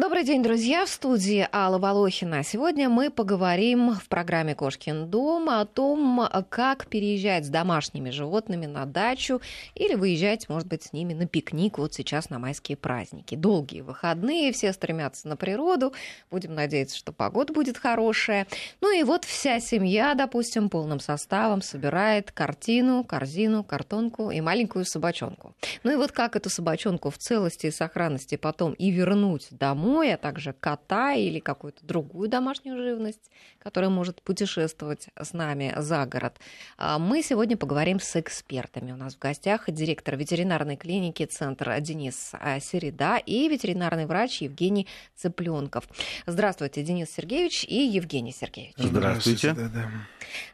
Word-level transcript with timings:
Добрый 0.00 0.24
день, 0.24 0.42
друзья. 0.42 0.86
В 0.86 0.88
студии 0.88 1.46
Алла 1.52 1.76
Волохина. 1.78 2.42
Сегодня 2.42 2.88
мы 2.88 3.10
поговорим 3.10 3.92
в 3.92 4.08
программе 4.08 4.54
«Кошкин 4.54 5.10
дом» 5.10 5.50
о 5.50 5.66
том, 5.66 6.26
как 6.48 6.86
переезжать 6.86 7.44
с 7.44 7.50
домашними 7.50 8.08
животными 8.08 8.64
на 8.64 8.86
дачу 8.86 9.42
или 9.74 9.94
выезжать, 9.94 10.48
может 10.48 10.66
быть, 10.68 10.84
с 10.84 10.94
ними 10.94 11.12
на 11.12 11.26
пикник 11.26 11.76
вот 11.76 11.92
сейчас 11.92 12.30
на 12.30 12.38
майские 12.38 12.78
праздники. 12.78 13.34
Долгие 13.34 13.82
выходные, 13.82 14.52
все 14.52 14.72
стремятся 14.72 15.28
на 15.28 15.36
природу. 15.36 15.92
Будем 16.30 16.54
надеяться, 16.54 16.96
что 16.96 17.12
погода 17.12 17.52
будет 17.52 17.76
хорошая. 17.76 18.46
Ну 18.80 18.98
и 18.98 19.02
вот 19.02 19.26
вся 19.26 19.60
семья, 19.60 20.14
допустим, 20.14 20.70
полным 20.70 21.00
составом 21.00 21.60
собирает 21.60 22.32
картину, 22.32 23.04
корзину, 23.04 23.64
картонку 23.64 24.30
и 24.30 24.40
маленькую 24.40 24.86
собачонку. 24.86 25.54
Ну 25.82 25.92
и 25.92 25.96
вот 25.96 26.10
как 26.10 26.36
эту 26.36 26.48
собачонку 26.48 27.10
в 27.10 27.18
целости 27.18 27.66
и 27.66 27.70
сохранности 27.70 28.36
потом 28.36 28.72
и 28.72 28.90
вернуть 28.90 29.48
домой, 29.50 29.89
домой, 29.90 30.14
а 30.14 30.16
также 30.16 30.52
кота 30.52 31.14
или 31.14 31.40
какую-то 31.40 31.84
другую 31.84 32.28
домашнюю 32.28 32.76
живность, 32.76 33.30
которая 33.58 33.90
может 33.90 34.22
путешествовать 34.22 35.08
с 35.20 35.32
нами 35.32 35.74
за 35.76 36.06
город. 36.06 36.38
А 36.78 36.98
мы 36.98 37.22
сегодня 37.22 37.56
поговорим 37.56 37.98
с 37.98 38.16
экспертами. 38.16 38.92
У 38.92 38.96
нас 38.96 39.14
в 39.14 39.18
гостях 39.18 39.64
директор 39.68 40.16
ветеринарной 40.16 40.76
клиники 40.76 41.26
«Центр» 41.26 41.80
Денис 41.80 42.32
а, 42.34 42.60
Середа 42.60 43.16
и 43.16 43.48
ветеринарный 43.48 44.06
врач 44.06 44.42
Евгений 44.42 44.86
Цыпленков. 45.16 45.84
Здравствуйте, 46.26 46.82
Денис 46.82 47.10
Сергеевич 47.10 47.64
и 47.64 47.82
Евгений 47.82 48.32
Сергеевич. 48.32 48.74
Здравствуйте. 48.78 49.56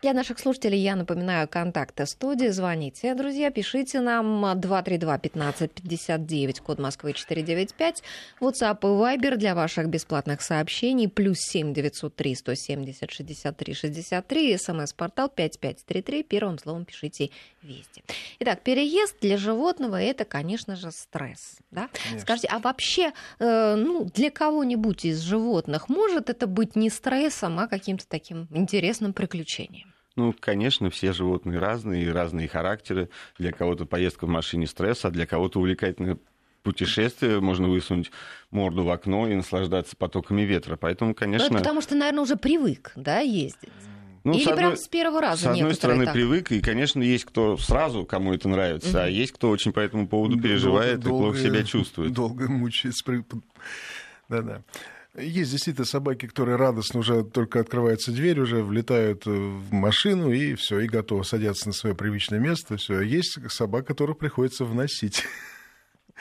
Для 0.02 0.12
наших 0.14 0.38
слушателей 0.38 0.78
я 0.78 0.96
напоминаю 0.96 1.46
контакты 1.48 2.06
студии. 2.06 2.48
Звоните, 2.48 3.14
друзья, 3.14 3.50
пишите 3.50 4.00
нам 4.00 4.42
232-1559, 4.44 6.62
код 6.62 6.78
Москвы 6.78 7.12
495, 7.12 8.02
WhatsApp 8.40 8.78
и 8.80 8.86
Вайбер 9.16 9.38
для 9.38 9.54
ваших 9.54 9.88
бесплатных 9.88 10.42
сообщений 10.42 11.08
плюс 11.08 11.38
семь 11.38 11.72
девятьсот 11.72 12.14
три 12.16 12.34
сто 12.34 12.54
семьдесят 12.54 13.10
шестьдесят 13.10 13.56
три 13.56 13.72
шестьдесят 13.72 14.26
три. 14.26 14.54
СМС-портал 14.58 15.30
пять 15.30 15.58
пять 15.58 15.82
три 15.86 16.02
три. 16.02 16.22
Первым 16.22 16.58
словом 16.58 16.84
пишите 16.84 17.30
«Вести». 17.62 18.04
Итак, 18.40 18.60
переезд 18.60 19.16
для 19.22 19.38
животного– 19.38 19.98
это, 20.02 20.26
конечно 20.26 20.76
же, 20.76 20.90
стресс. 20.90 21.56
Да? 21.70 21.88
Скажите, 22.18 22.48
а 22.48 22.58
вообще 22.58 23.12
э, 23.38 23.74
ну, 23.76 24.04
для 24.04 24.30
кого-нибудь 24.30 25.06
из 25.06 25.20
животных 25.20 25.88
может 25.88 26.28
это 26.28 26.46
быть 26.46 26.76
не 26.76 26.90
стрессом, 26.90 27.58
а 27.58 27.68
каким-то 27.68 28.06
таким 28.06 28.48
интересным 28.50 29.14
приключением? 29.14 29.94
Ну, 30.16 30.34
конечно, 30.38 30.90
все 30.90 31.14
животные 31.14 31.58
разные, 31.58 32.12
разные 32.12 32.48
характеры. 32.48 33.08
Для 33.38 33.52
кого-то 33.52 33.86
поездка 33.86 34.26
в 34.26 34.28
машине 34.28 34.66
стресс, 34.66 35.06
а 35.06 35.10
для 35.10 35.26
кого-то 35.26 35.58
увлекательная 35.58 36.18
путешествие, 36.66 37.40
можно 37.40 37.68
высунуть 37.68 38.10
морду 38.50 38.82
в 38.82 38.90
окно 38.90 39.28
и 39.28 39.34
наслаждаться 39.34 39.96
потоками 39.96 40.42
ветра. 40.42 40.76
Поэтому, 40.76 41.14
конечно... 41.14 41.48
Ну, 41.50 41.58
потому 41.58 41.80
что, 41.80 41.94
наверное, 41.94 42.22
уже 42.22 42.36
привык, 42.36 42.92
да, 42.96 43.20
ездить? 43.20 43.70
Ну, 44.24 44.32
Или 44.32 44.42
с 44.42 44.48
одной, 44.48 44.58
прям 44.58 44.76
с 44.76 44.88
первого 44.88 45.20
раза 45.20 45.42
С 45.42 45.46
одной 45.46 45.74
стороны, 45.74 46.04
так? 46.04 46.14
привык, 46.14 46.50
и, 46.50 46.60
конечно, 46.60 47.00
есть 47.00 47.26
кто 47.26 47.56
сразу, 47.56 48.04
кому 48.04 48.34
это 48.34 48.48
нравится, 48.48 48.88
угу. 48.88 48.98
а 48.98 49.08
есть 49.08 49.32
кто 49.32 49.50
очень 49.50 49.72
по 49.72 49.78
этому 49.78 50.08
поводу 50.08 50.40
переживает 50.40 50.98
долго, 50.98 51.16
и 51.16 51.20
плохо 51.20 51.38
себя 51.38 51.62
чувствует. 51.62 52.12
Долго 52.12 52.50
мучается. 52.50 53.04
Да-да. 54.28 54.62
Есть 55.16 55.52
действительно 55.52 55.86
собаки, 55.86 56.26
которые 56.26 56.56
радостно 56.56 57.00
уже 57.00 57.22
только 57.22 57.60
открывается 57.60 58.10
дверь, 58.10 58.40
уже 58.40 58.64
влетают 58.64 59.24
в 59.24 59.72
машину 59.72 60.32
и 60.32 60.56
все, 60.56 60.80
и 60.80 60.88
готовы 60.88 61.24
садятся 61.24 61.68
на 61.68 61.72
свое 61.72 61.94
привычное 61.94 62.40
место. 62.40 62.76
Все. 62.76 62.98
А 62.98 63.02
есть 63.02 63.38
собак, 63.48 63.86
которых 63.86 64.18
приходится 64.18 64.64
вносить. 64.64 65.24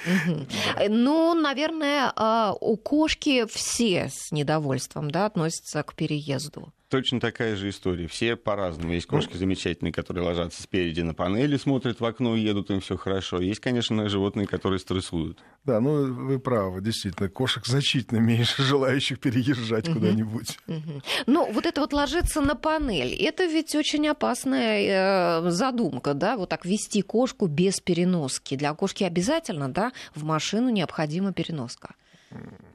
Ну, 0.89 1.33
наверное, 1.33 2.11
а, 2.15 2.53
у 2.59 2.77
кошки 2.77 3.45
все 3.47 4.09
с 4.11 4.31
недовольством 4.31 5.09
да, 5.11 5.25
относятся 5.25 5.83
к 5.83 5.93
переезду 5.93 6.73
точно 6.89 7.19
такая 7.19 7.55
же 7.55 7.69
история. 7.69 8.07
Все 8.07 8.35
по-разному. 8.35 8.93
Есть 8.93 9.07
кошки 9.07 9.33
ну. 9.33 9.39
замечательные, 9.39 9.91
которые 9.91 10.23
ложатся 10.23 10.61
спереди 10.61 11.01
на 11.01 11.13
панели, 11.13 11.57
смотрят 11.57 11.99
в 11.99 12.05
окно 12.05 12.35
и 12.35 12.41
едут, 12.41 12.71
им 12.71 12.81
все 12.81 12.97
хорошо. 12.97 13.39
Есть, 13.39 13.59
конечно, 13.59 14.07
животные, 14.09 14.47
которые 14.47 14.79
стрессуют. 14.79 15.39
Да, 15.63 15.79
ну 15.79 16.13
вы 16.13 16.39
правы, 16.39 16.81
действительно, 16.81 17.29
кошек 17.29 17.65
значительно 17.65 18.19
меньше 18.19 18.61
желающих 18.63 19.19
переезжать 19.19 19.91
куда-нибудь. 19.91 20.57
Ну, 21.25 21.51
вот 21.51 21.65
это 21.65 21.81
вот 21.81 21.93
ложиться 21.93 22.41
на 22.41 22.55
панель, 22.55 23.13
это 23.13 23.45
ведь 23.45 23.75
очень 23.75 24.07
опасная 24.07 25.41
э, 25.45 25.49
задумка, 25.49 26.13
да, 26.13 26.37
вот 26.37 26.49
так 26.49 26.65
вести 26.65 27.01
кошку 27.01 27.47
без 27.47 27.79
переноски. 27.79 28.55
Для 28.55 28.73
кошки 28.73 29.03
обязательно, 29.03 29.69
да, 29.69 29.91
в 30.13 30.23
машину 30.23 30.69
необходима 30.69 31.33
переноска. 31.33 31.95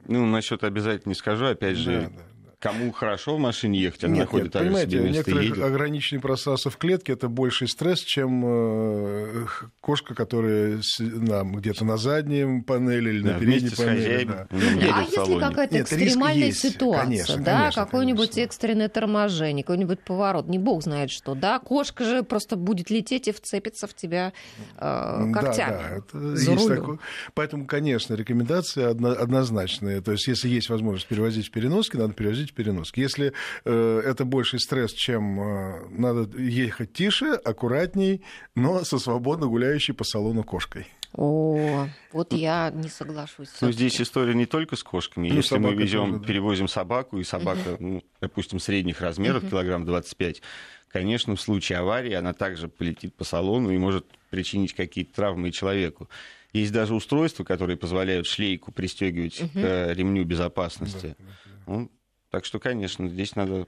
Ну, 0.07 0.25
насчет 0.25 0.63
обязательно 0.63 1.11
не 1.11 1.15
скажу, 1.15 1.45
опять 1.45 1.77
же, 1.77 2.09
да, 2.11 2.17
да 2.17 2.30
кому 2.61 2.91
хорошо 2.91 3.35
в 3.35 3.39
машине 3.39 3.79
ехать, 3.79 4.03
она 4.03 4.13
нет, 4.13 4.25
находит 4.25 4.53
нет, 4.53 4.63
понимаете, 4.63 4.91
себе 4.91 5.01
место 5.01 5.17
некоторых 5.17 5.43
едет. 5.43 5.63
ограниченное 5.63 6.21
пространство 6.21 6.69
в 6.69 6.77
клетке 6.77 7.13
это 7.13 7.27
больший 7.27 7.67
стресс, 7.67 7.99
чем 8.01 8.43
э, 8.45 9.45
кошка, 9.81 10.13
которая 10.13 10.79
на, 10.99 11.43
где-то 11.43 11.83
на 11.83 11.97
заднем 11.97 12.63
панели 12.63 13.09
или 13.09 13.21
да, 13.21 13.33
на 13.33 13.39
передней 13.39 13.71
панели. 13.75 14.25
Да. 14.25 14.47
А 14.51 15.01
если 15.01 15.39
какая-то 15.39 15.81
экстремальная 15.81 16.47
есть, 16.47 16.59
ситуация, 16.59 17.03
конечно, 17.03 17.37
да, 17.43 17.59
конечно, 17.59 17.85
какое-нибудь 17.85 18.29
конечно. 18.29 18.41
экстренное 18.41 18.89
торможение, 18.89 19.63
какой-нибудь 19.63 19.99
поворот, 20.01 20.47
не 20.47 20.59
бог 20.59 20.83
знает 20.83 21.09
что, 21.09 21.33
да, 21.33 21.57
кошка 21.59 22.03
же 22.05 22.23
просто 22.23 22.57
будет 22.57 22.91
лететь 22.91 23.27
и 23.27 23.31
вцепиться 23.31 23.87
в 23.87 23.95
тебя 23.95 24.33
э, 24.77 25.31
когтями. 25.33 25.71
Да, 25.71 25.89
да, 25.89 25.95
это 25.97 26.35
за 26.35 26.51
есть 26.51 26.67
такое. 26.67 26.99
Поэтому, 27.33 27.65
конечно, 27.65 28.13
рекомендация 28.13 28.89
однозначная. 28.89 30.01
То 30.01 30.11
есть, 30.11 30.27
если 30.27 30.47
есть 30.47 30.69
возможность 30.69 31.07
перевозить 31.07 31.47
в 31.47 31.51
переноске, 31.51 31.97
надо 31.97 32.13
перевозить 32.13 32.50
быть 32.51 32.65
переноск. 32.65 32.97
Если 32.97 33.33
э, 33.65 34.01
это 34.05 34.25
больший 34.25 34.59
стресс, 34.59 34.91
чем 34.93 35.39
э, 35.39 35.89
надо 35.89 36.37
ехать 36.37 36.93
тише, 36.93 37.33
аккуратней, 37.33 38.23
но 38.55 38.83
со 38.83 38.99
свободно 38.99 39.47
гуляющей 39.47 39.93
по 39.93 40.03
салону 40.03 40.43
кошкой. 40.43 40.87
О, 41.13 41.87
вот 42.13 42.31
я 42.31 42.71
не 42.73 42.87
соглашусь. 42.87 43.49
Ну, 43.59 43.71
здесь 43.71 43.99
история 43.99 44.33
не 44.33 44.45
только 44.45 44.77
с 44.77 44.83
кошками. 44.83 45.27
Ну, 45.27 45.35
Если 45.35 45.57
мы 45.57 45.73
везем, 45.73 46.07
тоже, 46.07 46.19
да. 46.19 46.27
перевозим 46.27 46.67
собаку, 46.69 47.17
и 47.17 47.23
собака, 47.23 47.75
ну, 47.79 48.01
допустим, 48.21 48.59
средних 48.59 49.01
размеров, 49.01 49.49
килограмм 49.49 49.85
25, 49.85 50.41
конечно, 50.87 51.35
в 51.35 51.41
случае 51.41 51.79
аварии 51.79 52.13
она 52.13 52.31
также 52.31 52.69
полетит 52.69 53.13
по 53.13 53.25
салону 53.25 53.71
и 53.71 53.77
может 53.77 54.05
причинить 54.29 54.73
какие-то 54.73 55.13
травмы 55.13 55.51
человеку. 55.51 56.09
Есть 56.53 56.71
даже 56.71 56.93
устройства, 56.93 57.43
которые 57.43 57.75
позволяют 57.75 58.25
шлейку 58.25 58.71
пристегивать 58.71 59.37
к 59.53 59.93
ремню 59.93 60.23
безопасности. 60.23 61.15
Да, 61.17 61.25
да, 61.25 61.25
да. 61.45 61.51
Ну, 61.73 61.91
так 62.31 62.45
что, 62.45 62.59
конечно, 62.59 63.07
здесь 63.07 63.35
надо 63.35 63.67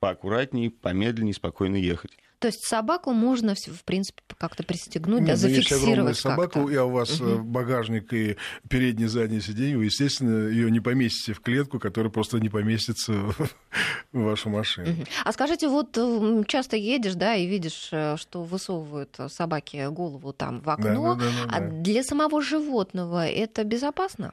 поаккуратнее, 0.00 0.70
помедленнее, 0.70 1.34
спокойно 1.34 1.76
ехать. 1.76 2.12
То 2.38 2.46
есть 2.46 2.64
собаку 2.64 3.12
можно, 3.12 3.56
в 3.56 3.84
принципе, 3.84 4.22
как-то 4.38 4.62
пристегнуть, 4.62 5.22
Нет, 5.22 5.30
да, 5.30 5.36
зафиксировать 5.36 6.16
если 6.16 6.28
собаку, 6.28 6.68
и 6.68 6.76
у 6.76 6.88
вас 6.88 7.20
угу. 7.20 7.42
багажник 7.42 8.12
и 8.12 8.36
переднее 8.68 9.06
и 9.06 9.08
заднее 9.08 9.40
сиденье, 9.40 9.76
вы, 9.76 9.86
естественно, 9.86 10.48
ее 10.48 10.70
не 10.70 10.78
поместите 10.78 11.32
в 11.32 11.40
клетку, 11.40 11.80
которая 11.80 12.12
просто 12.12 12.38
не 12.38 12.48
поместится 12.48 13.12
в 13.32 13.48
вашу 14.12 14.50
машину. 14.50 14.88
Угу. 14.88 15.04
А 15.24 15.32
скажите, 15.32 15.68
вот 15.68 15.98
часто 16.46 16.76
едешь, 16.76 17.14
да, 17.14 17.34
и 17.34 17.46
видишь, 17.46 17.88
э, 17.90 18.16
что 18.16 18.44
высовывают 18.44 19.18
собаки 19.28 19.88
голову 19.90 20.32
там 20.32 20.60
в 20.60 20.70
окно, 20.70 21.16
да, 21.16 21.24
да, 21.24 21.30
да, 21.30 21.50
да, 21.50 21.56
а 21.56 21.70
для 21.82 22.04
самого 22.04 22.40
животного 22.40 23.26
это 23.26 23.64
безопасно? 23.64 24.32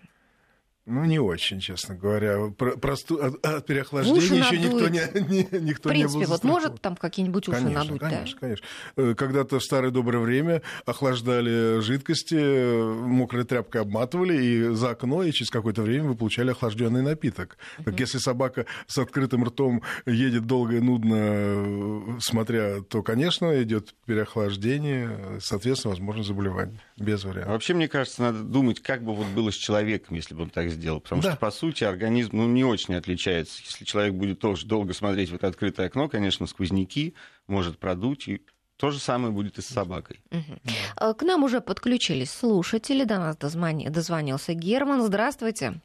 Ну, 0.87 1.03
не 1.03 1.17
очень, 1.17 1.59
честно 1.59 1.95
говоря. 1.95 2.51
Про, 2.51 2.77
просту... 2.77 3.17
от, 3.17 3.43
от 3.43 3.65
переохлаждения 3.65 4.43
еще 4.43 4.57
никто 4.59 4.87
не, 4.87 4.99
не, 5.29 5.65
никто 5.65 5.89
в 5.89 5.91
принципе, 5.91 6.19
не 6.19 6.25
был 6.25 6.31
вот 6.31 6.43
может 6.43 6.81
там 6.81 6.95
какие-нибудь 6.95 7.47
уши 7.47 7.57
конечно, 7.57 7.83
надуть, 7.83 7.99
конечно, 7.99 8.35
да? 8.35 8.39
конечно. 8.39 8.65
Э, 8.95 9.15
когда-то 9.15 9.57
в 9.57 9.63
старое 9.63 9.89
доброе 9.89 10.19
время 10.19 10.61
охлаждали 10.85 11.79
жидкости, 11.79 13.01
мокрой 13.03 13.45
тряпкой 13.45 13.81
обматывали, 13.81 14.43
и 14.43 14.75
за 14.75 14.91
окно, 14.91 15.23
и 15.23 15.31
через 15.31 15.49
какое-то 15.49 15.81
время 15.81 16.09
вы 16.09 16.15
получали 16.15 16.51
охлажденный 16.51 17.01
напиток. 17.01 17.57
Uh-huh. 17.79 17.85
Так 17.85 17.99
если 17.99 18.19
собака 18.19 18.67
с 18.85 18.99
открытым 18.99 19.43
ртом 19.43 19.81
едет 20.05 20.45
долго 20.45 20.75
и 20.75 20.79
нудно, 20.81 21.15
э, 21.17 22.01
смотря, 22.19 22.81
то, 22.81 23.01
конечно, 23.01 23.59
идет 23.63 23.95
переохлаждение, 24.05 25.39
соответственно, 25.41 25.95
возможно 25.95 26.23
заболевание. 26.23 26.79
Без 26.97 27.23
вариантов. 27.23 27.53
Вообще, 27.53 27.73
мне 27.73 27.87
кажется, 27.87 28.21
надо 28.21 28.43
думать, 28.43 28.81
как 28.81 29.03
бы 29.03 29.15
вот 29.15 29.27
было 29.27 29.51
с 29.51 29.55
человеком, 29.55 30.15
если 30.15 30.35
бы 30.35 30.43
он 30.43 30.49
так 30.51 30.74
сделал. 30.75 31.01
Потому 31.01 31.21
да. 31.21 31.31
что, 31.31 31.39
по 31.39 31.51
сути, 31.51 31.83
организм 31.83 32.37
ну, 32.37 32.47
не 32.47 32.63
очень 32.63 32.95
отличается. 32.95 33.61
Если 33.63 33.85
человек 33.85 34.13
будет 34.13 34.39
тоже 34.39 34.65
долго 34.65 34.93
смотреть 34.93 35.29
в 35.29 35.35
это 35.35 35.47
открытое 35.47 35.87
окно, 35.87 36.07
конечно, 36.07 36.45
сквозняки 36.45 37.15
может 37.47 37.79
продуть, 37.79 38.27
и 38.27 38.41
то 38.77 38.91
же 38.91 38.99
самое 38.99 39.33
будет 39.33 39.57
и 39.57 39.61
с 39.61 39.67
собакой. 39.67 40.21
Угу. 40.31 41.13
К 41.15 41.21
нам 41.23 41.43
уже 41.43 41.61
подключились 41.61 42.31
слушатели, 42.31 43.03
до 43.03 43.17
нас 43.17 43.37
дозвонился 43.37 44.53
Герман. 44.53 45.01
Здравствуйте. 45.01 45.81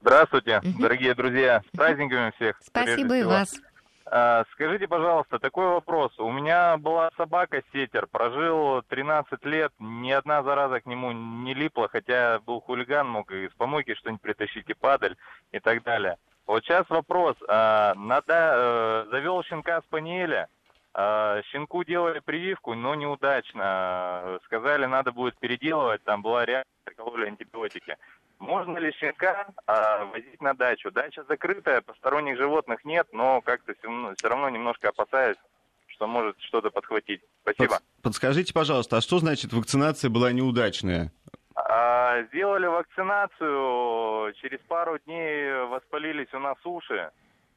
Здравствуйте, 0.00 0.60
угу. 0.64 0.82
дорогие 0.82 1.14
друзья. 1.14 1.62
С 1.72 1.76
праздниками 1.76 2.32
всех. 2.36 2.56
Спасибо 2.64 3.18
и 3.18 3.22
вас. 3.22 3.54
А, 4.12 4.44
скажите, 4.52 4.88
пожалуйста, 4.88 5.38
такой 5.38 5.66
вопрос. 5.66 6.18
У 6.18 6.32
меня 6.32 6.76
была 6.78 7.10
собака 7.16 7.62
сетер, 7.72 8.08
прожил 8.08 8.82
13 8.88 9.44
лет, 9.44 9.72
ни 9.78 10.10
одна 10.10 10.42
зараза 10.42 10.80
к 10.80 10.86
нему 10.86 11.12
не 11.12 11.54
липла, 11.54 11.88
хотя 11.88 12.40
был 12.40 12.60
хулиган, 12.60 13.08
мог 13.08 13.30
из 13.30 13.52
помойки 13.52 13.94
что-нибудь 13.94 14.20
притащить 14.20 14.68
и 14.68 14.74
падаль. 14.74 15.16
и 15.52 15.60
так 15.60 15.84
далее. 15.84 16.16
Вот 16.46 16.64
сейчас 16.64 16.90
вопрос. 16.90 17.36
А, 17.48 17.94
надо, 17.94 18.24
э, 19.06 19.10
завел 19.12 19.44
щенка 19.44 19.80
спаниеля, 19.82 20.48
а, 20.92 21.40
щенку 21.42 21.84
делали 21.84 22.18
прививку, 22.18 22.74
но 22.74 22.96
неудачно. 22.96 24.40
Сказали, 24.46 24.86
надо 24.86 25.12
будет 25.12 25.38
переделывать, 25.38 26.02
там 26.02 26.22
была 26.22 26.44
реакция, 26.44 26.94
кололи 26.96 27.26
антибиотики. 27.26 27.96
Можно 28.40 28.78
ли 28.78 28.90
щенка 28.92 29.46
а, 29.66 30.06
возить 30.06 30.40
на 30.40 30.54
дачу? 30.54 30.90
Дача 30.90 31.22
закрытая, 31.28 31.82
посторонних 31.82 32.38
животных 32.38 32.84
нет, 32.86 33.06
но 33.12 33.42
как-то 33.42 33.74
все, 33.74 33.86
равно, 33.86 34.14
все 34.16 34.28
равно 34.28 34.48
немножко 34.48 34.88
опасаюсь, 34.88 35.36
что 35.88 36.06
может 36.06 36.40
что-то 36.40 36.70
подхватить. 36.70 37.20
Спасибо. 37.42 37.80
Подскажите, 38.02 38.54
пожалуйста, 38.54 38.96
а 38.96 39.00
что 39.02 39.18
значит 39.18 39.52
вакцинация 39.52 40.08
была 40.08 40.32
неудачная? 40.32 41.12
А, 41.54 42.22
сделали 42.32 42.66
вакцинацию, 42.66 44.32
через 44.40 44.58
пару 44.60 44.98
дней 45.00 45.66
воспалились 45.66 46.32
у 46.32 46.38
нас 46.38 46.56
уши, 46.64 47.10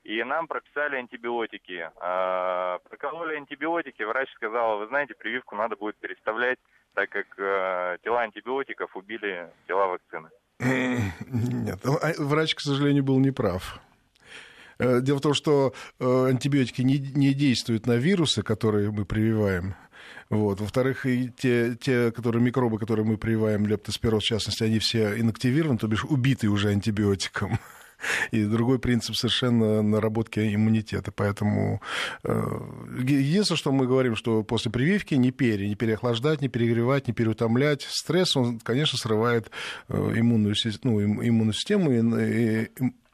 и 0.03 0.21
нам 0.24 0.47
прописали 0.47 0.97
антибиотики. 0.97 1.89
А, 1.95 2.79
прокололи 2.89 3.36
антибиотики, 3.36 4.03
врач 4.03 4.29
сказал, 4.33 4.79
вы 4.79 4.88
знаете, 4.88 5.15
прививку 5.15 5.56
надо 5.56 5.77
будет 5.77 5.95
переставлять, 5.95 6.59
так 6.94 7.09
как 7.09 7.27
а, 7.39 7.97
тела 8.00 8.24
антибиотиков 8.24 8.94
убили 8.97 9.50
тела 9.65 9.88
вакцины. 9.88 10.29
Нет, 10.59 11.79
а, 11.83 12.13
врач, 12.17 12.55
к 12.55 12.61
сожалению, 12.61 13.03
был 13.03 13.19
неправ. 13.19 13.81
Э, 14.79 15.01
дело 15.01 15.17
в 15.17 15.21
том, 15.21 15.33
что 15.33 15.73
э, 16.00 16.27
антибиотики 16.29 16.81
не, 16.81 16.97
не 16.97 17.33
действуют 17.33 17.85
на 17.85 17.94
вирусы, 17.94 18.44
которые 18.44 18.91
мы 18.91 19.05
прививаем. 19.05 19.75
Вот. 20.29 20.61
Во-вторых, 20.61 21.05
те, 21.38 21.75
те 21.75 22.11
которые, 22.11 22.41
микробы, 22.41 22.79
которые 22.79 23.05
мы 23.05 23.17
прививаем, 23.17 23.67
лептоспироз 23.67 24.23
в 24.23 24.27
частности, 24.27 24.63
они 24.63 24.79
все 24.79 25.19
инактивированы, 25.19 25.77
то 25.77 25.88
бишь 25.88 26.05
убиты 26.05 26.50
уже 26.50 26.69
антибиотиком. 26.69 27.59
И 28.31 28.45
другой 28.45 28.79
принцип 28.79 29.15
совершенно 29.15 29.81
наработки 29.81 30.39
иммунитета. 30.39 31.11
Поэтому 31.11 31.81
э, 32.23 32.59
единственное, 33.00 33.57
что 33.57 33.71
мы 33.71 33.88
говорим, 33.88 34.15
что 34.15 34.44
после 34.44 34.71
прививки 34.71 35.15
не 35.15 35.31
пере, 35.31 35.67
не 35.67 35.75
переохлаждать, 35.75 36.41
не 36.41 36.50
перегревать, 36.50 37.07
не 37.07 37.13
переутомлять. 37.13 37.88
Стресс, 37.89 38.35
он, 38.35 38.59
конечно, 38.59 38.97
срывает 38.97 39.51
э, 39.89 39.95
иммунную, 39.95 40.55
ну, 40.83 41.01
иммунную 41.01 41.53
систему, 41.53 41.91
и, 41.91 42.65
и 42.65 42.69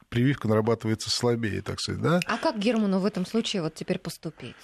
прививка 0.08 0.48
нарабатывается 0.48 1.10
слабее, 1.10 1.62
так 1.62 1.80
сказать. 1.80 2.02
Да? 2.02 2.20
А 2.26 2.36
как 2.36 2.58
Герману 2.58 2.98
в 2.98 3.06
этом 3.06 3.24
случае 3.24 3.62
вот 3.62 3.74
теперь 3.74 3.98
поступить? 3.98 4.56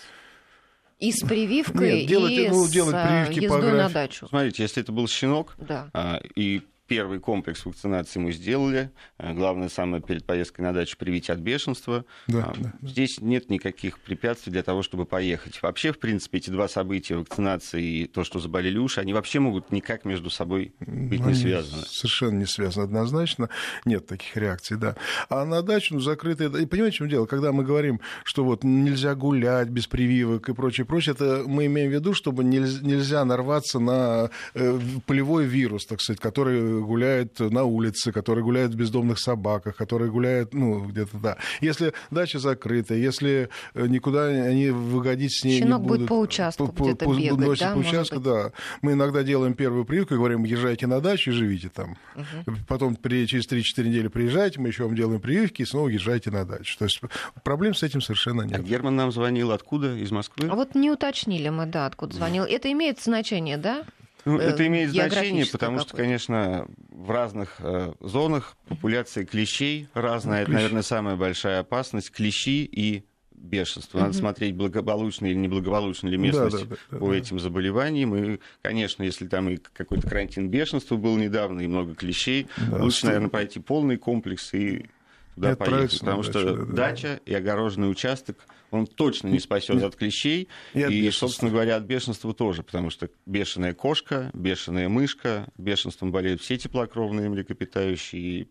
И 0.99 1.13
с 1.13 1.21
прививкой, 1.21 2.01
Нет, 2.01 2.09
делать, 2.09 2.33
и 2.33 2.49
ну, 2.49 2.67
делать 2.69 2.97
с 2.97 3.07
прививки 3.07 3.45
ездой 3.45 3.61
по 3.61 3.77
на 3.77 3.89
дачу. 3.91 4.29
Смотрите, 4.29 4.63
если 4.63 4.83
это 4.83 4.93
был 4.93 5.07
щенок, 5.09 5.55
да. 5.59 5.91
а, 5.93 6.21
и 6.35 6.63
Первый 6.87 7.19
комплекс 7.19 7.67
вакцинации 7.67 8.21
мы 8.21 8.31
сделали. 8.31 8.91
Э, 9.19 9.35
главное, 9.35 9.69
самое 9.69 10.01
перед 10.01 10.25
поездкой 10.25 10.65
на 10.65 10.73
дачу 10.73 10.97
привить 10.97 11.31
от 11.31 11.41
бешенства. 11.41 12.05
Да, 12.29 12.53
а, 12.53 12.55
да, 12.57 12.73
Здесь 12.81 13.21
нет 13.21 13.51
никаких 13.51 13.99
препятствий 13.99 14.53
для 14.53 14.63
того, 14.63 14.83
чтобы 14.83 15.05
поехать. 15.05 15.61
Вообще, 15.63 15.93
в 15.93 15.99
принципе, 15.99 16.39
эти 16.39 16.51
два 16.51 16.69
события, 16.69 17.17
вакцинация 17.17 17.81
и 17.81 18.07
то, 18.07 18.23
что 18.23 18.39
заболели 18.39 18.79
уши, 18.79 19.01
они 19.01 19.13
вообще 19.15 19.41
могут 19.41 19.73
никак 19.73 20.05
между 20.05 20.31
собой 20.31 20.75
быть 20.79 21.21
ну, 21.21 21.31
не 21.31 21.35
связаны. 21.35 21.83
Совершенно 21.87 22.39
не 22.39 22.47
связаны 22.47 22.85
однозначно. 22.85 23.49
Нет 23.85 24.07
таких 24.07 24.37
реакций, 24.37 24.77
да. 24.77 24.97
А 25.29 25.45
на 25.45 25.63
дачу 25.63 25.95
ну, 25.95 26.01
закрытые... 26.01 26.51
И 26.63 26.67
понимаете, 26.67 26.95
в 26.95 26.99
чем 26.99 27.09
дело? 27.09 27.27
Когда 27.27 27.51
мы 27.51 27.65
говорим, 27.65 28.01
что 28.23 28.45
вот 28.45 28.63
нельзя 28.63 29.17
гулять 29.17 29.71
без 29.71 29.89
прививок 29.89 30.49
и 30.49 30.55
прочее, 30.55 30.87
прочее, 30.87 31.15
это 31.15 31.43
мы 31.47 31.67
имеем 31.67 31.91
в 31.91 31.95
виду, 31.95 32.15
чтобы 32.15 32.45
нельзя 32.45 33.25
нарваться 33.25 33.81
на 33.81 34.31
э, 34.55 34.79
полевой 35.07 35.47
вирус, 35.47 35.85
так 35.87 36.01
сказать, 36.01 36.21
который 36.21 36.76
гуляет 36.81 37.39
на 37.41 37.65
улице, 37.65 38.13
которые 38.13 38.45
гуляют 38.45 38.73
в 38.73 38.77
бездомных 38.77 39.19
собаках, 39.19 39.77
которые 39.77 40.11
гуляют, 40.11 40.55
ну, 40.55 40.85
где-то, 40.85 41.19
да. 41.19 41.37
Если 41.61 41.93
дача 42.11 42.39
закрыта, 42.39 42.95
если 42.95 43.49
э, 43.75 43.87
никуда 43.87 44.27
они 44.27 44.71
выходить 44.71 45.33
с 45.33 45.45
ней 45.45 45.61
Щенок 45.61 45.83
не 45.83 45.89
будут... 45.89 45.99
будет 46.01 46.09
по 46.09 46.19
участку 46.21 46.69
по, 46.69 46.85
где-то 46.85 47.05
по, 47.05 47.15
бегать, 47.15 47.61
да, 47.61 47.73
по 47.73 47.79
участку, 47.79 48.21
да. 48.21 48.53
Мы 48.83 48.93
иногда 48.93 49.23
делаем 49.23 49.55
первую 49.55 49.85
прививку 49.85 50.15
и 50.15 50.17
говорим, 50.17 50.45
езжайте 50.45 50.87
на 50.87 51.01
дачу 51.01 51.31
и 51.31 51.35
живите 51.35 51.69
там. 51.69 51.97
Угу. 52.15 52.57
Потом 52.69 52.97
при, 52.97 53.27
через 53.27 53.49
3-4 53.51 53.89
недели 53.89 54.09
приезжайте, 54.09 54.61
мы 54.61 54.69
еще 54.69 54.85
вам 54.85 54.95
делаем 54.95 55.21
прививки 55.21 55.63
и 55.63 55.65
снова 55.65 55.89
езжайте 55.89 56.31
на 56.31 56.45
дачу. 56.45 56.77
То 56.79 56.85
есть 56.85 57.01
проблем 57.45 57.75
с 57.75 57.83
этим 57.83 58.01
совершенно 58.01 58.43
нет. 58.43 58.59
А 58.59 58.63
Герман 58.63 58.97
нам 58.97 59.13
звонил 59.13 59.53
откуда? 59.53 59.97
Из 59.97 60.11
Москвы? 60.11 60.49
А 60.49 60.55
вот 60.55 60.75
не 60.75 60.91
уточнили 60.91 61.49
мы, 61.49 61.67
да, 61.67 61.87
откуда 61.87 62.15
звонил. 62.15 62.45
Это 62.45 62.71
имеет 62.73 63.01
значение, 63.01 63.57
да? 63.57 63.85
Ну, 64.27 64.39
э, 64.39 64.43
это 64.43 64.67
имеет 64.67 64.91
значение, 64.91 65.47
потому 65.47 65.79
что, 65.79 65.97
конечно, 65.97 66.67
в 66.91 67.11
разных 67.11 67.57
э, 67.61 67.93
зонах 68.01 68.57
популяция 68.69 69.25
клещей 69.25 69.89
разная. 69.95 70.43
Это, 70.43 70.51
наверное, 70.51 70.83
самая 70.83 71.17
большая 71.17 71.61
опасность. 71.61 72.11
Клещи 72.11 72.65
и 72.65 73.05
бешенство. 73.31 74.01
Надо 74.01 74.15
смотреть, 74.15 74.57
благополучно 74.57 75.27
или 75.27 75.37
неблагополучно 75.37 76.09
ли 76.09 76.17
местность 76.17 76.59
да, 76.61 76.65
да, 76.65 76.77
да, 76.91 76.99
по 76.99 77.11
да. 77.11 77.17
этим 77.17 77.39
заболеваниям. 77.39 78.17
И, 78.17 78.41
конечно, 78.63 79.05
если 79.05 79.27
там 79.29 79.49
и 79.49 79.57
какой-то 79.57 80.09
карантин 80.09 80.49
бешенства 80.49 80.97
был 80.97 81.17
недавно, 81.17 81.61
и 81.61 81.69
много 81.69 81.95
клещей, 81.95 82.49
да, 82.57 82.83
лучше, 82.83 82.99
что... 82.99 83.07
наверное, 83.09 83.29
пройти 83.29 83.61
полный 83.61 83.97
комплекс 83.97 84.53
и 84.55 84.87
туда 85.37 85.57
поехать. 85.57 86.01
Потому 86.01 86.23
дачу, 86.23 86.31
что 86.31 86.57
да, 86.57 86.73
дача 86.73 87.21
и 87.25 87.33
огороженный 87.33 87.91
участок– 87.91 88.39
он 88.71 88.87
точно 88.87 89.29
не 89.29 89.39
спасет 89.39 89.83
от 89.83 89.97
клещей. 89.97 90.49
И, 90.75 90.83
от 90.83 90.91
и 90.91 91.11
собственно 91.11 91.51
говоря, 91.51 91.77
от 91.77 91.85
бешенства 91.85 92.35
тоже, 92.35 92.63
потому 92.63 92.91
что 92.91 93.09
бешеная 93.25 93.75
кошка, 93.75 94.31
бешеная 94.35 94.89
мышка, 94.89 95.47
бешенством 95.57 96.13
болеют 96.13 96.41
все 96.41 96.57
теплокровные 96.57 97.29
млекопитающие, 97.29 98.49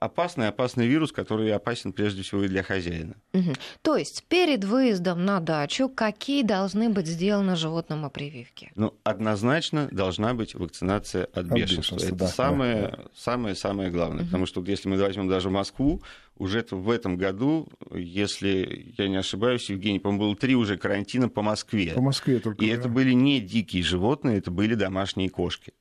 опасный, 0.00 0.48
опасный 0.48 0.88
вирус, 0.88 1.12
который 1.12 1.52
опасен 1.52 1.92
прежде 1.92 2.22
всего 2.22 2.42
и 2.42 2.48
для 2.48 2.62
хозяина. 2.62 3.14
Угу. 3.32 3.52
То 3.82 3.96
есть 3.96 4.24
перед 4.28 4.64
выездом 4.64 5.24
на 5.24 5.40
дачу 5.40 5.88
какие 5.88 6.42
должны 6.42 6.88
быть 6.88 7.06
сделаны 7.06 7.54
животному 7.54 8.10
прививки? 8.10 8.72
Ну, 8.74 8.94
однозначно 9.04 9.88
должна 9.92 10.34
быть 10.34 10.54
вакцинация 10.54 11.26
от, 11.26 11.38
от 11.38 11.46
бешенства. 11.46 11.96
бешенства. 11.96 12.06
Это 12.06 12.16
да, 12.16 12.26
самое, 12.26 12.82
да, 12.82 12.98
самое, 13.14 13.54
самое 13.54 13.90
главное. 13.90 14.22
Угу. 14.22 14.26
Потому 14.26 14.46
что 14.46 14.64
если 14.64 14.88
мы 14.88 14.96
возьмем 14.96 15.28
даже 15.28 15.50
Москву, 15.50 16.02
уже 16.36 16.64
в 16.70 16.88
этом 16.88 17.18
году, 17.18 17.68
если 17.94 18.94
я 18.96 19.08
не 19.08 19.16
ошибаюсь, 19.16 19.68
Евгений, 19.68 20.00
по-моему, 20.00 20.24
было 20.24 20.36
три 20.36 20.56
уже 20.56 20.78
карантина 20.78 21.28
по 21.28 21.42
Москве. 21.42 21.92
По 21.92 22.00
Москве 22.00 22.40
только. 22.40 22.64
И 22.64 22.68
да. 22.68 22.74
это 22.74 22.88
были 22.88 23.12
не 23.12 23.40
дикие 23.40 23.82
животные, 23.82 24.38
это 24.38 24.50
были 24.50 24.74
домашние 24.74 25.28
кошки. 25.28 25.74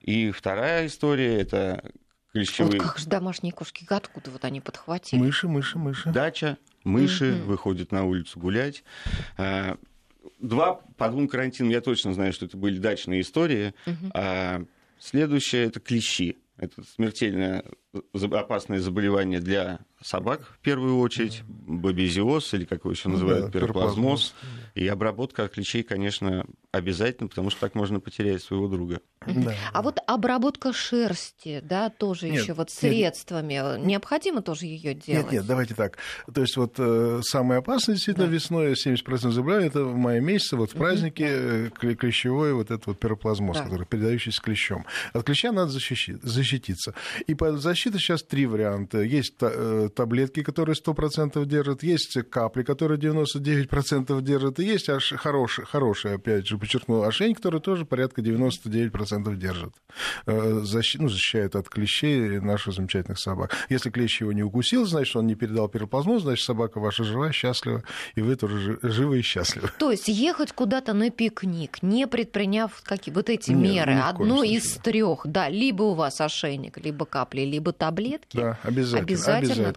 И 0.00 0.30
вторая 0.30 0.86
история 0.86 1.40
это 1.40 1.90
клещевые. 2.36 2.80
Вот 2.80 2.88
как 2.88 2.98
же 2.98 3.06
домашние 3.06 3.52
кошки, 3.52 3.86
откуда 3.88 4.30
вот 4.30 4.44
они 4.44 4.60
подхватили? 4.60 5.20
Мыши, 5.20 5.48
мыши, 5.48 5.78
мыши. 5.78 6.10
Дача, 6.10 6.58
мыши 6.84 7.30
mm-hmm. 7.30 7.44
выходят 7.44 7.92
на 7.92 8.04
улицу 8.04 8.38
гулять. 8.38 8.84
А, 9.38 9.76
два, 10.38 10.74
по 10.96 11.08
двум 11.08 11.28
карантинам 11.28 11.70
я 11.70 11.80
точно 11.80 12.12
знаю, 12.12 12.32
что 12.32 12.46
это 12.46 12.56
были 12.56 12.78
дачные 12.78 13.22
истории. 13.22 13.74
Mm-hmm. 13.86 14.10
А 14.14 14.64
следующее 14.98 15.66
это 15.66 15.80
клещи. 15.80 16.36
Это 16.58 16.82
смертельное 16.84 17.64
опасное 18.32 18.80
заболевание 18.80 19.40
для 19.40 19.80
собак, 20.06 20.42
в 20.42 20.58
первую 20.60 20.98
очередь, 20.98 21.42
бобезиоз, 21.46 22.54
или 22.54 22.64
как 22.64 22.80
его 22.80 22.92
еще 22.92 23.08
называют, 23.08 23.46
да, 23.46 23.50
пироплазмоз. 23.50 24.34
И 24.74 24.86
обработка 24.86 25.44
от 25.44 25.52
клещей, 25.52 25.82
конечно, 25.82 26.44
обязательно, 26.70 27.28
потому 27.28 27.50
что 27.50 27.60
так 27.60 27.74
можно 27.74 27.98
потерять 27.98 28.42
своего 28.42 28.68
друга. 28.68 29.00
Да. 29.26 29.54
А 29.72 29.82
вот 29.82 29.98
обработка 30.06 30.72
шерсти, 30.72 31.60
да, 31.64 31.88
тоже 31.88 32.26
еще 32.26 32.52
вот 32.52 32.70
средствами, 32.70 33.54
нет, 33.54 33.86
необходимо 33.86 34.42
тоже 34.42 34.66
ее 34.66 34.94
делать? 34.94 35.24
Нет, 35.24 35.32
нет, 35.32 35.46
давайте 35.46 35.74
так. 35.74 35.96
То 36.32 36.42
есть 36.42 36.56
вот 36.56 36.74
э, 36.78 37.20
самое 37.24 37.58
опасное 37.58 37.94
действительно 37.94 38.26
да. 38.26 38.32
весной, 38.32 38.72
70% 38.72 39.30
заболеваний, 39.30 39.68
это 39.68 39.84
в 39.84 39.96
мае 39.96 40.20
месяце, 40.20 40.56
вот 40.56 40.72
в 40.72 40.74
празднике 40.74 41.70
угу. 41.72 41.94
клещевой 41.96 42.52
вот 42.52 42.70
этот 42.70 42.86
вот 42.86 43.00
пироплазмоз, 43.00 43.56
да. 43.56 43.64
который 43.64 43.86
передающийся 43.86 44.40
клещом. 44.42 44.84
От 45.14 45.24
клеща 45.24 45.52
надо 45.52 45.70
защитить, 45.70 46.22
защититься. 46.22 46.94
И 47.26 47.34
по 47.34 47.56
защите 47.56 47.98
сейчас 47.98 48.22
три 48.22 48.46
варианта. 48.46 49.00
Есть 49.00 49.34
э, 49.40 49.88
таблетки, 49.96 50.42
которые 50.42 50.76
100% 50.76 51.44
держат, 51.46 51.82
есть 51.82 52.18
капли, 52.30 52.62
которые 52.62 52.98
99% 53.00 54.22
держат, 54.22 54.60
и 54.60 54.64
есть 54.64 54.88
аж 54.88 55.14
хорошие, 55.16 55.66
хорошие, 55.66 56.14
опять 56.14 56.46
же, 56.46 56.58
подчеркну, 56.58 57.02
ошейник, 57.02 57.38
который 57.38 57.60
тоже 57.60 57.84
порядка 57.84 58.22
99% 58.22 59.36
держит. 59.36 59.72
Э, 60.26 60.60
защ... 60.62 60.96
Ну, 60.98 61.08
защищает 61.08 61.56
от 61.56 61.68
клещей 61.68 62.40
наших 62.40 62.74
замечательных 62.74 63.18
собак. 63.18 63.56
Если 63.68 63.90
клещ 63.90 64.20
его 64.20 64.32
не 64.32 64.42
укусил, 64.42 64.86
значит, 64.86 65.16
он 65.16 65.26
не 65.26 65.34
передал 65.34 65.68
пироплазмоз, 65.68 66.22
значит, 66.22 66.44
собака 66.44 66.78
ваша 66.78 67.04
жива, 67.04 67.32
счастлива, 67.32 67.82
и 68.14 68.20
вы 68.20 68.36
тоже 68.36 68.78
живы 68.82 69.18
и 69.18 69.22
счастливы. 69.22 69.70
То 69.78 69.90
есть 69.90 70.08
ехать 70.08 70.52
куда-то 70.52 70.92
на 70.92 71.10
пикник, 71.10 71.82
не 71.82 72.06
предприняв 72.06 72.82
какие 72.84 73.14
вот 73.14 73.30
эти 73.30 73.50
Нет, 73.50 73.86
меры, 73.86 73.94
одно 73.94 74.44
из 74.44 74.74
трех, 74.76 75.22
да, 75.24 75.48
либо 75.48 75.82
у 75.84 75.94
вас 75.94 76.20
ошейник, 76.20 76.78
либо 76.78 77.06
капли, 77.06 77.40
либо 77.40 77.72
таблетки. 77.72 78.36
Да, 78.36 78.58
обязательно. 78.62 79.00
Обязательно, 79.00 79.52
обязательно. 79.52 79.75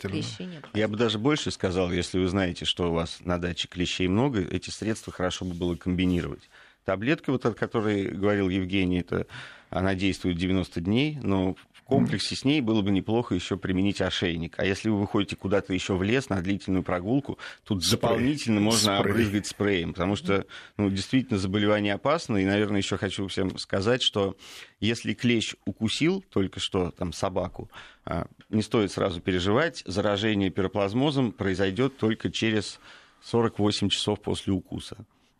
Я 0.73 0.87
бы 0.87 0.97
даже 0.97 1.19
больше 1.19 1.51
сказал, 1.51 1.91
если 1.91 2.19
вы 2.19 2.27
знаете, 2.27 2.65
что 2.65 2.89
у 2.89 2.93
вас 2.93 3.19
на 3.21 3.37
даче 3.37 3.67
клещей 3.67 4.07
много, 4.07 4.41
эти 4.41 4.69
средства 4.69 5.11
хорошо 5.11 5.45
бы 5.45 5.53
было 5.53 5.75
комбинировать. 5.75 6.49
Таблетка, 6.85 7.31
вот 7.31 7.45
о 7.45 7.53
которой 7.53 8.07
говорил 8.07 8.49
Евгений, 8.49 8.99
это, 9.01 9.27
она 9.69 9.95
действует 9.95 10.37
90 10.37 10.81
дней, 10.81 11.19
но 11.21 11.55
комплексе 11.89 12.35
с 12.35 12.45
ней 12.45 12.61
было 12.61 12.81
бы 12.81 12.91
неплохо 12.91 13.35
еще 13.35 13.57
применить 13.57 14.01
ошейник. 14.01 14.55
А 14.57 14.65
если 14.65 14.89
вы 14.89 14.99
выходите 14.99 15.35
куда-то 15.35 15.73
еще 15.73 15.95
в 15.95 16.03
лес 16.03 16.29
на 16.29 16.41
длительную 16.41 16.83
прогулку, 16.83 17.37
тут 17.63 17.83
Спрей. 17.83 17.99
дополнительно 17.99 18.61
можно 18.61 18.97
Спрей. 18.97 19.11
обрызгать 19.11 19.47
спреем, 19.47 19.93
потому 19.93 20.15
что 20.15 20.45
ну, 20.77 20.89
действительно 20.89 21.39
заболевание 21.39 21.95
опасно. 21.95 22.37
И, 22.37 22.45
наверное, 22.45 22.77
еще 22.77 22.97
хочу 22.97 23.27
всем 23.27 23.57
сказать, 23.57 24.01
что 24.01 24.37
если 24.79 25.13
клещ 25.13 25.55
укусил 25.65 26.23
только 26.29 26.59
что 26.59 26.91
там 26.91 27.11
собаку, 27.11 27.69
а, 28.05 28.27
не 28.49 28.61
стоит 28.61 28.91
сразу 28.91 29.19
переживать, 29.19 29.83
заражение 29.85 30.49
пироплазмозом 30.49 31.31
произойдет 31.31 31.97
только 31.97 32.31
через 32.31 32.79
48 33.23 33.89
часов 33.89 34.21
после 34.21 34.53
укуса. 34.53 34.97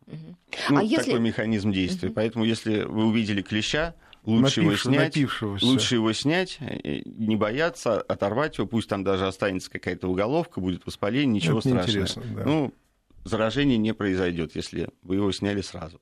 Угу. 0.08 0.38
Ну, 0.72 0.78
а 0.80 0.84
если... 0.84 1.12
Такой 1.12 1.20
механизм 1.20 1.72
действия. 1.72 2.10
Угу. 2.10 2.16
Поэтому, 2.16 2.46
если 2.46 2.82
вы 2.82 3.06
увидели 3.06 3.42
клеща, 3.42 3.96
лучше 4.24 4.62
его 4.62 4.76
снять, 4.76 5.18
лучше 5.62 5.96
его 5.96 6.14
снять, 6.14 6.58
э, 6.60 7.02
не 7.06 7.36
бояться, 7.36 8.02
оторвать 8.02 8.58
его, 8.58 8.68
пусть 8.68 8.90
там 8.90 9.04
даже 9.04 9.28
останется 9.28 9.70
какая-то 9.70 10.08
уголовка, 10.08 10.60
будет 10.60 10.86
воспаление, 10.86 11.36
ничего 11.36 11.60
Это 11.60 11.88
страшного. 11.90 12.28
Да. 12.36 12.44
Ну, 12.46 12.74
заражение 13.24 13.78
не 13.78 13.94
произойдет, 13.94 14.56
если 14.56 14.90
вы 15.02 15.16
его 15.16 15.32
сняли 15.32 15.62
сразу. 15.62 16.00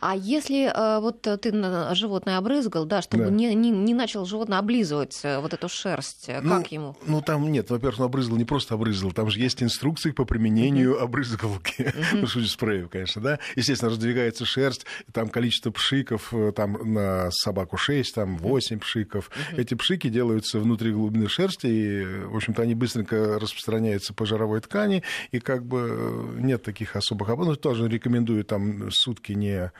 А 0.00 0.16
если 0.16 0.70
э, 0.72 1.00
вот 1.00 1.22
ты 1.22 1.94
животное 1.94 2.38
обрызгал, 2.38 2.84
да, 2.84 3.02
чтобы 3.02 3.24
да. 3.24 3.30
Не, 3.30 3.54
не, 3.54 3.70
не 3.70 3.94
начал 3.94 4.24
животное 4.24 4.58
облизывать 4.58 5.18
э, 5.22 5.40
вот 5.40 5.54
эту 5.54 5.68
шерсть, 5.68 6.28
э, 6.28 6.40
ну, 6.40 6.58
как 6.58 6.72
ему? 6.72 6.96
Ну, 7.06 7.22
там 7.22 7.50
нет, 7.50 7.70
во-первых, 7.70 8.00
он 8.00 8.06
обрызгал, 8.06 8.36
не 8.36 8.44
просто 8.44 8.74
обрызгал, 8.74 9.12
там 9.12 9.30
же 9.30 9.40
есть 9.40 9.62
инструкции 9.62 10.10
по 10.10 10.24
применению 10.24 10.94
uh-huh. 10.94 11.04
обрызгалки, 11.04 11.82
uh-huh. 11.82 12.20
ну, 12.20 12.26
спрею, 12.26 12.88
конечно, 12.88 13.22
да. 13.22 13.38
Естественно, 13.56 13.90
раздвигается 13.90 14.44
шерсть, 14.44 14.86
там 15.12 15.28
количество 15.28 15.70
пшиков, 15.70 16.32
там 16.54 16.94
на 16.94 17.30
собаку 17.30 17.76
6, 17.76 18.14
там 18.14 18.36
8 18.38 18.78
пшиков. 18.80 19.30
Uh-huh. 19.30 19.60
Эти 19.60 19.74
пшики 19.74 20.08
делаются 20.08 20.60
внутри 20.60 20.92
глубины 20.92 21.28
шерсти, 21.28 21.66
и, 21.66 22.24
в 22.24 22.36
общем-то, 22.36 22.62
они 22.62 22.74
быстренько 22.74 23.38
распространяются 23.38 24.14
по 24.14 24.26
жировой 24.26 24.60
ткани, 24.60 25.02
и 25.32 25.40
как 25.40 25.64
бы 25.64 26.34
нет 26.38 26.62
таких 26.62 26.96
особых... 26.96 27.28
Ну, 27.28 27.56
тоже 27.56 27.88
рекомендую 27.88 28.44
там 28.44 28.90
сутки 28.90 29.29
не 29.34 29.56
э, 29.56 29.70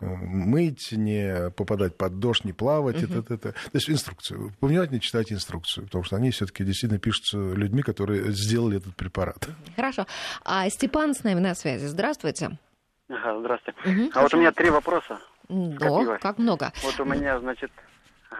мыть, 0.00 0.92
не 0.92 1.50
попадать 1.50 1.96
под 1.96 2.18
дождь, 2.18 2.44
не 2.44 2.52
плавать. 2.52 3.02
Угу. 3.02 3.18
Это, 3.20 3.34
это, 3.34 3.52
То 3.52 3.70
есть 3.74 3.90
инструкцию. 3.90 4.52
Повнимательнее 4.60 5.00
читать 5.00 5.32
инструкцию, 5.32 5.86
потому 5.86 6.04
что 6.04 6.16
они 6.16 6.30
все-таки 6.30 6.64
действительно 6.64 7.00
пишутся 7.00 7.38
людьми, 7.38 7.82
которые 7.82 8.32
сделали 8.32 8.78
этот 8.78 8.96
препарат. 8.96 9.48
Хорошо. 9.76 10.06
А 10.44 10.68
Степан 10.70 11.14
с 11.14 11.24
нами 11.24 11.40
на 11.40 11.54
связи. 11.54 11.86
Здравствуйте. 11.86 12.58
Ага, 13.08 13.40
здравствуйте. 13.40 13.80
Угу, 13.84 14.10
а 14.14 14.22
вот 14.22 14.34
у 14.34 14.36
меня 14.38 14.52
три 14.52 14.70
вопроса. 14.70 15.18
Да, 15.48 16.18
как 16.18 16.38
много. 16.38 16.72
Вот 16.84 17.00
у 17.00 17.04
меня, 17.04 17.40
значит, 17.40 17.72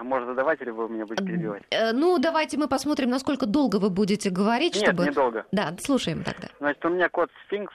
может, 0.02 0.28
задавать, 0.28 0.60
или 0.62 0.70
вы 0.70 0.88
меня 0.88 1.06
будете 1.06 1.24
перебивать? 1.24 1.62
Э, 1.70 1.92
ну, 1.92 2.18
давайте 2.18 2.56
мы 2.56 2.68
посмотрим, 2.68 3.10
насколько 3.10 3.46
долго 3.46 3.76
вы 3.76 3.90
будете 3.90 4.30
говорить, 4.30 4.76
Нет, 4.76 4.84
чтобы... 4.84 5.06
недолго. 5.06 5.44
Да, 5.52 5.74
слушаем 5.80 6.22
тогда. 6.22 6.48
Значит, 6.58 6.84
у 6.84 6.88
меня 6.90 7.08
кот 7.08 7.30
Сфинкс, 7.46 7.74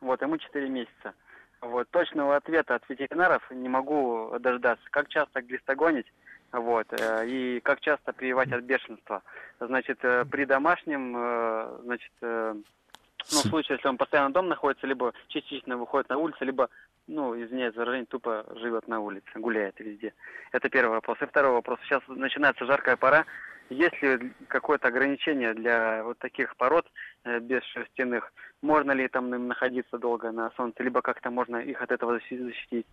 вот, 0.00 0.20
ему 0.20 0.36
4 0.36 0.68
месяца. 0.68 1.14
Вот, 1.60 1.88
точного 1.90 2.36
ответа 2.36 2.76
от 2.76 2.88
ветеринаров 2.88 3.42
не 3.50 3.68
могу 3.68 4.32
дождаться. 4.38 4.84
Как 4.90 5.08
часто 5.08 5.42
глистогонить, 5.42 6.06
вот, 6.52 6.86
э, 6.92 7.26
и 7.26 7.60
как 7.60 7.80
часто 7.80 8.12
прививать 8.12 8.52
от 8.52 8.62
бешенства. 8.62 9.22
Значит, 9.60 9.98
э, 10.02 10.24
при 10.30 10.44
домашнем, 10.44 11.14
э, 11.16 11.78
значит, 11.82 12.12
ну, 12.20 13.40
в 13.42 13.48
случае, 13.48 13.76
если 13.76 13.88
он 13.88 13.98
постоянно 13.98 14.32
дома 14.32 14.48
находится, 14.48 14.86
либо 14.86 15.12
частично 15.28 15.76
выходит 15.76 16.08
на 16.08 16.16
улицу, 16.16 16.44
либо, 16.44 16.70
ну, 17.06 17.34
извиняюсь, 17.34 17.74
заражение 17.74 18.06
тупо 18.06 18.46
живет 18.56 18.88
на 18.88 19.00
улице, 19.00 19.26
гуляет 19.34 19.78
везде. 19.80 20.14
Это 20.52 20.70
первый 20.70 20.92
вопрос. 20.92 21.18
И 21.20 21.26
второй 21.26 21.52
вопрос. 21.52 21.78
Сейчас 21.82 22.02
начинается 22.06 22.64
жаркая 22.64 22.96
пора. 22.96 23.26
Есть 23.70 24.00
ли 24.02 24.32
какое-то 24.48 24.88
ограничение 24.88 25.54
для 25.54 26.02
вот 26.02 26.18
таких 26.18 26.56
пород 26.56 26.86
э, 27.24 27.38
бесшерстяных? 27.40 28.32
Можно 28.62 28.92
ли 28.92 29.08
там 29.08 29.34
им 29.34 29.48
находиться 29.48 29.98
долго 29.98 30.32
на 30.32 30.50
солнце, 30.56 30.82
либо 30.82 31.02
как-то 31.02 31.30
можно 31.30 31.56
их 31.56 31.80
от 31.82 31.90
этого 31.90 32.18
защитить? 32.30 32.86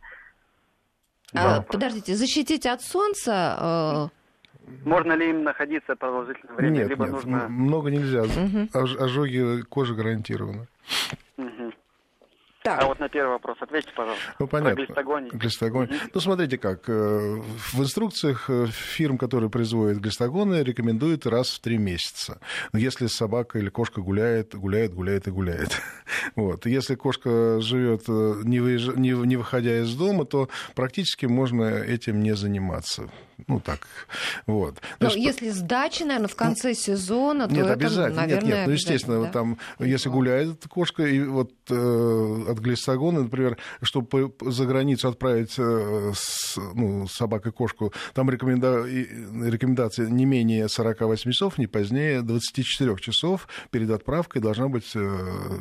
А, 1.34 1.62
подождите, 1.62 2.16
защитить 2.16 2.66
от 2.66 2.82
солнца? 2.82 4.10
Э... 4.12 4.26
Можно 4.84 5.14
ли 5.14 5.30
им 5.30 5.44
находиться 5.44 5.96
продолжительное 5.96 6.56
время, 6.56 6.78
нет, 6.78 6.90
либо 6.90 7.06
нет, 7.06 7.14
нужно... 7.14 7.48
Много 7.48 7.92
нельзя. 7.92 8.24
Угу. 8.24 9.04
Ожоги 9.04 9.62
кожи 9.64 9.94
гарантированы. 9.94 10.68
Угу. 11.38 11.74
Так. 12.66 12.82
А 12.82 12.88
вот 12.88 13.00
на 13.00 13.08
первый 13.10 13.34
вопрос 13.34 13.58
ответьте, 13.60 13.92
пожалуйста. 13.96 14.24
Ну, 14.40 14.48
понятно. 14.48 14.76
Про 14.76 14.86
глистогоний. 14.86 15.30
Глистогоний. 15.30 15.94
Mm-hmm. 15.94 16.12
Ну, 16.16 16.20
смотрите 16.20 16.58
как. 16.58 16.90
Э, 16.90 17.42
в 17.74 17.80
инструкциях 17.80 18.50
э, 18.50 18.66
фирм, 18.66 19.20
которые 19.20 19.52
производят 19.52 20.00
глистогоны, 20.00 20.64
рекомендуют 20.64 21.28
раз 21.28 21.52
в 21.52 21.60
три 21.60 21.78
месяца. 21.78 22.40
Но 22.74 22.80
если 22.80 23.06
собака 23.06 23.60
или 23.60 23.70
кошка 23.70 24.02
гуляет, 24.02 24.56
гуляет, 24.56 24.96
гуляет 24.96 25.28
и 25.28 25.32
гуляет. 25.32 25.80
Вот. 26.36 26.66
Если 26.66 26.96
кошка 26.96 27.62
живет 27.62 28.04
э, 28.08 28.42
не, 28.44 28.60
выезж... 28.60 28.94
не, 28.96 29.12
не 29.12 29.36
выходя 29.36 29.80
из 29.82 29.94
дома, 29.96 30.26
то 30.26 30.50
практически 30.74 31.28
можно 31.28 31.64
этим 31.64 32.22
не 32.22 32.36
заниматься. 32.36 33.10
Ну, 33.48 33.60
так, 33.60 33.80
вот. 34.48 34.76
Но 35.00 35.10
Значит, 35.10 35.18
если 35.18 35.50
с 35.50 35.60
дачи, 35.60 36.04
наверное, 36.04 36.30
в 36.30 36.36
конце 36.36 36.70
ну, 36.70 36.74
сезона, 36.74 37.48
то 37.48 37.54
нет, 37.54 37.66
это, 37.66 37.74
обязательно, 37.74 38.22
наверное, 38.22 38.48
нет, 38.48 38.58
нет, 38.58 38.68
ну, 38.68 38.74
естественно, 38.74 39.22
да? 39.24 39.32
там, 39.32 39.58
если 39.80 40.10
гуляет 40.10 40.66
кошка, 40.70 41.04
и 41.04 41.22
вот 41.22 41.52
э, 41.70 42.44
от 42.56 42.64
глиссагона, 42.64 43.22
например, 43.24 43.58
чтобы 43.82 44.34
за 44.42 44.66
границу 44.66 45.10
отправить 45.10 45.56
э, 45.58 46.12
с, 46.16 46.58
ну, 46.74 47.08
собак 47.08 47.48
и 47.48 47.52
кошку, 47.52 47.94
там 48.14 48.30
рекоменда... 48.30 48.86
рекомендация 48.86 50.08
не 50.08 50.26
менее 50.26 50.68
48 50.68 51.32
часов, 51.32 51.58
не 51.58 51.68
позднее 51.68 52.22
24 52.22 52.96
часов 52.98 53.48
перед 53.72 53.90
отправкой 53.90 54.42
должна 54.42 54.68
быть 54.68 54.92
э, 54.96 55.18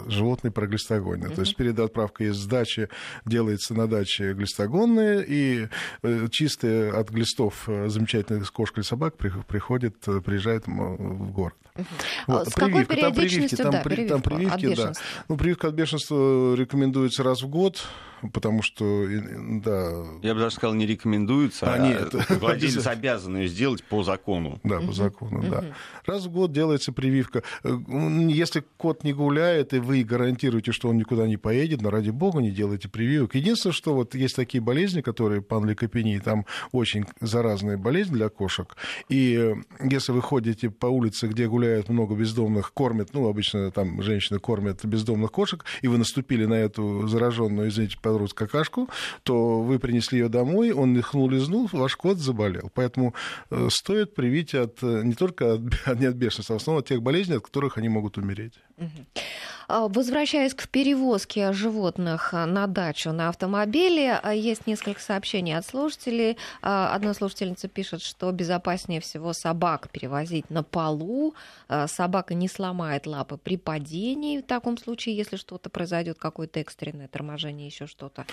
животное 0.07 0.51
проглистогонное. 0.51 1.31
Mm-hmm. 1.31 1.35
То 1.35 1.41
есть 1.41 1.57
перед 1.57 1.79
отправкой 1.79 2.29
из 2.29 2.45
дачи 2.47 2.89
делается 3.25 3.75
на 3.75 3.87
даче 3.87 4.33
глистогонные, 4.35 5.25
и 5.27 5.69
э, 6.03 6.29
чистые 6.31 6.93
от 6.93 7.11
глистов 7.11 7.65
замечательных 7.67 8.53
кошек 8.53 8.79
или 8.79 8.85
собак 8.85 9.17
приходят, 9.17 9.97
приезжают 10.25 10.67
в 10.67 11.33
город. 11.33 11.55
Вот. 12.29 12.49
С 12.49 12.53
прививка, 12.53 12.95
какой 12.95 13.03
там 13.03 13.15
прививки, 13.15 13.57
там, 13.57 13.73
да, 13.73 13.81
прививка, 13.81 14.13
там 14.15 14.23
прививки, 14.23 14.75
да. 14.77 14.93
Ну, 15.29 15.37
прививка 15.37 15.69
от 15.69 15.75
бешенства 15.75 16.55
рекомендуется 16.55 16.84
раз 17.19 17.43
в 17.43 17.49
год 17.49 17.87
потому 18.33 18.63
что, 18.63 19.07
да... 19.09 20.05
Я 20.23 20.35
бы 20.35 20.41
даже 20.41 20.55
сказал, 20.55 20.75
не 20.75 20.87
рекомендуется, 20.87 21.67
а, 21.67 21.75
а 21.75 21.79
нет. 21.79 22.15
владелец 22.41 22.87
обязан 22.87 23.37
ее 23.37 23.49
сделать 23.49 23.85
по 23.85 24.03
закону. 24.03 24.61
Да, 24.65 24.81
по 24.81 24.93
закону, 24.93 25.43
да. 25.49 25.65
Раз 26.07 26.27
в 26.27 26.31
год 26.31 26.53
делается 26.53 26.93
прививка. 26.93 27.43
Э, 27.63 27.77
если 28.29 28.65
кот 28.77 29.05
не 29.05 29.13
гуляет, 29.13 29.75
и 29.75 29.79
вы 29.79 30.03
гарантируете, 30.05 30.73
что 30.73 30.89
он 30.89 30.97
никуда 30.97 31.27
не 31.27 31.37
поедет, 31.37 31.83
но 31.83 31.91
ради 31.91 32.11
бога 32.11 32.41
не 32.41 32.51
делайте 32.51 32.89
прививок. 32.89 33.35
Единственное, 33.35 33.75
что 33.75 33.95
вот 33.95 34.15
есть 34.15 34.37
такие 34.37 34.61
болезни, 34.63 35.01
которые 35.01 35.43
панлейкопения, 35.43 36.21
там 36.21 36.47
очень 36.73 37.05
заразная 37.21 37.77
болезнь 37.77 38.13
для 38.13 38.29
кошек, 38.29 38.77
и 39.09 39.37
э, 39.37 39.55
если 39.89 40.13
вы 40.13 40.23
ходите 40.23 40.71
по 40.71 40.87
улице, 40.87 41.27
где 41.27 41.49
гуляют 41.49 41.89
много 41.89 42.15
бездомных, 42.15 42.73
кормят, 42.73 43.11
ну, 43.13 43.29
обычно 43.29 43.71
там 43.71 44.03
женщины 44.03 44.39
кормят 44.39 44.85
бездомных 44.85 45.31
кошек, 45.33 45.65
и 45.83 45.89
вы 45.89 45.99
наступили 45.99 46.47
на 46.47 46.55
эту 46.75 47.07
зараженную, 47.09 47.69
извините, 47.69 47.97
по 48.01 48.09
белорус 48.09 48.35
какашку, 48.35 48.89
то 49.23 49.63
вы 49.63 49.79
принесли 49.79 50.19
ее 50.19 50.29
домой, 50.29 50.73
он 50.73 50.93
нырнул, 50.93 51.29
лизнул, 51.31 51.69
ваш 51.73 51.97
кот 51.97 52.19
заболел. 52.19 52.71
Поэтому 52.75 53.15
э, 53.51 53.69
стоит 53.71 54.15
привить 54.15 54.55
от, 54.55 54.83
э, 54.83 55.03
не 55.05 55.15
только 55.15 55.55
от, 55.55 55.61
не 55.99 56.07
от 56.07 56.15
бешенства, 56.15 56.57
а 56.57 56.59
в 56.59 56.63
основном 56.63 56.81
от 56.81 56.89
тех 56.89 57.03
болезней, 57.03 57.37
от 57.37 57.45
которых 57.45 57.79
они 57.79 57.89
могут 57.89 58.19
умереть. 58.19 58.55
А, 58.79 58.87
возвращаясь 59.69 60.55
к 60.55 60.69
перевозке 60.69 61.53
животных 61.53 62.33
на 62.33 62.67
дачу 62.67 63.13
на 63.13 63.29
автомобиле, 63.29 64.19
а, 64.23 64.35
есть 64.35 64.67
несколько 64.67 65.01
сообщений 65.01 65.57
от 65.57 65.67
слушателей. 65.67 66.37
А, 66.63 66.95
одна 66.95 67.15
слушательница 67.15 67.69
пишет, 67.69 68.03
что 68.03 68.31
безопаснее 68.33 69.01
всего 69.01 69.33
собак 69.33 69.89
перевозить 69.91 70.51
на 70.51 70.63
полу. 70.63 71.35
Собака 71.87 72.35
не 72.35 72.49
сломает 72.49 73.07
лапы 73.07 73.37
при 73.37 73.57
падении 73.57 74.39
в 74.39 74.43
таком 74.43 74.79
случае, 74.79 75.17
если 75.17 75.37
что-то 75.37 75.71
произойдет, 75.71 76.19
какое-то 76.19 76.61
экстренное 76.61 77.09
торможение, 77.09 77.67
еще 77.67 77.87
что-то. 77.87 78.27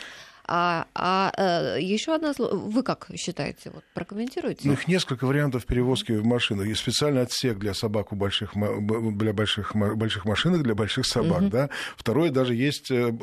А, 0.45 0.87
а, 0.93 1.31
а 1.37 1.77
еще 1.77 2.15
одна 2.15 2.33
вы 2.37 2.83
как 2.83 3.09
считаете? 3.15 3.71
Вот 3.73 3.83
прокомментируйте. 3.93 4.67
Ну, 4.67 4.73
их 4.73 4.87
несколько 4.87 5.25
вариантов 5.25 5.65
перевозки 5.65 6.11
в 6.11 6.25
машинах. 6.25 6.67
Есть 6.67 6.81
специальный 6.81 7.21
отсек 7.21 7.57
для 7.57 7.73
собак 7.73 8.11
у 8.11 8.15
больших, 8.15 8.53
для 8.55 9.33
больших, 9.33 9.75
больших 9.75 10.25
машинок, 10.25 10.63
для 10.63 10.75
больших 10.75 11.05
собак. 11.05 11.20
Угу. 11.21 11.49
Да? 11.49 11.69
Второе, 11.97 12.31
даже 12.31 12.55
есть 12.55 12.91
э, 12.91 13.13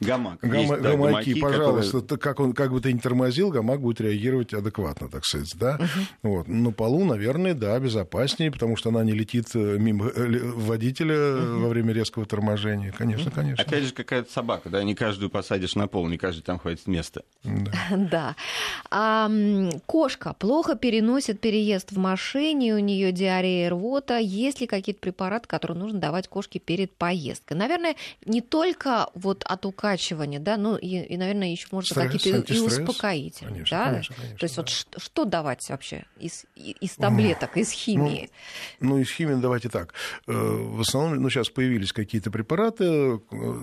Гамак. 0.00 0.38
Гам... 0.40 0.52
Есть, 0.52 0.68
да, 0.68 0.76
гамаки, 0.76 1.30
гамаки, 1.30 1.40
пожалуйста, 1.40 2.00
которые... 2.00 2.18
как, 2.20 2.40
он, 2.40 2.52
как 2.52 2.72
бы 2.72 2.80
ты 2.80 2.92
ни 2.92 2.98
тормозил, 2.98 3.50
гамак 3.50 3.80
будет 3.80 4.00
реагировать 4.00 4.54
адекватно, 4.54 5.08
так 5.08 5.24
сказать, 5.24 5.52
да. 5.56 5.76
Угу. 5.76 6.30
Вот. 6.34 6.48
На 6.48 6.70
полу, 6.70 7.04
наверное, 7.04 7.54
да, 7.54 7.78
безопаснее, 7.80 8.52
потому 8.52 8.76
что 8.76 8.90
она 8.90 9.02
не 9.02 9.12
летит 9.12 9.46
э, 9.54 9.76
мимо 9.78 10.06
э, 10.06 10.38
водителя 10.54 11.36
угу. 11.36 11.62
во 11.62 11.68
время 11.68 11.92
резкого 11.92 12.26
торможения. 12.26 12.92
Конечно, 12.96 13.30
конечно. 13.30 13.64
Опять 13.64 13.84
же, 13.84 13.92
какая-то 13.92 14.30
собака, 14.32 14.70
да, 14.70 14.84
не 14.84 14.94
каждую 14.94 15.30
посадишь 15.30 15.74
на 15.74 15.88
пол, 15.88 16.06
не 16.06 16.16
каждый 16.16 16.42
там 16.42 16.58
хватит 16.58 16.86
места. 16.86 17.22
Да. 17.42 17.72
да. 17.90 18.36
А, 18.90 19.28
кошка 19.86 20.34
плохо 20.34 20.76
переносит 20.76 21.40
переезд 21.40 21.90
в 21.90 21.98
машине, 21.98 22.74
у 22.74 22.78
нее 22.78 23.10
диарея 23.10 23.70
рвота. 23.70 24.18
Есть 24.18 24.60
ли 24.60 24.68
какие-то 24.68 25.00
препараты, 25.00 25.48
которые 25.48 25.76
нужно 25.76 25.98
давать 25.98 26.28
кошке 26.28 26.60
перед 26.60 26.92
поездкой? 26.92 27.56
Наверное, 27.56 27.96
не 28.24 28.40
только 28.40 29.08
вот 29.14 29.42
от 29.44 29.66
укачивания, 29.88 30.40
да, 30.40 30.56
ну 30.56 30.76
и, 30.76 30.98
и 30.98 31.16
наверное, 31.16 31.48
еще 31.48 31.68
можно 31.70 32.08
какие-то 32.08 32.52
и 32.52 32.60
успокоительные. 32.60 33.54
Конечно, 33.54 33.78
да? 33.78 33.84
конечно, 33.86 34.14
конечно, 34.16 34.38
То 34.38 34.44
есть 34.44 34.56
да. 34.56 34.62
вот 34.62 34.68
что, 34.68 35.00
что 35.00 35.24
давать 35.24 35.68
вообще 35.68 36.04
из, 36.18 36.44
из 36.54 36.94
таблеток, 36.94 37.56
из 37.56 37.70
химии? 37.70 38.30
Ну, 38.80 38.88
ну, 38.88 38.98
из 38.98 39.10
химии 39.10 39.40
давайте 39.40 39.68
так. 39.68 39.94
Э, 40.26 40.32
в 40.32 40.80
основном, 40.80 41.22
ну, 41.22 41.30
сейчас 41.30 41.48
появились 41.48 41.92
какие-то 41.92 42.30
препараты, 42.30 42.84
э, 42.84 43.18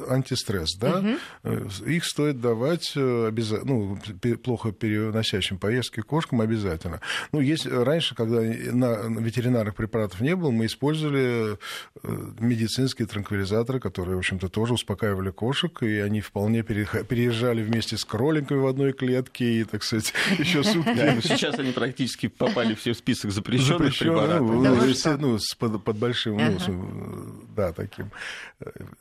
антистресс, 0.10 0.76
да, 0.78 1.00
угу. 1.44 1.70
их 1.86 2.06
стоит 2.06 2.42
давать 2.42 2.96
обязательно, 2.96 3.74
ну, 3.74 4.38
плохо 4.38 4.72
переносящим 4.72 5.58
поездки 5.58 6.02
кошкам 6.02 6.42
обязательно. 6.42 7.02
Ну, 7.32 7.40
есть 7.40 7.66
раньше, 7.66 8.16
когда 8.16 8.42
на 8.42 9.20
ветеринарных 9.20 9.76
препаратов 9.76 10.22
не 10.22 10.36
было, 10.36 10.52
мы 10.52 10.66
использовали 10.66 11.58
медицинские 12.04 13.08
транквилизаторы, 13.08 13.80
которые, 13.80 14.16
в 14.16 14.20
общем-то, 14.20 14.50
тоже 14.50 14.74
успокаивали 14.74 15.32
кошек, 15.32 15.84
и 15.84 16.00
они 16.00 16.15
вполне 16.22 16.64
переезжали 16.64 17.62
вместе 17.62 17.98
с 17.98 18.06
кроликами 18.06 18.60
в 18.60 18.68
одной 18.68 18.94
клетке, 18.94 19.62
и, 19.62 19.64
так 19.64 19.84
сказать, 19.84 20.14
еще 20.40 20.64
сутки. 20.64 21.22
Сейчас 21.22 21.58
они 21.60 21.72
практически 21.72 22.28
попали 22.28 22.76
все 22.76 22.94
в 22.94 22.98
список 22.98 23.32
запрещенных 23.32 23.98
препаратов. 23.98 24.50
Ну, 24.50 25.40
под 25.84 25.98
большим, 25.98 26.38
да, 27.56 27.74
таким 27.74 28.12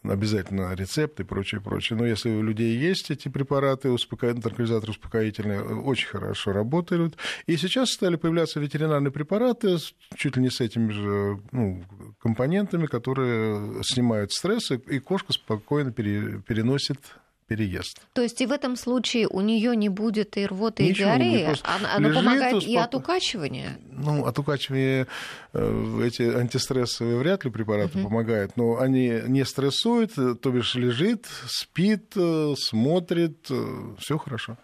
обязательно 0.02 0.74
рецепт 0.74 1.20
и 1.20 1.24
прочее, 1.24 1.60
прочее. 1.60 1.98
Но 1.98 2.06
если 2.06 2.30
у 2.30 2.42
людей 2.42 2.76
есть 2.76 3.10
эти 3.10 3.28
препараты, 3.28 3.90
успокоительные, 3.90 4.42
транквилизаторы 4.42 4.92
успокоительные, 4.92 5.62
очень 5.62 6.08
хорошо 6.08 6.52
работают. 6.52 7.16
И 7.46 7.56
сейчас 7.56 7.90
стали 7.90 8.16
появляться 8.16 8.60
ветеринарные 8.60 9.10
препараты 9.10 9.76
чуть 10.16 10.36
ли 10.36 10.42
не 10.42 10.50
с 10.50 10.60
этими 10.60 10.90
же 10.90 11.40
ну, 11.52 11.84
компонентами, 12.20 12.86
которые 12.86 13.82
снимают 13.82 14.32
стресс, 14.32 14.70
и 14.70 14.98
кошка 14.98 15.32
спокойно 15.32 15.92
переносит 15.92 16.98
переезд. 17.46 18.00
То 18.12 18.22
есть 18.22 18.40
и 18.40 18.46
в 18.46 18.52
этом 18.52 18.76
случае 18.76 19.28
у 19.28 19.40
нее 19.40 19.76
не 19.76 19.88
будет 19.88 20.36
и 20.36 20.46
рвоты, 20.46 20.84
Ничего, 20.84 21.10
и 21.10 21.18
диареи? 21.18 21.56
Оно 21.62 22.08
лежит, 22.08 22.24
помогает 22.24 22.54
успоко... 22.54 22.72
и 22.72 22.76
от 22.76 22.94
укачивания? 22.94 23.78
Ну, 23.90 24.24
от 24.24 24.38
укачивания 24.38 25.06
э, 25.52 26.00
эти 26.04 26.22
антистрессовые 26.22 27.18
вряд 27.18 27.44
ли 27.44 27.50
препараты 27.50 27.98
угу. 27.98 28.08
помогают, 28.08 28.56
но 28.56 28.78
они 28.78 29.20
не 29.26 29.44
стрессуют, 29.44 30.14
то 30.14 30.50
бишь 30.50 30.74
лежит, 30.74 31.26
спит, 31.46 32.12
э, 32.16 32.54
смотрит, 32.58 33.46
э, 33.50 33.94
все 33.98 34.18
хорошо. 34.18 34.56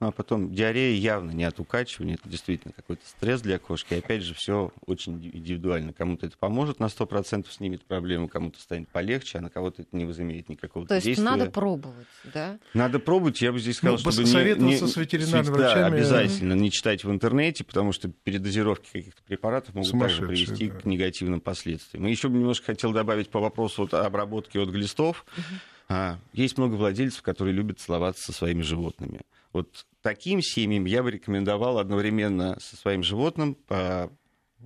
Ну, 0.00 0.08
а 0.08 0.12
потом 0.12 0.54
диарея 0.54 0.96
явно 0.96 1.32
не 1.32 1.42
от 1.42 1.58
укачивания, 1.58 2.14
это 2.14 2.28
действительно 2.28 2.72
какой-то 2.72 3.04
стресс 3.04 3.40
для 3.40 3.58
кошки. 3.58 3.94
И 3.94 3.98
опять 3.98 4.22
же, 4.22 4.32
все 4.32 4.72
очень 4.86 5.14
индивидуально. 5.14 5.92
Кому-то 5.92 6.26
это 6.26 6.38
поможет 6.38 6.78
на 6.78 6.84
100%, 6.84 7.46
снимет 7.50 7.84
проблему, 7.84 8.28
кому-то 8.28 8.60
станет 8.60 8.88
полегче, 8.90 9.38
а 9.38 9.40
на 9.40 9.50
кого-то 9.50 9.82
это 9.82 9.96
не 9.96 10.04
возымеет 10.04 10.48
никакого 10.48 10.86
То 10.86 10.94
есть 10.94 11.06
действия. 11.06 11.24
надо 11.24 11.50
пробовать, 11.50 12.06
да? 12.32 12.60
Надо 12.74 13.00
пробовать, 13.00 13.42
я 13.42 13.50
бы 13.50 13.58
здесь 13.58 13.78
сказал, 13.78 13.98
ну, 14.04 14.12
чтобы 14.12 14.28
не, 14.28 14.54
не... 14.66 14.76
с 14.76 14.96
ветеринарными 14.96 15.56
да, 15.56 15.62
врачами. 15.74 15.96
обязательно, 15.96 16.52
не 16.52 16.70
читать 16.70 17.02
в 17.02 17.10
интернете, 17.10 17.64
потому 17.64 17.90
что 17.90 18.08
передозировки 18.08 18.88
каких-то 18.92 19.22
препаратов 19.24 19.74
могут 19.74 19.90
также 19.90 20.24
привести 20.24 20.70
да. 20.70 20.78
к 20.78 20.84
негативным 20.84 21.40
последствиям. 21.40 22.06
И 22.06 22.10
еще 22.10 22.28
бы 22.28 22.38
немножко 22.38 22.66
хотел 22.66 22.92
добавить 22.92 23.30
по 23.30 23.40
вопросу 23.40 23.82
вот 23.82 23.94
обработки 23.94 24.58
от 24.58 24.68
глистов. 24.68 25.26
Угу. 25.36 25.96
Есть 26.34 26.56
много 26.56 26.74
владельцев, 26.74 27.22
которые 27.22 27.54
любят 27.54 27.80
целоваться 27.80 28.26
со 28.26 28.32
своими 28.32 28.62
животными. 28.62 29.22
Вот 29.52 29.86
таким 30.02 30.42
семьям 30.42 30.84
я 30.84 31.02
бы 31.02 31.10
рекомендовал 31.10 31.78
одновременно 31.78 32.58
со 32.60 32.76
своим 32.76 33.02
животным 33.02 33.56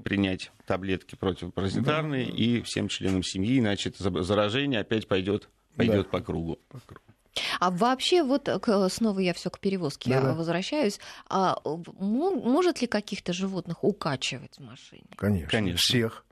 принять 0.05 0.51
таблетки 0.67 1.15
противопаразитарные 1.15 2.27
да. 2.27 2.33
и 2.33 2.63
всем 2.63 2.89
членам 2.89 3.23
семьи, 3.23 3.59
иначе 3.59 3.91
это 3.91 4.23
заражение 4.23 4.81
опять 4.81 5.07
пойдет, 5.07 5.51
пойдет 5.77 6.05
да. 6.05 6.11
по 6.11 6.21
кругу. 6.21 6.59
По 6.69 6.81
кругу. 6.81 7.03
А 7.61 7.71
вообще, 7.71 8.23
вот 8.23 8.49
снова 8.91 9.19
я 9.21 9.33
все 9.33 9.51
к 9.51 9.59
перевозке 9.59 10.11
Да-да. 10.11 10.35
возвращаюсь. 10.35 11.01
А 11.29 11.59
может 11.65 12.83
ли 12.83 12.87
каких-то 12.87 13.33
животных 13.33 13.85
укачивать 13.85 14.57
в 14.57 14.61
машине? 14.61 15.05
Конечно. 15.17 15.49
Конечно. 15.49 15.79
Всех. 15.79 16.27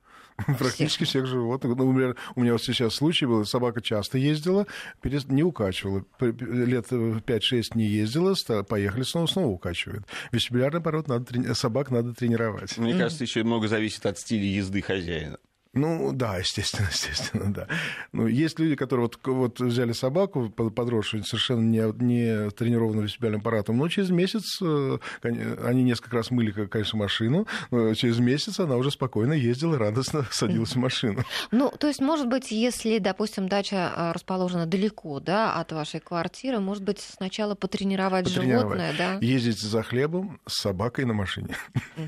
Практически 0.58 1.04
всех 1.04 1.26
животных. 1.26 1.76
Ну, 1.76 1.92
например, 1.92 2.16
у 2.34 2.40
меня 2.40 2.52
вот 2.52 2.62
сейчас 2.62 2.94
случай 2.94 3.26
был, 3.26 3.44
собака 3.44 3.80
часто 3.80 4.18
ездила, 4.18 4.66
не 5.02 5.42
укачивала. 5.42 6.04
Лет 6.20 6.90
5-6 6.90 7.62
не 7.74 7.84
ездила, 7.84 8.34
поехали 8.64 9.02
снова, 9.02 9.26
снова 9.26 9.46
укачивает. 9.48 10.02
Вестибулярный 10.32 10.80
пород 10.80 11.08
надо, 11.08 11.54
собак 11.54 11.90
надо 11.90 12.14
тренировать. 12.14 12.76
Мне 12.78 12.96
кажется, 12.96 13.24
еще 13.24 13.42
много 13.42 13.68
зависит 13.68 14.04
от 14.06 14.18
стиля 14.18 14.44
езды 14.44 14.82
хозяина. 14.82 15.38
Ну, 15.72 16.10
да, 16.12 16.38
естественно, 16.38 16.88
естественно, 16.90 17.52
да. 17.52 17.68
Ну, 18.12 18.26
есть 18.26 18.58
люди, 18.58 18.74
которые 18.74 19.06
вот, 19.06 19.18
вот 19.26 19.60
взяли 19.60 19.92
собаку 19.92 20.50
подросшую, 20.50 21.24
совершенно 21.24 21.60
не, 21.60 21.82
не 22.02 22.50
тренированную 22.50 23.04
вестибулярным 23.04 23.40
аппаратом, 23.40 23.76
но 23.78 23.88
через 23.88 24.10
месяц 24.10 24.60
э, 24.62 24.98
они 25.22 25.84
несколько 25.84 26.16
раз 26.16 26.30
мыли, 26.32 26.50
конечно, 26.66 26.98
машину, 26.98 27.46
но 27.70 27.94
через 27.94 28.18
месяц 28.18 28.58
она 28.58 28.76
уже 28.76 28.90
спокойно 28.90 29.32
ездила, 29.32 29.78
радостно 29.78 30.26
садилась 30.32 30.72
в 30.72 30.76
машину. 30.76 31.24
Ну, 31.52 31.72
то 31.78 31.86
есть, 31.86 32.00
может 32.00 32.26
быть, 32.26 32.50
если, 32.50 32.98
допустим, 32.98 33.48
дача 33.48 33.92
а, 33.94 34.12
расположена 34.12 34.66
далеко, 34.66 35.20
да, 35.20 35.54
от 35.54 35.70
вашей 35.70 36.00
квартиры, 36.00 36.58
может 36.58 36.82
быть, 36.82 36.98
сначала 36.98 37.54
потренировать, 37.54 38.24
потренировать. 38.24 38.62
животное, 38.62 38.94
да? 38.98 39.18
Ездить 39.20 39.60
за 39.60 39.82
хлебом 39.82 40.40
с 40.48 40.60
собакой 40.60 41.04
на 41.04 41.14
машине. 41.14 41.56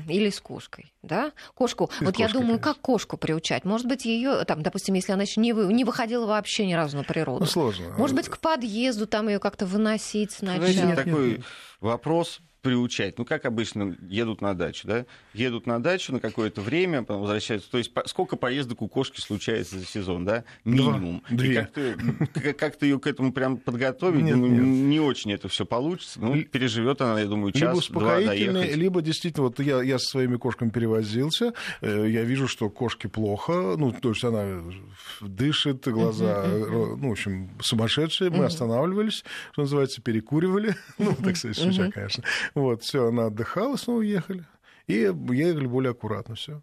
Или 0.09 0.29
с 0.29 0.41
кошкой, 0.41 0.93
да? 1.01 1.31
Кошку. 1.55 1.89
И 2.01 2.05
вот 2.05 2.17
я 2.17 2.27
думаю, 2.27 2.59
конечно. 2.59 2.73
как 2.73 2.81
кошку 2.81 3.15
приучать? 3.15 3.52
Изучать. 3.53 3.65
Может 3.65 3.87
быть, 3.87 4.05
ее, 4.05 4.43
там, 4.45 4.61
допустим, 4.61 4.95
если 4.95 5.11
она 5.11 5.23
еще 5.23 5.41
не, 5.41 5.53
вы, 5.53 5.71
не 5.73 5.83
выходила 5.83 6.25
вообще 6.25 6.65
ни 6.65 6.73
разу 6.73 6.97
на 6.97 7.03
природу. 7.03 7.41
Ну, 7.41 7.45
сложно. 7.45 7.93
Может 7.97 8.15
быть, 8.15 8.29
к 8.29 8.37
подъезду 8.37 9.07
там 9.07 9.27
ее 9.27 9.39
как-то 9.39 9.65
выносить 9.65 10.41
начать. 10.41 10.75
Знаете, 10.75 10.95
такой 10.95 11.43
вопрос 11.79 12.41
приучать. 12.63 13.19
Ну, 13.19 13.25
как 13.25 13.45
обычно 13.45 13.95
едут 14.09 14.41
на 14.41 14.55
дачу, 14.55 14.87
да? 14.87 15.05
Едут 15.33 15.67
на 15.67 15.83
дачу 15.83 16.13
на 16.13 16.19
какое-то 16.19 16.61
время, 16.61 17.01
потом 17.01 17.21
возвращаются. 17.21 17.69
То 17.69 17.77
есть 17.77 17.91
сколько 18.05 18.37
поездок 18.37 18.81
у 18.81 18.87
кошки 18.87 19.19
случается 19.19 19.77
за 19.77 19.85
сезон, 19.85 20.25
да? 20.25 20.45
Минимум. 20.63 21.21
Два, 21.29 21.37
две. 21.37 21.55
как-то, 21.55 22.53
как-то 22.53 22.85
ее 22.85 22.99
к 22.99 23.05
этому 23.05 23.33
прям 23.33 23.57
подготовить, 23.57 24.23
нет, 24.23 24.35
думаю, 24.35 24.53
нет. 24.53 24.63
не 24.63 24.99
очень 25.01 25.33
это 25.33 25.49
все 25.49 25.65
получится. 25.65 26.19
Ну, 26.21 26.41
переживет 26.45 27.01
она, 27.01 27.19
я 27.19 27.27
думаю, 27.27 27.51
час-два 27.51 28.21
доехать. 28.21 28.75
Либо 28.75 29.01
действительно, 29.01 29.43
вот 29.43 29.59
я, 29.59 29.81
я 29.81 29.99
со 29.99 30.05
своими 30.05 30.37
кошками 30.37 30.69
перевозился, 30.69 31.53
э, 31.81 32.07
я 32.09 32.23
вижу, 32.23 32.47
что 32.47 32.69
кошке 32.69 33.09
плохо, 33.09 33.75
ну, 33.77 33.91
то 33.91 34.09
есть 34.09 34.23
она 34.23 34.63
дышит, 35.19 35.85
глаза, 35.87 36.45
ну, 36.47 37.09
в 37.09 37.11
общем, 37.11 37.49
сумасшедшие. 37.61 38.29
Мы 38.29 38.45
останавливались, 38.45 39.25
что 39.51 39.63
называется, 39.63 40.01
перекуривали. 40.01 40.75
Ну, 40.99 41.15
так 41.15 41.35
сказать, 41.35 41.57
шуча, 41.57 41.91
конечно. 41.91 42.23
Вот, 42.53 42.83
все, 42.83 43.07
она 43.07 43.27
отдыхала, 43.27 43.75
снова 43.77 43.99
уехали. 43.99 44.45
И 44.87 44.93
ехали 44.93 45.65
более 45.65 45.91
аккуратно, 45.91 46.35
все. 46.35 46.61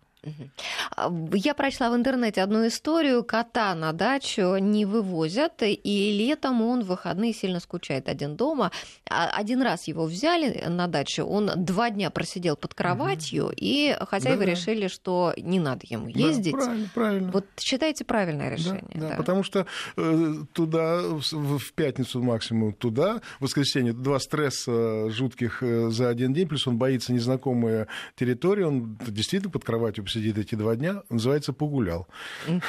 Я 1.32 1.54
прочла 1.54 1.90
в 1.90 1.96
интернете 1.96 2.42
одну 2.42 2.66
историю. 2.66 3.24
Кота 3.24 3.74
на 3.74 3.92
дачу 3.92 4.56
не 4.58 4.84
вывозят, 4.84 5.62
и 5.62 6.12
летом 6.18 6.62
он 6.62 6.82
в 6.82 6.90
выходные 6.90 7.32
сильно 7.32 7.60
скучает 7.60 8.08
один 8.08 8.36
дома. 8.36 8.70
А, 9.08 9.30
один 9.30 9.62
раз 9.62 9.88
его 9.88 10.04
взяли 10.04 10.64
на 10.68 10.86
дачу, 10.86 11.24
он 11.24 11.50
два 11.56 11.90
дня 11.90 12.10
просидел 12.10 12.56
под 12.56 12.74
кроватью, 12.74 13.46
угу. 13.46 13.54
и 13.56 13.96
хозяева 14.00 14.44
да, 14.44 14.50
решили, 14.50 14.88
что 14.88 15.32
не 15.36 15.60
надо 15.60 15.86
ему 15.88 16.08
ездить. 16.08 16.52
Да, 16.52 16.58
правильно, 16.58 16.90
правильно. 16.94 17.30
Вот 17.32 17.46
считаете 17.58 18.04
правильное 18.04 18.50
решение? 18.50 18.84
Да, 18.94 19.00
да. 19.00 19.08
да. 19.10 19.16
потому 19.16 19.42
что 19.42 19.66
э, 19.96 20.34
туда, 20.52 21.00
в, 21.02 21.72
пятницу 21.72 22.22
максимум 22.22 22.72
туда, 22.72 23.20
в 23.38 23.44
воскресенье, 23.44 23.92
два 23.92 24.18
стресса 24.18 25.08
жутких 25.10 25.62
э, 25.62 25.90
за 25.90 26.08
один 26.08 26.34
день, 26.34 26.48
плюс 26.48 26.66
он 26.66 26.76
боится 26.76 27.12
незнакомой 27.12 27.86
территории, 28.16 28.64
он 28.64 28.98
действительно 29.06 29.50
под 29.50 29.64
кроватью 29.64 30.06
сидит 30.06 30.38
эти 30.38 30.54
два 30.54 30.76
дня, 30.76 30.89
называется 31.08 31.52
«погулял». 31.52 32.06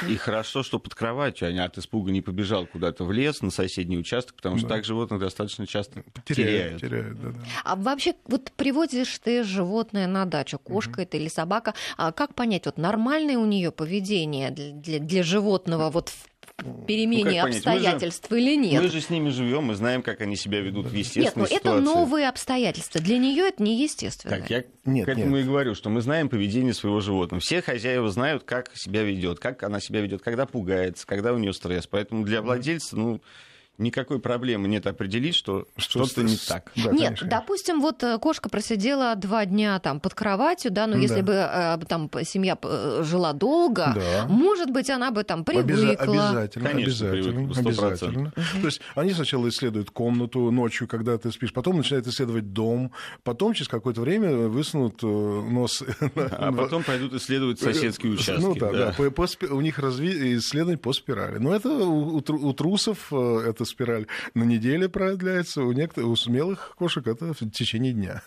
И 0.08 0.16
хорошо, 0.16 0.62
что 0.62 0.78
под 0.78 0.94
кроватью, 0.94 1.48
а 1.48 1.52
не 1.52 1.58
от 1.58 1.78
испуга 1.78 2.10
не 2.10 2.20
побежал 2.20 2.66
куда-то 2.66 3.04
в 3.04 3.12
лес, 3.12 3.42
на 3.42 3.50
соседний 3.50 3.98
участок, 3.98 4.36
потому 4.36 4.58
что 4.58 4.68
да. 4.68 4.76
так 4.76 4.84
животных 4.84 5.20
достаточно 5.20 5.66
часто 5.66 6.02
теряют. 6.24 6.80
теряют. 6.80 6.80
теряют 6.80 7.20
да, 7.20 7.28
да. 7.30 7.46
А 7.64 7.76
вообще, 7.76 8.14
вот 8.26 8.52
приводишь 8.56 9.18
ты 9.18 9.44
животное 9.44 10.06
на 10.06 10.24
дачу, 10.24 10.58
кошка 10.58 10.92
угу. 10.92 11.02
это 11.02 11.16
или 11.16 11.28
собака, 11.28 11.74
а 11.96 12.12
как 12.12 12.34
понять, 12.34 12.66
вот 12.66 12.78
нормальное 12.78 13.38
у 13.38 13.46
нее 13.46 13.70
поведение 13.70 14.50
для, 14.50 14.72
для, 14.72 14.98
для 14.98 15.22
животного 15.22 15.90
вот 15.90 16.08
в 16.08 16.31
перемене 16.86 17.42
ну, 17.42 17.48
обстоятельств 17.48 18.28
же, 18.30 18.40
или 18.40 18.56
нет. 18.56 18.82
Мы 18.82 18.88
же 18.88 19.00
с 19.00 19.10
ними 19.10 19.28
живем, 19.30 19.64
мы 19.64 19.74
знаем, 19.74 20.02
как 20.02 20.20
они 20.20 20.36
себя 20.36 20.60
ведут 20.60 20.86
в 20.86 20.94
естественной 20.94 21.24
нет, 21.24 21.36
ну, 21.36 21.46
ситуации. 21.46 21.70
это 21.70 21.80
новые 21.80 22.28
обстоятельства. 22.28 23.00
Для 23.00 23.18
нее 23.18 23.48
это 23.48 23.62
не 23.62 23.82
естественно. 23.82 24.36
Так, 24.36 24.50
я 24.50 24.64
нет, 24.84 25.06
к 25.06 25.08
этому 25.08 25.36
нет. 25.36 25.44
и 25.44 25.48
говорю, 25.48 25.74
что 25.74 25.90
мы 25.90 26.00
знаем 26.00 26.28
поведение 26.28 26.74
своего 26.74 27.00
животного. 27.00 27.40
Все 27.40 27.62
хозяева 27.62 28.08
знают, 28.10 28.44
как 28.44 28.70
себя 28.74 29.02
ведет, 29.02 29.38
как 29.38 29.62
она 29.62 29.80
себя 29.80 30.00
ведет, 30.00 30.22
когда 30.22 30.46
пугается, 30.46 31.06
когда 31.06 31.32
у 31.32 31.38
нее 31.38 31.52
стресс. 31.52 31.86
Поэтому 31.86 32.24
для 32.24 32.42
владельца, 32.42 32.96
ну, 32.96 33.20
никакой 33.78 34.20
проблемы 34.20 34.68
нет 34.68 34.86
определить, 34.86 35.34
что, 35.34 35.66
что 35.76 36.04
что-то 36.04 36.22
не 36.22 36.36
так. 36.36 36.70
Да, 36.76 36.90
нет, 36.92 37.04
конечно. 37.04 37.28
допустим, 37.28 37.80
вот 37.80 38.02
э, 38.02 38.18
кошка 38.18 38.48
просидела 38.48 39.14
два 39.16 39.46
дня 39.46 39.78
там 39.80 40.00
под 40.00 40.14
кроватью, 40.14 40.70
да, 40.70 40.86
но 40.86 40.96
если 40.96 41.22
да. 41.22 41.78
бы 41.78 41.82
э, 41.82 41.86
там 41.86 42.10
семья 42.24 42.58
э, 42.62 43.02
жила 43.04 43.32
долго, 43.32 43.94
да. 43.94 44.26
может 44.28 44.70
быть, 44.70 44.90
она 44.90 45.10
бы 45.10 45.24
там 45.24 45.44
привыкла. 45.44 46.04
Обязательно, 46.04 46.68
конечно, 46.68 47.10
обязательно. 47.10 47.60
обязательно. 47.60 48.32
Угу. 48.36 48.60
То 48.60 48.66
есть 48.66 48.80
они 48.94 49.12
сначала 49.12 49.48
исследуют 49.48 49.90
комнату 49.90 50.50
ночью, 50.50 50.86
когда 50.86 51.16
ты 51.16 51.32
спишь, 51.32 51.52
потом 51.52 51.78
начинают 51.78 52.06
исследовать 52.06 52.52
дом, 52.52 52.92
потом 53.24 53.54
через 53.54 53.68
какое-то 53.68 54.02
время 54.02 54.48
высунут 54.48 55.02
нос. 55.02 55.82
А 56.42 56.52
потом 56.52 56.82
пойдут 56.82 57.14
исследовать 57.14 57.60
соседские 57.60 58.12
участки. 58.12 58.42
Ну 58.42 58.54
да, 58.54 58.70
да. 58.70 58.86
да. 58.86 58.92
По, 58.92 59.10
по, 59.10 59.26
у 59.50 59.60
них 59.60 59.78
разви... 59.78 60.38
исследование 60.38 60.78
по 60.78 60.92
спирали. 60.92 61.38
Но 61.38 61.54
это 61.54 61.68
у, 61.70 62.16
у 62.16 62.52
трусов 62.52 63.12
это 63.12 63.61
спираль 63.64 64.06
на 64.34 64.44
неделе 64.44 64.88
продляется, 64.88 65.62
у 65.62 65.72
некоторых, 65.72 66.10
у 66.10 66.16
смелых 66.16 66.74
кошек 66.76 67.06
это 67.06 67.32
в 67.32 67.50
течение 67.50 67.92
дня. 67.92 68.22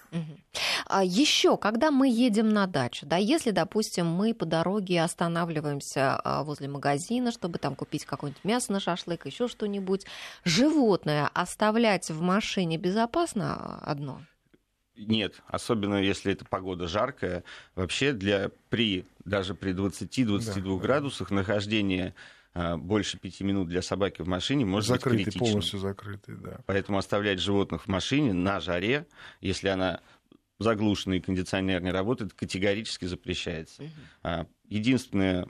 А 0.88 1.04
еще, 1.04 1.58
когда 1.58 1.92
мы 1.92 2.08
едем 2.10 2.50
на 2.50 2.68
дачу, 2.68 3.06
да, 3.06 3.18
если, 3.18 3.52
допустим, 3.52 4.08
мы 4.08 4.34
по 4.34 4.46
дороге 4.46 5.02
останавливаемся 5.02 6.16
а, 6.24 6.44
возле 6.44 6.68
магазина, 6.68 7.32
чтобы 7.32 7.58
там 7.60 7.76
купить 7.76 8.06
какое-нибудь 8.06 8.44
мясо 8.44 8.72
на 8.72 8.80
шашлык, 8.80 9.26
еще 9.26 9.48
что-нибудь, 9.48 10.06
животное 10.44 11.30
оставлять 11.34 12.10
в 12.10 12.22
машине 12.22 12.78
безопасно 12.78 13.80
одно? 13.80 14.22
Нет, 14.98 15.42
особенно 15.48 15.96
если 15.96 16.32
это 16.32 16.46
погода 16.46 16.88
жаркая. 16.88 17.44
Вообще 17.76 18.14
для 18.14 18.50
при 18.70 19.06
даже 19.26 19.54
при 19.54 19.74
20-22 19.74 20.62
да, 20.62 20.82
градусах 20.82 21.30
да. 21.30 21.36
нахождение 21.36 22.10
а, 22.10 22.35
больше 22.78 23.18
пяти 23.20 23.44
минут 23.44 23.68
для 23.68 23.82
собаки 23.82 24.22
в 24.22 24.28
машине 24.28 24.66
может 24.66 24.90
закрытый, 24.90 25.18
быть 25.18 25.26
критичным. 25.26 25.50
полностью 25.50 25.80
закрытый, 25.80 26.36
да. 26.38 26.60
Поэтому 26.66 26.98
оставлять 26.98 27.40
животных 27.40 27.84
в 27.84 27.88
машине 27.88 28.34
на 28.34 28.60
жаре, 28.60 29.08
если 29.42 29.68
она 29.68 30.02
заглушена 30.60 31.16
и 31.16 31.20
кондиционер 31.20 31.82
не 31.82 31.92
работает, 31.92 32.34
категорически 32.34 33.06
запрещается. 33.06 33.84
Угу. 33.84 34.48
Единственное 34.70 35.48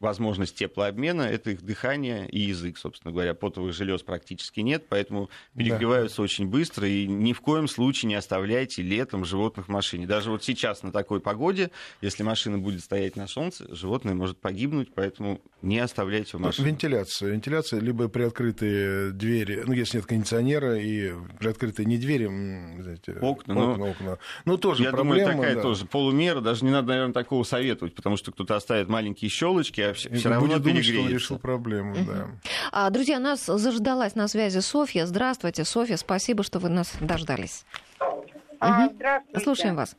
возможность 0.00 0.56
теплообмена, 0.56 1.22
это 1.22 1.50
их 1.50 1.62
дыхание 1.62 2.28
и 2.28 2.40
язык, 2.40 2.76
собственно 2.76 3.12
говоря. 3.12 3.34
Потовых 3.34 3.72
желез 3.72 4.02
практически 4.02 4.60
нет, 4.60 4.86
поэтому 4.88 5.30
перегреваются 5.56 6.18
да. 6.18 6.24
очень 6.24 6.46
быстро, 6.48 6.86
и 6.86 7.06
ни 7.06 7.32
в 7.32 7.40
коем 7.40 7.66
случае 7.66 8.08
не 8.08 8.14
оставляйте 8.14 8.82
летом 8.82 9.24
животных 9.24 9.66
в 9.66 9.70
машине. 9.70 10.06
Даже 10.06 10.30
вот 10.30 10.44
сейчас 10.44 10.82
на 10.82 10.92
такой 10.92 11.20
погоде, 11.20 11.70
если 12.02 12.22
машина 12.22 12.58
будет 12.58 12.82
стоять 12.82 13.16
на 13.16 13.26
солнце, 13.26 13.74
животное 13.74 14.14
может 14.14 14.38
погибнуть, 14.38 14.92
поэтому 14.94 15.40
не 15.62 15.78
оставляйте 15.78 16.36
в 16.36 16.40
машине. 16.40 16.68
Вентиляция. 16.68 17.30
Вентиляция, 17.30 17.80
либо 17.80 18.08
приоткрытые 18.08 19.12
двери, 19.12 19.62
ну, 19.66 19.72
если 19.72 19.96
нет 19.96 20.06
кондиционера, 20.06 20.78
и 20.78 21.12
приоткрытые 21.38 21.86
не 21.86 21.96
двери, 21.96 22.26
знаете, 22.26 23.12
окна. 23.20 23.54
Окна, 23.54 23.76
ну, 23.76 23.90
окна. 23.90 24.18
Ну, 24.44 24.58
тоже 24.58 24.82
я 24.82 24.90
проблема. 24.90 25.16
думаю, 25.16 25.36
такая 25.36 25.54
да. 25.56 25.62
тоже 25.62 25.86
полумера, 25.86 26.40
даже 26.40 26.64
не 26.64 26.70
надо, 26.70 26.88
наверное, 26.88 27.14
такого 27.14 27.44
советовать, 27.44 27.94
потому 27.94 28.16
что 28.18 28.30
кто-то 28.32 28.56
оставит 28.56 28.88
маленькие 28.88 29.30
щелочки, 29.30 29.85
а 29.90 29.92
все, 29.94 30.10
все 30.10 30.28
равно 30.28 30.46
будет 30.46 30.62
думать, 30.62 30.84
что 30.84 31.00
он 31.00 31.08
решил 31.08 31.38
проблему. 31.38 31.92
Угу. 31.92 32.04
Да. 32.06 32.26
А, 32.72 32.90
друзья, 32.90 33.18
нас 33.18 33.44
заждалась 33.44 34.14
на 34.14 34.28
связи 34.28 34.60
Софья. 34.60 35.06
Здравствуйте, 35.06 35.64
Софья, 35.64 35.96
спасибо, 35.96 36.42
что 36.42 36.58
вы 36.58 36.68
нас 36.68 36.96
дождались. 37.00 37.64
А, 37.98 38.84
угу. 38.84 38.94
Здравствуйте. 38.94 39.40
Слушаем 39.40 39.76
вас. 39.76 39.96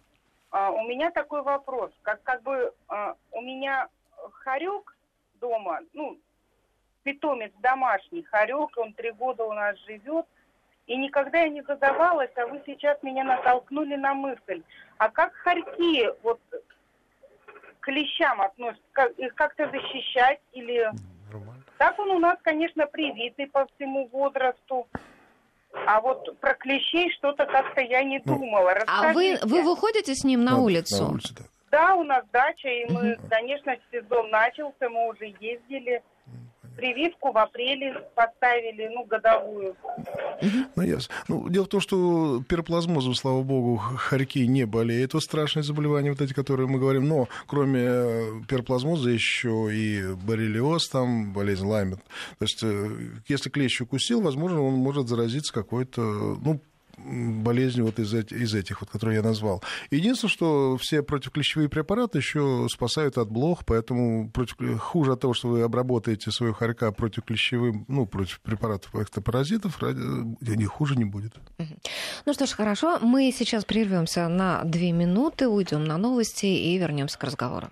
А, 0.52 0.72
у 0.72 0.88
меня 0.88 1.12
такой 1.12 1.42
вопрос. 1.44 1.92
Как, 2.02 2.22
как 2.24 2.44
бы 2.44 2.72
а, 2.88 3.16
у 3.32 3.42
меня 3.42 3.88
хорек 4.32 4.96
дома, 5.40 5.80
ну, 5.94 6.18
питомец 7.04 7.52
домашний, 7.60 8.24
хорек, 8.24 8.78
он 8.78 8.94
три 8.94 9.12
года 9.12 9.44
у 9.44 9.54
нас 9.54 9.78
живет, 9.86 10.26
и 10.88 10.96
никогда 10.96 11.40
я 11.40 11.50
не 11.50 11.62
задавалась, 11.64 12.32
а 12.36 12.48
вы 12.48 12.62
сейчас 12.66 13.02
меня 13.04 13.24
натолкнули 13.24 13.96
на 13.96 14.14
мысль. 14.14 14.64
А 14.98 15.10
как 15.10 15.34
хорьки 15.36 16.10
вот 16.24 16.40
к 17.88 17.90
лещам 17.90 18.42
относятся? 18.42 18.84
Как, 18.92 19.12
их 19.12 19.34
как-то 19.34 19.70
защищать 19.70 20.40
или... 20.52 20.92
Нормально. 21.32 21.64
Так 21.78 21.98
он 22.00 22.12
у 22.12 22.20
нас, 22.20 22.38
конечно, 22.42 22.86
привитый 22.86 23.48
по 23.48 23.66
всему 23.66 24.10
возрасту. 24.12 24.88
А 25.86 26.02
вот 26.02 26.38
про 26.40 26.54
клещей 26.56 27.10
что-то 27.12 27.46
как-то 27.46 27.82
я 27.82 28.04
не 28.04 28.22
ну, 28.26 28.38
думала. 28.38 28.74
Расскажите. 28.74 29.08
А 29.10 29.14
вы, 29.14 29.38
вы 29.44 29.62
выходите 29.64 30.16
с 30.16 30.26
ним 30.26 30.44
на, 30.44 30.52
на 30.52 30.58
улицу? 30.60 31.02
На 31.02 31.10
улицу 31.12 31.34
да. 31.38 31.44
да, 31.72 31.96
у 31.96 32.04
нас 32.04 32.26
дача, 32.34 32.68
и 32.68 32.92
мы, 32.92 33.14
угу. 33.14 33.22
конечно, 33.30 33.74
сезон 33.90 34.30
начался, 34.32 34.90
мы 34.90 35.08
уже 35.08 35.34
ездили 35.40 36.04
прививку 36.78 37.32
в 37.32 37.38
апреле 37.38 38.08
поставили, 38.16 38.90
ну, 38.94 39.04
годовую. 39.06 39.76
Ну, 40.76 40.84
ясно. 40.84 41.14
Ну, 41.28 41.50
дело 41.50 41.66
в 41.66 41.70
том, 41.70 41.82
что 41.82 42.42
пироплазмозом, 42.48 43.16
слава 43.16 43.42
богу, 43.42 43.78
хорьки 43.78 44.48
не 44.48 44.66
болеют. 44.66 45.12
Это 45.12 45.20
страшные 45.20 45.64
заболевания, 45.64 46.12
вот 46.12 46.22
эти, 46.22 46.34
которые 46.34 46.68
мы 46.68 46.80
говорим. 46.80 47.08
Но 47.08 47.28
кроме 47.48 47.82
э, 47.84 48.32
пироплазмоза 48.48 49.10
еще 49.10 49.70
и 49.72 50.14
боррелиоз, 50.14 50.88
там, 50.90 51.34
болезнь 51.34 51.66
Лаймет. 51.66 52.00
То 52.38 52.46
есть, 52.46 52.64
э, 52.64 52.90
если 53.28 53.50
клещ 53.50 53.82
укусил, 53.82 54.22
возможно, 54.22 54.62
он 54.62 54.76
может 54.76 55.08
заразиться 55.08 55.54
какой-то, 55.54 56.02
ну, 56.02 56.62
болезни 56.98 57.82
вот 57.82 58.00
из, 58.00 58.14
из 58.14 58.54
этих, 58.54 58.82
вот, 58.82 58.90
которые 58.90 59.18
я 59.18 59.24
назвал. 59.24 59.64
Единственное, 59.92 60.32
что 60.32 60.78
все 60.78 61.04
противоклещевые 61.04 61.70
препараты 61.70 62.18
еще 62.18 62.68
спасают 62.70 63.18
от 63.18 63.30
блох, 63.30 63.66
поэтому 63.66 64.32
против, 64.32 64.58
хуже 64.80 65.14
от 65.14 65.22
того, 65.22 65.34
что 65.34 65.50
вы 65.50 65.62
обработаете 65.62 66.32
свою 66.32 66.54
хорька 66.54 66.92
противоклещевым, 66.92 67.86
ну, 67.88 68.06
против 68.06 68.42
препаратов 68.42 68.96
эктопаразитов, 68.96 69.80
не 69.82 70.66
хуже 70.66 70.96
не 70.96 71.06
будет. 71.06 71.36
Ну 72.26 72.34
что 72.34 72.46
ж, 72.46 72.52
хорошо. 72.52 73.00
Мы 73.00 73.32
сейчас 73.32 73.66
прервемся 73.66 74.28
на 74.28 74.64
две 74.64 74.92
минуты, 74.92 75.48
уйдем 75.48 75.84
на 75.84 75.98
новости 75.98 76.46
и 76.46 76.78
вернемся 76.78 77.18
к 77.18 77.24
разговору. 77.24 77.70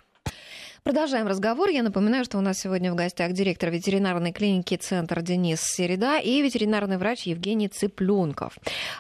Продолжаем 0.86 1.26
разговор. 1.26 1.70
Я 1.70 1.82
напоминаю, 1.82 2.26
что 2.26 2.38
у 2.38 2.42
нас 2.42 2.60
сегодня 2.60 2.92
в 2.92 2.96
гостях 2.96 3.32
директор 3.32 3.72
ветеринарной 3.72 4.32
клиники 4.32 4.76
«Центр» 4.76 5.24
Денис 5.24 5.60
Середа 5.60 6.20
и 6.20 6.44
ветеринарный 6.44 7.00
врач 7.00 7.24
Евгений 7.24 7.68
Цыпленков. 7.68 8.60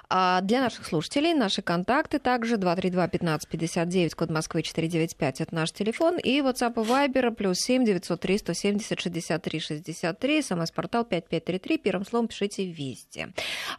А 0.09 0.41
для 0.41 0.61
наших 0.61 0.87
слушателей 0.87 1.35
наши 1.35 1.61
контакты 1.61 2.17
также 2.17 2.55
232-1559, 2.55 4.15
код 4.15 4.31
Москвы 4.31 4.63
495, 4.63 5.41
это 5.41 5.53
наш 5.53 5.71
телефон, 5.73 6.17
и 6.17 6.39
WhatsApp 6.39 6.73
и 6.73 6.89
Viber 6.89 7.29
плюс 7.29 7.59
7 7.59 7.85
903 7.85 8.39
170 8.39 8.99
63 8.99 9.59
63, 9.59 10.41
смс-портал 10.41 11.05
5533, 11.05 11.77
первым 11.77 12.07
словом 12.07 12.29
пишите 12.29 12.65
«Вести». 12.65 13.27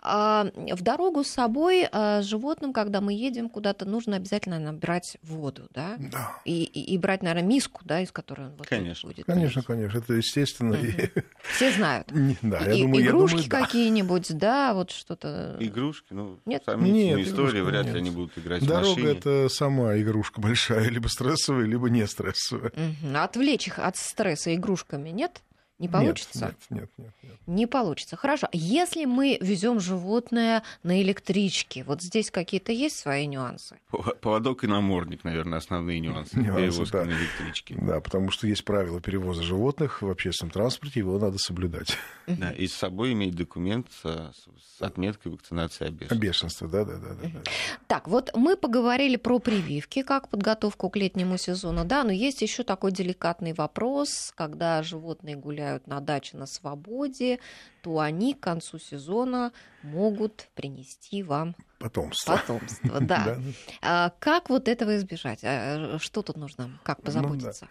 А 0.02 0.46
в 0.54 0.80
дорогу 0.80 1.24
с 1.24 1.30
собой 1.30 1.88
а, 1.90 2.22
животным, 2.22 2.72
когда 2.72 3.00
мы 3.00 3.14
едем 3.14 3.48
куда-то, 3.48 3.84
нужно 3.84 4.14
обязательно 4.14 4.60
набирать 4.60 5.16
воду, 5.24 5.66
да? 5.74 5.96
Да. 5.98 6.40
И, 6.44 6.62
и, 6.62 6.94
и 6.94 6.98
брать, 6.98 7.24
наверное, 7.24 7.48
миску, 7.48 7.80
да, 7.84 7.95
да, 7.96 8.02
из 8.02 8.12
которой 8.12 8.48
он 8.48 8.56
вот 8.56 8.66
конечно. 8.66 9.08
будет. 9.08 9.24
Конечно, 9.24 9.62
пить. 9.62 9.66
конечно, 9.66 9.98
это 9.98 10.12
естественно. 10.14 10.76
Угу. 10.76 11.22
Все 11.54 11.72
знают. 11.72 12.08
Да, 12.42 12.60
я 12.60 12.82
думаю, 12.82 13.04
игрушки 13.06 13.48
какие-нибудь, 13.48 14.36
да, 14.36 14.74
вот 14.74 14.90
что-то. 14.90 15.56
Игрушки, 15.60 16.12
ну, 16.12 16.38
нет, 16.44 16.62
сомнительная 16.64 17.16
нет, 17.16 17.28
история, 17.28 17.62
вряд 17.62 17.86
ли 17.86 17.98
они 17.98 18.10
будут 18.10 18.36
играть 18.36 18.64
Дорога 18.66 18.86
в 18.86 18.90
машине. 18.90 19.12
это 19.12 19.48
сама 19.48 19.96
игрушка 19.98 20.40
большая, 20.40 20.88
либо 20.90 21.08
стрессовая, 21.08 21.64
либо 21.64 21.88
не 21.88 22.06
стрессовая. 22.06 22.70
Угу. 22.70 23.16
Отвлечь 23.16 23.66
их 23.66 23.78
от 23.78 23.96
стресса 23.96 24.54
игрушками 24.54 25.08
нет? 25.10 25.42
Не 25.78 25.88
получится? 25.88 26.54
Нет, 26.70 26.80
нет, 26.80 26.90
нет, 26.96 27.12
нет. 27.22 27.32
Не 27.46 27.66
получится. 27.66 28.16
Хорошо. 28.16 28.48
Если 28.52 29.04
мы 29.04 29.36
везем 29.42 29.78
животное 29.78 30.62
на 30.82 31.02
электричке, 31.02 31.84
вот 31.84 32.00
здесь 32.00 32.30
какие-то 32.30 32.72
есть 32.72 32.98
свои 32.98 33.26
нюансы? 33.26 33.76
Поводок 34.22 34.64
и 34.64 34.66
намордник, 34.66 35.22
наверное, 35.22 35.58
основные 35.58 36.00
нюансы, 36.00 36.38
нюансы 36.38 36.86
да. 36.90 37.04
на 37.04 37.10
электричке. 37.10 37.76
Да, 37.78 38.00
потому 38.00 38.30
что 38.30 38.46
есть 38.46 38.64
правила 38.64 39.02
перевоза 39.02 39.42
животных 39.42 40.00
в 40.00 40.08
общественном 40.08 40.50
транспорте, 40.50 41.00
его 41.00 41.18
надо 41.18 41.36
соблюдать. 41.36 41.96
Да, 42.26 42.50
и 42.52 42.66
с 42.66 42.74
собой 42.74 43.12
иметь 43.12 43.34
документ 43.34 43.88
с, 44.02 44.02
с 44.02 44.80
отметкой 44.80 45.32
вакцинации 45.32 45.86
о 45.86 46.14
бешенстве. 46.14 46.68
да, 46.68 46.84
да, 46.84 46.96
да, 46.96 47.14
да, 47.14 47.28
да. 47.28 47.40
Так, 47.86 48.08
вот 48.08 48.30
мы 48.34 48.56
поговорили 48.56 49.16
про 49.16 49.38
прививки, 49.38 50.02
как 50.02 50.28
подготовку 50.28 50.88
к 50.88 50.96
летнему 50.96 51.36
сезону, 51.36 51.84
да, 51.84 52.02
но 52.02 52.12
есть 52.12 52.40
еще 52.40 52.62
такой 52.62 52.92
деликатный 52.92 53.52
вопрос, 53.52 54.32
когда 54.34 54.82
животные 54.82 55.36
гуляют 55.36 55.65
гуляют 55.66 55.86
на 55.86 56.00
даче 56.00 56.36
на 56.36 56.46
свободе, 56.46 57.40
то 57.82 57.98
они 57.98 58.34
к 58.34 58.40
концу 58.40 58.78
сезона 58.78 59.52
могут 59.82 60.48
принести 60.54 61.22
вам 61.22 61.56
потомство. 61.78 62.36
Потомство, 62.36 63.00
да. 63.00 63.38
А 63.82 64.10
как 64.20 64.48
вот 64.48 64.68
этого 64.68 64.96
избежать? 64.96 65.40
А, 65.42 65.96
э, 65.96 65.98
что 65.98 66.22
тут 66.22 66.36
нужно? 66.36 66.78
Как 66.84 66.98
ну 66.98 67.04
позаботиться? 67.04 67.68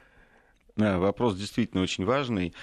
Вопрос 0.75 1.37
действительно 1.37 1.83
очень 1.83 2.03
важный. 2.03 2.53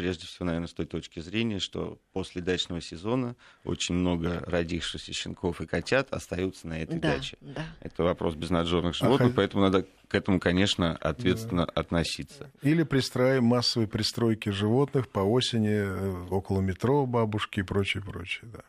А, 0.00 0.02
прежде 0.02 0.26
всего, 0.26 0.46
наверное, 0.46 0.68
с 0.68 0.72
той 0.72 0.86
точки 0.86 1.20
зрения, 1.20 1.58
что 1.58 1.98
после 2.12 2.40
дачного 2.40 2.80
сезона 2.80 3.36
очень 3.64 3.94
много 3.94 4.42
родившихся 4.46 5.12
щенков 5.12 5.60
и 5.60 5.66
котят 5.66 6.12
остаются 6.12 6.66
на 6.68 6.80
этой 6.80 6.98
да, 6.98 7.14
даче. 7.14 7.36
Да. 7.40 7.64
Это 7.80 8.04
вопрос 8.04 8.34
безнадежных 8.34 8.94
животных, 8.94 9.30
а 9.30 9.34
поэтому 9.34 9.62
надо 9.62 9.86
к 10.08 10.14
этому, 10.14 10.40
конечно, 10.40 10.96
ответственно 10.96 11.66
да. 11.66 11.72
относиться. 11.72 12.50
Или 12.62 12.82
пристраиваем 12.82 13.44
массовые 13.44 13.88
пристройки 13.88 14.48
животных 14.48 15.08
по 15.08 15.20
осени 15.20 15.68
э, 15.70 16.26
около 16.30 16.60
метро, 16.60 17.06
бабушки 17.06 17.60
и 17.60 17.62
прочее, 17.62 18.02
прочее, 18.02 18.50
да. 18.52 18.60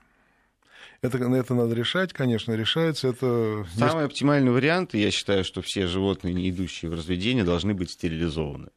Это, 1.01 1.17
это 1.17 1.55
надо 1.55 1.73
решать, 1.73 2.13
конечно, 2.13 2.51
решается. 2.53 3.07
Это... 3.07 3.65
Самый 3.75 4.05
оптимальный 4.05 4.51
вариант, 4.51 4.93
я 4.93 5.09
считаю, 5.09 5.43
что 5.43 5.63
все 5.63 5.87
животные, 5.87 6.33
не 6.35 6.49
идущие 6.51 6.91
в 6.91 6.93
разведение, 6.93 7.43
должны 7.43 7.73
быть 7.73 7.89
стерилизованы. 7.89 8.69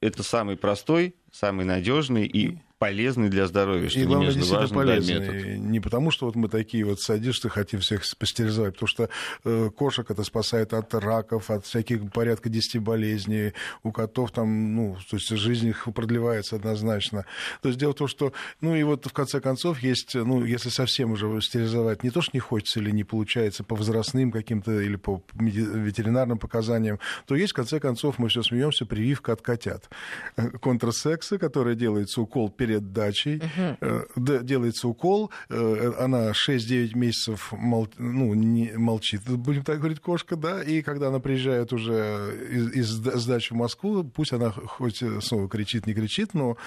Это 0.00 0.22
самый 0.22 0.56
простой, 0.56 1.16
самый 1.32 1.64
надежный 1.64 2.26
и 2.26 2.58
полезный 2.78 3.28
для 3.28 3.46
здоровья, 3.46 3.88
что 3.88 4.00
и 4.00 4.04
главное, 4.04 4.30
немежно 4.30 4.68
полезный. 4.68 5.14
Да, 5.14 5.20
метод. 5.20 5.58
Не 5.58 5.80
потому, 5.80 6.10
что 6.10 6.26
вот 6.26 6.36
мы 6.36 6.48
такие 6.48 6.84
вот 6.84 7.00
садисты, 7.00 7.48
хотим 7.48 7.80
всех 7.80 8.02
пастеризовать, 8.18 8.74
потому 8.74 8.88
что 8.88 9.08
э, 9.44 9.70
кошек 9.76 10.08
это 10.10 10.22
спасает 10.22 10.72
от 10.72 10.94
раков, 10.94 11.50
от 11.50 11.66
всяких 11.66 12.10
порядка 12.12 12.48
10 12.48 12.80
болезней, 12.80 13.52
у 13.82 13.90
котов 13.90 14.30
там, 14.30 14.76
ну, 14.76 14.96
то 15.10 15.16
есть 15.16 15.28
жизнь 15.28 15.68
их 15.68 15.88
продлевается 15.94 16.56
однозначно. 16.56 17.26
То 17.62 17.68
есть 17.68 17.80
дело 17.80 17.92
в 17.92 17.96
том, 17.96 18.08
что, 18.08 18.32
ну, 18.60 18.76
и 18.76 18.82
вот 18.84 19.06
в 19.06 19.12
конце 19.12 19.40
концов 19.40 19.80
есть, 19.80 20.14
ну, 20.14 20.44
если 20.44 20.68
совсем 20.68 21.12
уже 21.12 21.40
стерилизовать 21.42 22.04
не 22.04 22.10
то, 22.10 22.20
что 22.20 22.30
не 22.34 22.40
хочется 22.40 22.80
или 22.80 22.90
не 22.90 23.04
получается 23.04 23.64
по 23.64 23.74
возрастным 23.74 24.30
каким-то 24.30 24.80
или 24.80 24.96
по 24.96 25.22
ветеринарным 25.34 26.38
показаниям, 26.38 27.00
то 27.26 27.34
есть, 27.34 27.52
в 27.52 27.56
конце 27.56 27.80
концов, 27.80 28.18
мы 28.18 28.28
все 28.28 28.42
смеемся, 28.42 28.86
прививка 28.86 29.32
от 29.32 29.42
котят. 29.42 29.90
Э, 30.36 30.50
контрсекса, 30.50 31.38
которая 31.38 31.74
делается 31.74 32.20
укол 32.20 32.50
перед 32.50 32.67
перед 32.68 32.92
дачей, 32.92 33.40
угу. 33.40 34.42
делается 34.42 34.88
укол, 34.88 35.30
э, 35.48 35.92
она 35.98 36.32
6-9 36.32 36.96
месяцев 36.96 37.52
мол, 37.52 37.88
ну, 37.96 38.34
не, 38.34 38.72
молчит, 38.76 39.22
будем 39.26 39.64
так 39.64 39.78
говорить, 39.78 40.00
кошка, 40.00 40.36
да, 40.36 40.62
и 40.62 40.82
когда 40.82 41.08
она 41.08 41.18
приезжает 41.18 41.72
уже 41.72 42.34
из, 42.50 42.76
из 42.76 42.88
сдачи 42.88 43.54
в 43.54 43.56
Москву, 43.56 44.04
пусть 44.04 44.32
она 44.32 44.50
хоть 44.50 45.02
снова 45.20 45.48
кричит, 45.48 45.86
не 45.86 45.94
кричит, 45.94 46.34
но 46.34 46.58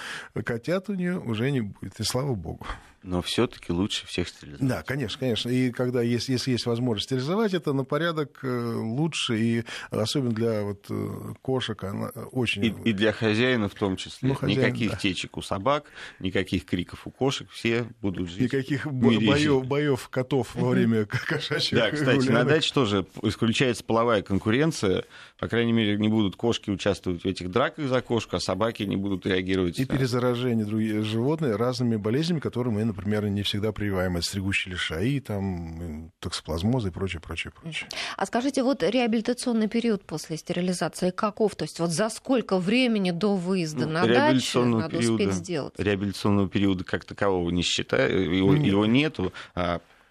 котят 0.44 0.88
у 0.88 0.94
нее 0.94 1.20
уже 1.20 1.50
не 1.52 1.60
будет, 1.60 2.00
и 2.00 2.02
слава 2.02 2.34
богу. 2.34 2.66
Но 3.02 3.20
все-таки 3.20 3.72
лучше 3.72 4.06
всех 4.06 4.28
стерилизовать. 4.28 4.68
Да, 4.68 4.82
конечно, 4.82 5.18
конечно. 5.18 5.48
И 5.48 5.70
когда 5.70 6.02
есть, 6.02 6.28
если 6.28 6.52
есть 6.52 6.66
возможность 6.66 7.06
стерилизовать, 7.06 7.52
это 7.52 7.72
на 7.72 7.84
порядок 7.84 8.38
э, 8.42 8.74
лучше, 8.76 9.38
и 9.38 9.64
особенно 9.90 10.32
для 10.32 10.62
вот 10.62 10.86
э, 10.88 11.34
кошек 11.42 11.82
она 11.82 12.08
очень... 12.30 12.64
И, 12.64 12.74
и 12.84 12.92
для 12.92 13.12
хозяина 13.12 13.68
в 13.68 13.74
том 13.74 13.96
числе. 13.96 14.28
Ну, 14.28 14.34
хозяин, 14.34 14.60
никаких 14.60 14.92
да. 14.92 14.96
течек 14.96 15.36
у 15.36 15.42
собак, 15.42 15.86
никаких 16.20 16.64
криков 16.64 17.06
у 17.06 17.10
кошек, 17.10 17.48
все 17.50 17.86
будут 18.00 18.30
жить. 18.30 18.42
Никаких 18.42 18.86
боев, 18.86 19.66
боев 19.66 20.08
котов 20.08 20.54
во 20.54 20.70
время 20.70 21.06
кошачьих 21.06 21.78
Да, 21.78 21.90
кстати, 21.90 22.28
на 22.28 22.44
даче 22.44 22.72
тоже 22.72 23.06
исключается 23.22 23.82
половая 23.82 24.22
конкуренция. 24.22 25.04
По 25.38 25.48
крайней 25.48 25.72
мере, 25.72 25.96
не 25.96 26.08
будут 26.08 26.36
кошки 26.36 26.70
участвовать 26.70 27.22
в 27.22 27.26
этих 27.26 27.50
драках 27.50 27.88
за 27.88 28.00
кошку, 28.00 28.36
а 28.36 28.40
собаки 28.40 28.84
не 28.84 28.96
будут 28.96 29.26
реагировать. 29.26 29.78
И 29.80 29.84
перезаражение 29.84 30.64
других 30.64 31.04
животных 31.04 31.56
разными 31.56 31.96
болезнями, 31.96 32.38
которые 32.38 32.72
мы 32.72 32.91
например, 32.92 33.26
не 33.28 33.42
всегда 33.42 33.72
прививаемые 33.72 34.22
стригущие 34.22 34.72
лишаи, 34.72 35.18
там, 35.20 36.12
токсоплазмозы 36.20 36.88
и 36.88 36.90
прочее, 36.90 37.20
прочее, 37.20 37.52
прочее. 37.52 37.88
А 38.16 38.26
скажите, 38.26 38.62
вот 38.62 38.82
реабилитационный 38.82 39.68
период 39.68 40.04
после 40.04 40.36
стерилизации 40.36 41.10
каков? 41.10 41.56
То 41.56 41.64
есть 41.64 41.80
вот 41.80 41.90
за 41.90 42.08
сколько 42.10 42.58
времени 42.58 43.10
до 43.10 43.34
выезда 43.34 43.86
ну, 43.86 43.92
на 43.92 44.06
дачу 44.06 44.64
надо 44.64 44.96
периода, 44.96 45.12
успеть 45.12 45.32
сделать? 45.32 45.74
Реабилитационного 45.78 46.48
периода 46.48 46.84
как 46.84 47.04
такового 47.04 47.50
не 47.50 47.62
считаю, 47.62 48.36
его, 48.36 48.54
Нет. 48.54 48.66
его 48.66 48.86
нету. 48.86 49.32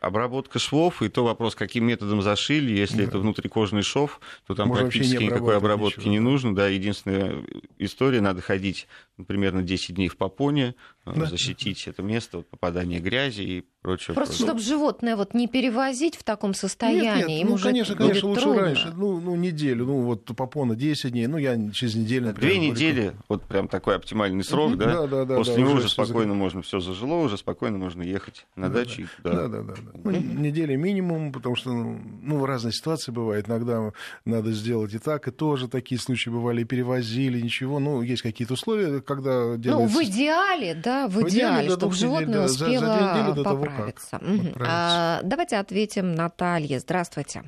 Обработка 0.01 0.57
швов, 0.57 1.03
и 1.03 1.09
то 1.09 1.23
вопрос, 1.23 1.53
каким 1.53 1.85
методом 1.85 2.23
зашили. 2.23 2.71
Если 2.75 2.97
да. 2.97 3.03
это 3.03 3.19
внутрикожный 3.19 3.83
шов, 3.83 4.19
то 4.47 4.55
там 4.55 4.69
Можно 4.69 4.85
практически 4.85 5.23
никакой 5.23 5.55
обработки 5.55 5.99
ничего. 5.99 6.11
не 6.11 6.19
нужно. 6.19 6.55
Да, 6.55 6.67
единственная 6.67 7.45
история, 7.77 8.19
надо 8.19 8.41
ходить 8.41 8.87
примерно 9.27 9.61
10 9.61 9.93
дней 9.95 10.07
в 10.07 10.17
попоне, 10.17 10.73
э, 11.05 11.13
да. 11.15 11.27
защитить 11.27 11.87
это 11.87 12.01
место 12.01 12.39
от 12.39 12.49
попадания 12.49 12.99
грязи 12.99 13.41
и 13.41 13.65
прочее. 13.81 14.15
Просто 14.15 14.33
прочее. 14.33 14.47
чтобы 14.47 14.61
животное 14.61 15.15
вот 15.15 15.33
не 15.33 15.47
перевозить 15.47 16.15
в 16.15 16.23
таком 16.23 16.53
состоянии. 16.53 17.17
Нет, 17.17 17.27
нет, 17.27 17.49
ну, 17.49 17.57
конечно, 17.57 17.95
конечно, 17.95 18.29
лучше 18.29 18.41
трудно. 18.41 18.61
раньше. 18.61 18.93
Ну, 18.95 19.19
ну, 19.19 19.35
неделю, 19.35 19.85
ну, 19.85 20.01
вот 20.01 20.25
попона 20.25 20.75
10 20.75 21.11
дней, 21.11 21.27
ну, 21.27 21.37
я 21.37 21.57
через 21.71 21.95
неделю... 21.95 22.27
Например, 22.27 22.55
Две 22.55 22.69
недели, 22.69 23.13
вот 23.27 23.43
прям 23.43 23.67
такой 23.67 23.95
оптимальный 23.95 24.43
срок, 24.43 24.77
да? 24.77 24.85
Да, 24.85 25.07
да, 25.07 25.25
да. 25.25 25.35
После 25.37 25.55
да, 25.55 25.61
него 25.61 25.73
уже 25.73 25.89
спокойно 25.89 26.33
можно 26.33 26.61
все 26.61 26.79
зажило, 26.79 27.15
уже 27.15 27.37
спокойно 27.37 27.77
можно 27.77 28.01
ехать 28.01 28.45
на 28.55 28.69
да, 28.69 28.79
дачу. 28.79 29.07
Да, 29.23 29.31
да, 29.31 29.47
да. 29.47 29.61
да, 29.61 29.73
да. 29.73 29.91
Ну, 30.03 30.11
недели 30.11 30.75
минимум, 30.75 31.31
потому 31.31 31.55
что, 31.55 31.71
ну, 31.71 31.99
ну, 32.21 32.45
разные 32.45 32.73
ситуации 32.73 33.11
бывают. 33.11 33.49
Иногда 33.49 33.91
надо 34.25 34.51
сделать 34.51 34.93
и 34.93 34.99
так, 34.99 35.27
и 35.27 35.31
тоже 35.31 35.67
такие 35.67 35.99
случаи 35.99 36.29
бывали, 36.29 36.61
и 36.61 36.65
перевозили, 36.65 37.41
ничего. 37.41 37.79
Ну, 37.79 38.01
есть 38.01 38.21
какие-то 38.21 38.53
условия, 38.53 39.01
когда 39.01 39.57
делается... 39.57 39.93
Ну, 39.93 40.01
в 40.01 40.03
идеале, 40.03 40.75
да, 40.75 41.07
в, 41.07 41.13
в 41.13 41.29
идеале, 41.29 41.67
идеале 41.67 41.69
чтобы 41.71 41.95
животное 41.95 42.33
да, 42.33 42.45
успело 42.45 42.85
за, 42.85 43.25
за 43.25 43.33
до 43.33 43.43
Того, 43.77 44.23
угу. 44.33 44.53
а, 44.67 45.19
давайте 45.23 45.57
ответим 45.57 46.15
Наталье. 46.15 46.79
Здравствуйте. 46.79 47.43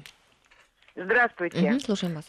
Здравствуйте. 0.96 1.72
Угу, 1.72 1.80
слушаем 1.80 2.16
вас. 2.16 2.26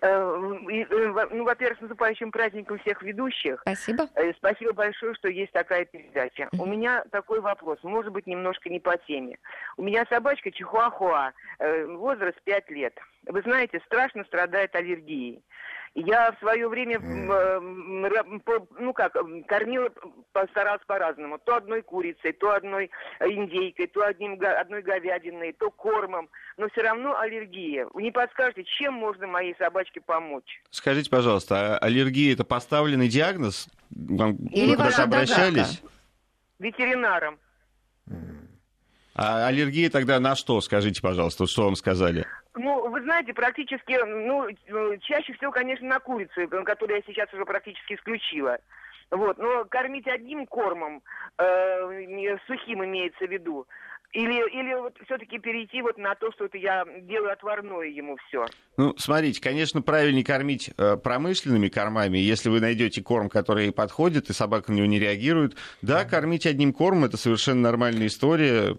Э, 0.00 0.06
э, 0.08 1.26
ну, 1.30 1.44
во-первых, 1.44 1.78
с 1.78 1.80
наступающим 1.82 2.30
праздником 2.30 2.78
всех 2.78 3.02
ведущих. 3.02 3.60
Спасибо. 3.62 4.08
Э, 4.14 4.32
спасибо 4.36 4.72
большое, 4.72 5.14
что 5.14 5.28
есть 5.28 5.52
такая 5.52 5.84
передача. 5.84 6.48
У 6.58 6.66
меня 6.66 7.04
такой 7.10 7.40
вопрос, 7.40 7.78
может 7.82 8.12
быть, 8.12 8.26
немножко 8.26 8.68
не 8.68 8.80
по 8.80 8.96
теме. 8.96 9.38
У 9.76 9.82
меня 9.82 10.04
собачка 10.08 10.50
Чихуахуа, 10.50 11.32
возраст 11.58 12.40
5 12.44 12.70
лет. 12.70 12.98
Вы 13.26 13.42
знаете, 13.42 13.80
страшно 13.86 14.24
страдает 14.24 14.74
аллергией. 14.74 15.42
Я 15.96 16.32
в 16.32 16.38
свое 16.40 16.68
время, 16.68 16.98
ну 16.98 18.92
как, 18.92 19.16
кормила, 19.46 19.90
постаралась 20.32 20.82
по-разному. 20.86 21.38
То 21.38 21.54
одной 21.54 21.82
курицей, 21.82 22.32
то 22.32 22.50
одной 22.50 22.90
индейкой, 23.20 23.86
то 23.86 24.04
одним, 24.04 24.36
одной 24.42 24.82
говядиной, 24.82 25.52
то 25.52 25.70
кормом. 25.70 26.28
Но 26.56 26.68
все 26.70 26.82
равно 26.82 27.16
аллергия. 27.16 27.86
Вы 27.94 28.02
не 28.02 28.10
подскажете, 28.10 28.64
чем 28.64 28.94
можно 28.94 29.28
моей 29.28 29.54
собачке 29.56 30.00
помочь? 30.00 30.62
Скажите, 30.70 31.08
пожалуйста, 31.08 31.76
а 31.76 31.78
аллергия 31.78 32.32
это 32.32 32.42
поставленный 32.44 33.08
диагноз? 33.08 33.68
Вам 33.90 34.34
Или 34.46 34.74
когда 34.74 35.04
обращались? 35.04 35.80
Ветеринаром. 36.58 37.38
А 39.14 39.46
аллергия 39.46 39.90
тогда 39.90 40.18
на 40.18 40.34
что, 40.34 40.60
скажите, 40.60 41.00
пожалуйста, 41.00 41.46
что 41.46 41.66
вам 41.66 41.76
сказали? 41.76 42.26
Ну, 42.54 42.88
вы 42.88 43.02
знаете, 43.02 43.34
практически, 43.34 43.98
ну, 44.04 44.48
чаще 45.00 45.32
всего, 45.34 45.50
конечно, 45.50 45.88
на 45.88 45.98
курицу, 45.98 46.48
которую 46.64 46.98
я 46.98 47.02
сейчас 47.02 47.32
уже 47.34 47.44
практически 47.44 47.94
исключила. 47.94 48.58
Вот, 49.10 49.38
но 49.38 49.64
кормить 49.64 50.06
одним 50.06 50.46
кормом, 50.46 51.02
э, 51.38 52.38
сухим 52.46 52.84
имеется 52.84 53.26
в 53.26 53.30
виду, 53.30 53.66
или, 54.14 54.60
или 54.60 54.74
вот 54.74 54.96
все-таки 55.04 55.38
перейти 55.38 55.82
вот 55.82 55.98
на 55.98 56.14
то, 56.14 56.30
что 56.32 56.44
это 56.44 56.56
я 56.56 56.84
делаю 57.02 57.32
отварное 57.32 57.86
ему 57.88 58.16
все. 58.28 58.46
Ну, 58.76 58.94
смотрите, 58.96 59.40
конечно, 59.40 59.82
правильнее 59.82 60.24
кормить 60.24 60.70
э, 60.76 60.96
промышленными 60.96 61.68
кормами. 61.68 62.18
Если 62.18 62.48
вы 62.48 62.60
найдете 62.60 63.02
корм, 63.02 63.28
который 63.28 63.72
подходит, 63.72 64.30
и 64.30 64.32
собака 64.32 64.70
на 64.70 64.76
него 64.76 64.86
не 64.86 65.00
реагирует, 65.00 65.56
да, 65.82 66.04
кормить 66.04 66.46
одним 66.46 66.72
кормом 66.72 67.04
это 67.04 67.16
совершенно 67.16 67.62
нормальная 67.62 68.06
история. 68.06 68.78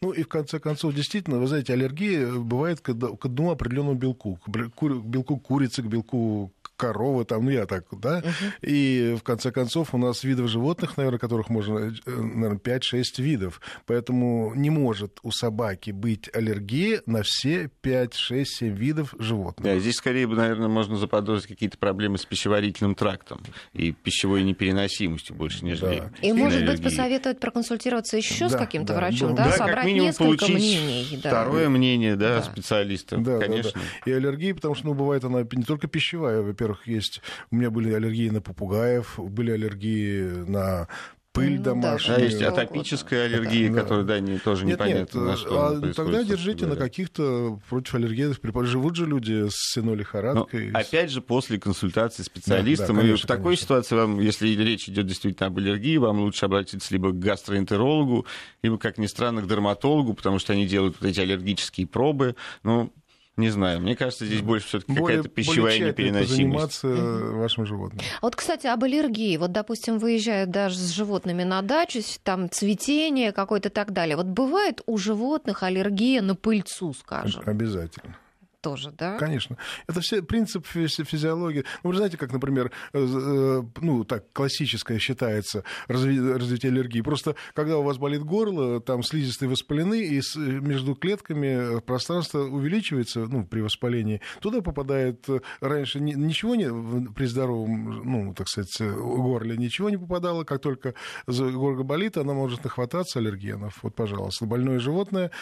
Ну 0.00 0.10
и 0.10 0.24
в 0.24 0.28
конце 0.28 0.58
концов, 0.58 0.94
действительно, 0.94 1.38
вы 1.38 1.46
знаете, 1.46 1.72
аллергия 1.72 2.26
бывает 2.26 2.80
к, 2.80 2.92
к 2.92 3.24
одному 3.24 3.52
определенному 3.52 3.94
белку, 3.94 4.40
к 4.44 4.48
белку 4.48 5.38
курицы, 5.38 5.82
к 5.82 5.86
белку 5.86 6.52
коровы, 6.82 7.24
там, 7.24 7.44
ну 7.44 7.50
я 7.50 7.66
так, 7.66 7.84
да, 7.92 8.18
угу. 8.18 8.28
и 8.62 9.16
в 9.18 9.22
конце 9.22 9.52
концов 9.52 9.94
у 9.94 9.98
нас 9.98 10.24
видов 10.24 10.48
животных, 10.48 10.96
наверное, 10.96 11.18
которых 11.18 11.48
можно, 11.48 11.78
э, 11.78 12.10
наверное, 12.10 12.58
5-6 12.58 13.22
видов, 13.22 13.60
поэтому 13.86 14.52
не 14.56 14.70
может 14.70 15.20
у 15.22 15.30
собаки 15.30 15.92
быть 15.92 16.28
аллергия 16.34 17.02
на 17.06 17.22
все 17.22 17.70
5, 17.82 18.14
6, 18.14 18.56
7 18.56 18.74
видов 18.74 19.14
животных. 19.18 19.64
Да, 19.64 19.78
здесь 19.78 19.96
скорее, 19.96 20.26
наверное, 20.26 20.68
можно 20.68 20.96
заподозрить 20.96 21.46
какие-то 21.46 21.78
проблемы 21.78 22.18
с 22.18 22.24
пищеварительным 22.24 22.96
трактом 22.96 23.40
и 23.72 23.92
пищевой 23.92 24.42
непереносимостью 24.42 25.36
больше, 25.36 25.64
нежели 25.64 26.00
да. 26.00 26.10
И, 26.20 26.32
может 26.32 26.58
аллергии. 26.58 26.76
быть, 26.76 26.84
посоветует 26.84 27.38
проконсультироваться 27.38 28.16
еще 28.16 28.48
да, 28.48 28.50
с 28.50 28.56
каким-то 28.56 28.94
да, 28.94 28.98
врачом, 28.98 29.34
да, 29.34 29.44
да, 29.44 29.52
собрать 29.52 29.76
как 29.76 29.84
минимум 29.84 30.06
несколько 30.08 30.46
мнений. 30.48 31.20
Да. 31.22 31.28
Второе 31.30 31.68
мнение, 31.68 32.16
да, 32.16 32.38
да. 32.38 32.42
специалиста, 32.42 33.18
да, 33.18 33.38
конечно. 33.38 33.72
Да, 33.74 33.80
да. 34.04 34.10
И 34.10 34.14
аллергия, 34.14 34.54
потому 34.54 34.74
что, 34.74 34.86
ну, 34.86 34.94
бывает 34.94 35.24
она 35.24 35.42
не 35.52 35.62
только 35.62 35.86
пищевая, 35.86 36.42
во-первых, 36.42 36.71
есть... 36.86 37.20
У 37.50 37.56
меня 37.56 37.70
были 37.70 37.92
аллергии 37.92 38.30
на 38.30 38.40
попугаев, 38.40 39.18
были 39.18 39.50
аллергии 39.52 40.22
на 40.22 40.88
пыль 41.32 41.56
ну, 41.58 41.62
домашняя. 41.62 42.16
Да, 42.16 42.24
есть 42.24 42.42
атопическая 42.42 43.26
аллергия, 43.26 43.70
да, 43.70 43.80
которая, 43.80 44.04
да, 44.04 44.20
не, 44.20 44.38
тоже 44.38 44.64
нет, 44.64 44.78
непонятно, 44.78 45.18
нет, 45.18 45.28
на 45.28 45.36
что 45.36 45.66
а 45.66 45.92
Тогда 45.94 46.22
держите 46.22 46.66
на 46.66 46.76
каких-то 46.76 47.58
противоаллергенных 47.68 48.40
препаратах. 48.40 48.72
Живут 48.72 48.96
же 48.96 49.06
люди 49.06 49.48
с 49.48 49.72
синолихорадкой. 49.74 50.70
Но, 50.70 50.78
опять 50.78 51.10
же, 51.10 51.20
после 51.20 51.58
консультации 51.58 52.22
специалистом. 52.22 52.88
Да, 52.88 52.92
да, 52.94 53.00
конечно, 53.00 53.22
и 53.22 53.24
в 53.24 53.26
такой 53.26 53.44
конечно. 53.44 53.64
ситуации, 53.64 53.94
вам, 53.96 54.20
если 54.20 54.48
речь 54.48 54.88
идет 54.88 55.06
действительно 55.06 55.48
об 55.48 55.58
аллергии, 55.58 55.96
вам 55.96 56.20
лучше 56.20 56.44
обратиться 56.46 56.92
либо 56.92 57.10
к 57.10 57.18
гастроэнтерологу, 57.18 58.26
либо, 58.62 58.78
как 58.78 58.98
ни 58.98 59.06
странно, 59.06 59.42
к 59.42 59.48
дерматологу, 59.48 60.14
потому 60.14 60.38
что 60.38 60.52
они 60.52 60.66
делают 60.66 60.96
вот 61.00 61.08
эти 61.08 61.20
аллергические 61.20 61.86
пробы. 61.86 62.36
Ну, 62.62 62.92
не 63.36 63.48
знаю, 63.48 63.80
мне 63.80 63.96
кажется, 63.96 64.26
здесь 64.26 64.42
больше 64.42 64.66
все-таки 64.68 64.94
какая-то 64.94 65.28
пищевая 65.28 65.72
более 65.72 65.88
непереносимость. 65.88 66.36
заниматься 66.36 66.88
вашим 66.88 67.64
животным. 67.64 68.00
А 68.20 68.26
вот, 68.26 68.36
кстати, 68.36 68.66
об 68.66 68.84
аллергии. 68.84 69.36
Вот, 69.38 69.52
допустим, 69.52 69.98
выезжают 69.98 70.50
даже 70.50 70.76
с 70.76 70.90
животными 70.90 71.42
на 71.42 71.62
дачу, 71.62 72.00
там 72.22 72.50
цветение 72.50 73.32
какое-то 73.32 73.68
и 73.68 73.72
так 73.72 73.92
далее. 73.92 74.16
Вот 74.16 74.26
бывает 74.26 74.82
у 74.86 74.98
животных 74.98 75.62
аллергия 75.62 76.20
на 76.20 76.34
пыльцу, 76.34 76.92
скажем? 76.92 77.42
Обязательно 77.46 78.16
тоже, 78.62 78.92
да? 78.92 79.18
Конечно. 79.18 79.58
Это 79.88 80.00
все 80.00 80.22
принцип 80.22 80.66
физиологии. 80.66 81.64
Ну, 81.82 81.90
вы 81.90 81.96
знаете, 81.96 82.16
как, 82.16 82.32
например, 82.32 82.70
э, 82.92 82.98
э, 82.98 83.62
ну, 83.80 84.04
так, 84.04 84.32
классическое 84.32 84.98
считается 84.98 85.64
разви- 85.88 86.38
развитие 86.38 86.70
аллергии. 86.70 87.02
Просто, 87.02 87.34
когда 87.54 87.76
у 87.78 87.82
вас 87.82 87.98
болит 87.98 88.22
горло, 88.22 88.80
там 88.80 89.02
слизистые 89.02 89.48
воспалены, 89.48 90.02
и 90.02 90.22
между 90.36 90.94
клетками 90.94 91.80
пространство 91.80 92.40
увеличивается, 92.40 93.26
ну, 93.26 93.44
при 93.44 93.60
воспалении. 93.60 94.20
Туда 94.40 94.62
попадает 94.62 95.28
э, 95.28 95.40
раньше 95.60 96.00
ничего 96.00 96.54
не, 96.54 97.12
при 97.12 97.26
здоровом, 97.26 98.02
ну, 98.04 98.34
так 98.34 98.48
сказать, 98.48 98.80
горле 98.80 99.56
ничего 99.56 99.90
не 99.90 99.96
попадало. 99.98 100.44
Как 100.44 100.60
только 100.60 100.94
горло 101.26 101.82
болит, 101.82 102.16
она 102.16 102.32
может 102.32 102.62
нахвататься 102.62 103.18
аллергенов. 103.18 103.82
Вот, 103.82 103.96
пожалуйста, 103.96 104.46
больное 104.46 104.78
животное, 104.78 105.32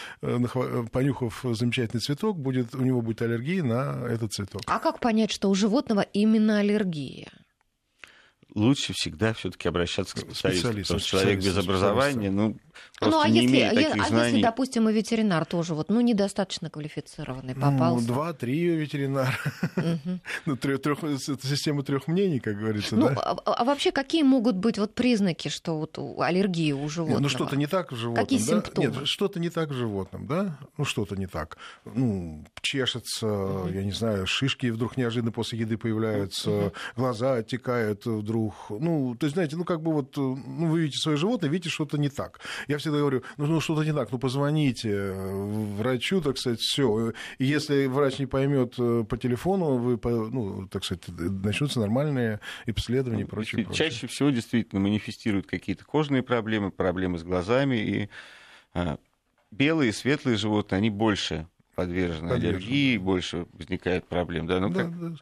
понюхав 0.91 1.41
замечательный 1.43 1.99
цветок, 1.99 2.39
будет, 2.39 2.73
у 2.73 2.81
него 2.83 3.01
будет 3.01 3.10
будет 3.11 3.21
аллергия 3.21 3.63
на 3.63 4.05
этот 4.07 4.31
цветок. 4.31 4.61
А 4.65 4.79
как 4.79 4.99
понять, 4.99 5.31
что 5.31 5.49
у 5.49 5.55
животного 5.55 6.01
именно 6.01 6.59
аллергия? 6.59 7.29
лучше 8.53 8.91
всегда 8.91 9.33
все-таки 9.33 9.69
обращаться 9.69 10.13
к 10.13 10.19
специалисту. 10.19 10.95
Потому 10.95 10.99
что 10.99 11.09
человек 11.09 11.39
без 11.39 11.57
образования, 11.57 12.31
ну, 12.31 12.57
просто 13.01 13.17
ну, 13.17 13.23
а 13.23 13.29
не 13.29 13.41
если, 13.41 13.55
имеет 13.55 13.75
таких 13.75 14.03
а 14.03 14.07
знаний. 14.07 14.25
если, 14.25 14.41
допустим, 14.41 14.89
и 14.89 14.93
ветеринар 14.93 15.45
тоже 15.45 15.73
вот, 15.73 15.89
ну, 15.89 16.01
недостаточно 16.01 16.69
квалифицированный 16.69 17.55
попался? 17.55 18.07
Ну, 18.07 18.13
два-три 18.13 18.67
ветеринара. 18.75 19.37
Ну, 20.45 20.57
система 20.57 21.83
трех 21.83 22.07
мнений, 22.07 22.39
как 22.39 22.57
говорится, 22.57 22.95
ну, 22.95 23.09
да? 23.09 23.15
А, 23.15 23.31
а 23.31 23.63
вообще 23.63 23.91
какие 23.91 24.23
могут 24.23 24.55
быть 24.55 24.77
вот 24.77 24.93
признаки, 24.93 25.47
что 25.47 25.77
вот 25.77 25.97
аллергии 26.19 26.71
у 26.71 26.87
животного? 26.89 27.21
Ну, 27.21 27.29
что-то 27.29 27.55
не 27.55 27.67
так 27.67 27.91
в 27.91 27.95
животном, 27.95 28.25
Какие 28.25 28.39
симптомы? 28.39 28.87
Нет, 28.87 29.07
что-то 29.07 29.39
не 29.39 29.49
так 29.49 29.69
в 29.69 29.73
животном, 29.73 30.27
да? 30.27 30.57
Ну, 30.77 30.85
что-то 30.85 31.15
не 31.15 31.27
так. 31.27 31.57
Ну, 31.85 32.45
чешется, 32.61 33.27
я 33.71 33.83
не 33.83 33.91
знаю, 33.91 34.27
шишки 34.27 34.67
вдруг 34.67 34.97
неожиданно 34.97 35.31
после 35.31 35.59
еды 35.59 35.77
появляются, 35.77 36.73
глаза 36.95 37.35
оттекают 37.35 38.05
вдруг. 38.05 38.53
Ну, 38.69 39.15
то 39.19 39.25
есть, 39.25 39.35
знаете, 39.35 39.55
ну, 39.55 39.63
как 39.63 39.81
бы 39.81 39.93
вот, 39.93 40.17
э, 40.17 40.21
ну, 40.21 40.67
вы 40.67 40.81
видите 40.81 40.99
свое 40.99 41.17
животное, 41.17 41.49
видите, 41.49 41.69
что-то 41.69 41.97
не 41.97 42.09
так. 42.09 42.39
Я 42.67 42.77
всегда 42.77 42.90
говорю, 42.99 43.23
ну, 43.37 43.45
ну 43.45 43.59
что-то 43.59 43.83
не 43.83 43.93
так, 43.93 44.11
ну, 44.11 44.19
позвоните 44.19 44.89
э, 44.89 45.75
врачу, 45.77 46.21
так 46.21 46.37
сказать, 46.37 46.59
все. 46.59 47.13
И 47.37 47.45
если 47.45 47.87
врач 47.87 48.19
не 48.19 48.25
поймет 48.25 48.75
э, 48.77 49.03
по 49.07 49.17
телефону, 49.17 49.77
вы, 49.77 49.99
ну, 50.03 50.67
так 50.67 50.83
сказать, 50.83 51.03
начнутся 51.07 51.79
нормальные 51.79 52.39
исследования 52.65 53.23
и 53.23 53.25
прочее. 53.25 53.67
Чаще 53.73 54.07
всего 54.07 54.29
действительно 54.29 54.81
манифестируют 54.81 55.47
какие-то 55.47 55.85
кожные 55.85 56.23
проблемы, 56.23 56.71
проблемы 56.71 57.17
с 57.17 57.23
глазами, 57.23 57.75
и 57.75 58.09
а, 58.73 58.97
белые, 59.51 59.93
светлые 59.93 60.37
животные, 60.37 60.77
они 60.77 60.89
больше 60.89 61.47
подвержены, 61.75 62.29
подвержены. 62.29 62.57
аллергии, 62.57 62.97
больше 62.97 63.45
возникает 63.53 64.05
проблем. 64.07 64.47
Да, 64.47 64.59
ну, 64.59 64.69
да, 64.69 64.83
как... 64.83 64.99
да. 64.99 65.15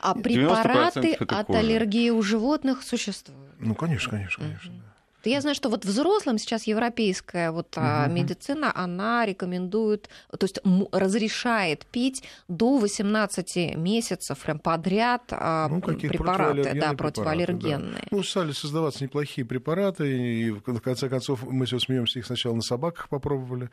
А 0.00 0.14
препараты 0.14 1.14
от 1.14 1.46
кожа. 1.46 1.58
аллергии 1.58 2.10
у 2.10 2.22
животных 2.22 2.82
существуют? 2.82 3.54
Ну, 3.58 3.74
конечно, 3.74 4.10
конечно, 4.10 4.44
конечно. 4.44 4.72
Угу. 4.72 4.82
Я 5.26 5.40
знаю, 5.40 5.54
что 5.54 5.68
вот 5.68 5.84
взрослым 5.84 6.38
сейчас 6.38 6.66
европейская 6.66 7.50
вот, 7.50 7.76
угу. 7.76 7.86
медицина, 8.08 8.72
она 8.74 9.26
рекомендует, 9.26 10.08
то 10.30 10.44
есть 10.44 10.60
разрешает 10.92 11.86
пить 11.86 12.22
до 12.48 12.78
18 12.78 13.76
месяцев 13.76 14.38
прям 14.38 14.58
подряд 14.58 15.22
а, 15.30 15.68
ну, 15.68 15.80
препараты, 15.80 16.72
да, 16.74 16.92
противоаллергенные. 16.92 18.02
Да. 18.02 18.08
Ну, 18.10 18.22
стали 18.22 18.52
создаваться 18.52 19.02
неплохие 19.02 19.44
препараты, 19.44 20.16
и 20.16 20.50
в 20.50 20.80
конце 20.80 21.08
концов 21.08 21.42
мы 21.42 21.66
все 21.66 21.78
смеемся, 21.78 22.18
их 22.18 22.26
сначала 22.26 22.54
на 22.54 22.62
собаках 22.62 23.08
попробовали. 23.08 23.70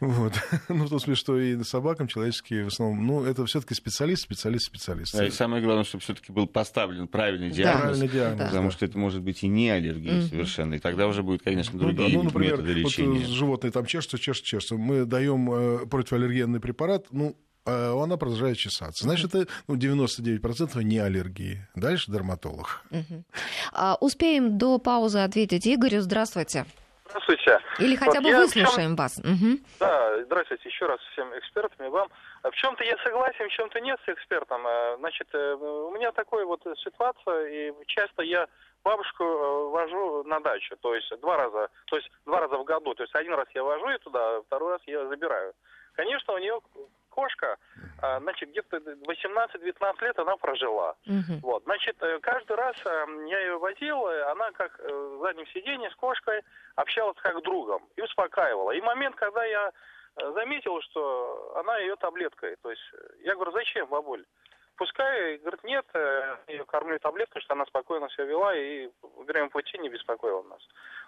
Угу. 0.00 0.10
Вот. 0.10 0.32
ну, 0.68 0.84
в 0.84 0.88
том 0.88 1.00
смысле, 1.00 1.14
что 1.14 1.38
и 1.38 1.54
на 1.54 1.64
собакам 1.64 2.08
человеческие 2.08 2.64
в 2.64 2.68
основном, 2.68 3.06
ну, 3.06 3.24
это 3.24 3.44
все-таки 3.46 3.74
специалист, 3.74 4.22
специалист, 4.22 4.66
специалист. 4.66 5.14
Да, 5.14 5.26
и 5.26 5.30
самое 5.30 5.62
главное, 5.62 5.84
чтобы 5.84 6.02
все-таки 6.02 6.32
был 6.32 6.46
поставлен 6.46 7.08
правильный 7.08 7.50
диагноз, 7.50 7.74
да. 7.74 7.82
правильный 7.82 8.08
диагноз 8.08 8.54
потому 8.54 8.68
да. 8.68 8.76
что 8.76 8.84
это 8.86 8.98
может 8.98 9.22
быть 9.22 9.42
и 9.42 9.48
не 9.48 9.70
аллергия 9.70 10.18
угу. 10.18 10.28
совершенно. 10.28 10.74
И 10.74 10.78
так 10.78 10.93
тогда 10.94 11.08
уже 11.08 11.22
будет, 11.22 11.42
конечно, 11.42 11.78
другие 11.78 12.08
ну, 12.08 12.12
да, 12.14 12.18
ну, 12.18 12.22
например, 12.24 12.52
методы 12.52 12.72
лечения. 12.72 13.20
Вот 13.20 13.28
животные 13.28 13.72
там 13.72 13.84
чешутся, 13.84 14.18
чешутся, 14.18 14.48
чешутся. 14.48 14.74
Мы 14.76 15.04
даем 15.04 15.52
э, 15.52 15.86
противоаллергенный 15.86 16.60
препарат, 16.60 17.06
ну, 17.10 17.36
э, 17.66 18.02
она 18.02 18.16
продолжает 18.16 18.56
чесаться. 18.56 19.04
Значит, 19.04 19.34
это 19.34 19.50
ну, 19.66 19.76
99% 19.76 20.82
не 20.82 20.98
аллергии. 20.98 21.66
Дальше 21.74 22.12
дерматолог. 22.12 22.82
Угу. 22.90 23.24
А, 23.72 23.96
успеем 24.00 24.56
до 24.56 24.78
паузы 24.78 25.18
ответить 25.18 25.66
Игорю. 25.66 26.00
Здравствуйте. 26.00 26.64
Здравствуйте. 27.08 27.58
Или 27.78 27.96
хотя 27.96 28.20
вот 28.20 28.30
бы 28.30 28.36
выслушаем 28.36 28.90
чем... 28.90 28.96
вас. 28.96 29.18
Угу. 29.18 29.58
Да, 29.80 30.24
здравствуйте 30.24 30.68
еще 30.68 30.86
раз 30.86 31.00
всем 31.12 31.28
экспертам 31.38 31.86
и 31.86 31.90
вам. 31.90 32.08
В 32.44 32.52
чем-то 32.52 32.84
я 32.84 32.96
согласен, 32.98 33.48
в 33.48 33.52
чем-то 33.52 33.80
нет 33.80 33.98
с 34.04 34.08
экспертом. 34.08 34.66
Значит, 34.98 35.34
у 35.34 35.90
меня 35.92 36.12
такая 36.12 36.44
вот 36.44 36.62
ситуация, 36.76 37.46
и 37.46 37.72
часто 37.86 38.22
я 38.22 38.46
бабушку 38.84 39.24
э, 39.24 39.70
вожу 39.70 40.24
на 40.24 40.40
дачу, 40.40 40.76
то 40.76 40.94
есть 40.94 41.08
два 41.20 41.36
раза, 41.36 41.68
то 41.86 41.96
есть 41.96 42.10
два 42.26 42.40
раза 42.40 42.56
в 42.56 42.64
году, 42.64 42.94
то 42.94 43.02
есть 43.02 43.14
один 43.14 43.34
раз 43.34 43.48
я 43.54 43.64
вожу 43.64 43.88
ее 43.88 43.98
туда, 43.98 44.42
второй 44.42 44.72
раз 44.72 44.82
я 44.86 45.06
забираю. 45.08 45.54
Конечно, 45.94 46.34
у 46.34 46.38
нее 46.38 46.60
кошка, 47.08 47.56
а, 48.02 48.18
значит, 48.20 48.50
где-то 48.50 48.78
18-19 48.78 50.04
лет 50.04 50.18
она 50.18 50.36
прожила. 50.36 50.96
Угу. 51.06 51.38
Вот, 51.42 51.62
значит, 51.64 51.96
э, 52.02 52.18
каждый 52.20 52.56
раз 52.56 52.76
э, 52.84 53.06
я 53.28 53.40
ее 53.40 53.58
возил, 53.58 54.06
она 54.06 54.50
как 54.52 54.78
в 54.78 55.20
заднем 55.20 55.46
сиденье 55.46 55.90
с 55.90 55.94
кошкой 55.94 56.42
общалась 56.74 57.16
как 57.22 57.42
другом 57.42 57.88
и 57.96 58.02
успокаивала. 58.02 58.72
И 58.72 58.80
момент, 58.80 59.14
когда 59.16 59.44
я 59.44 59.72
заметил, 60.16 60.80
что 60.82 61.54
она 61.56 61.78
ее 61.78 61.96
таблеткой, 61.96 62.56
то 62.62 62.70
есть 62.70 62.82
я 63.20 63.34
говорю, 63.34 63.52
зачем, 63.52 63.86
бабуль? 63.88 64.24
Пускай, 64.76 65.38
говорит, 65.38 65.62
нет, 65.62 65.86
я 65.94 66.38
ее 66.48 66.64
кормлю 66.64 66.98
таблеткой, 66.98 67.40
что 67.42 67.54
она 67.54 67.64
спокойно 67.66 68.08
все 68.08 68.24
вела 68.24 68.56
и 68.56 68.90
время 69.18 69.48
пути 69.48 69.78
не 69.78 69.88
беспокоила 69.88 70.42
нас. 70.42 70.60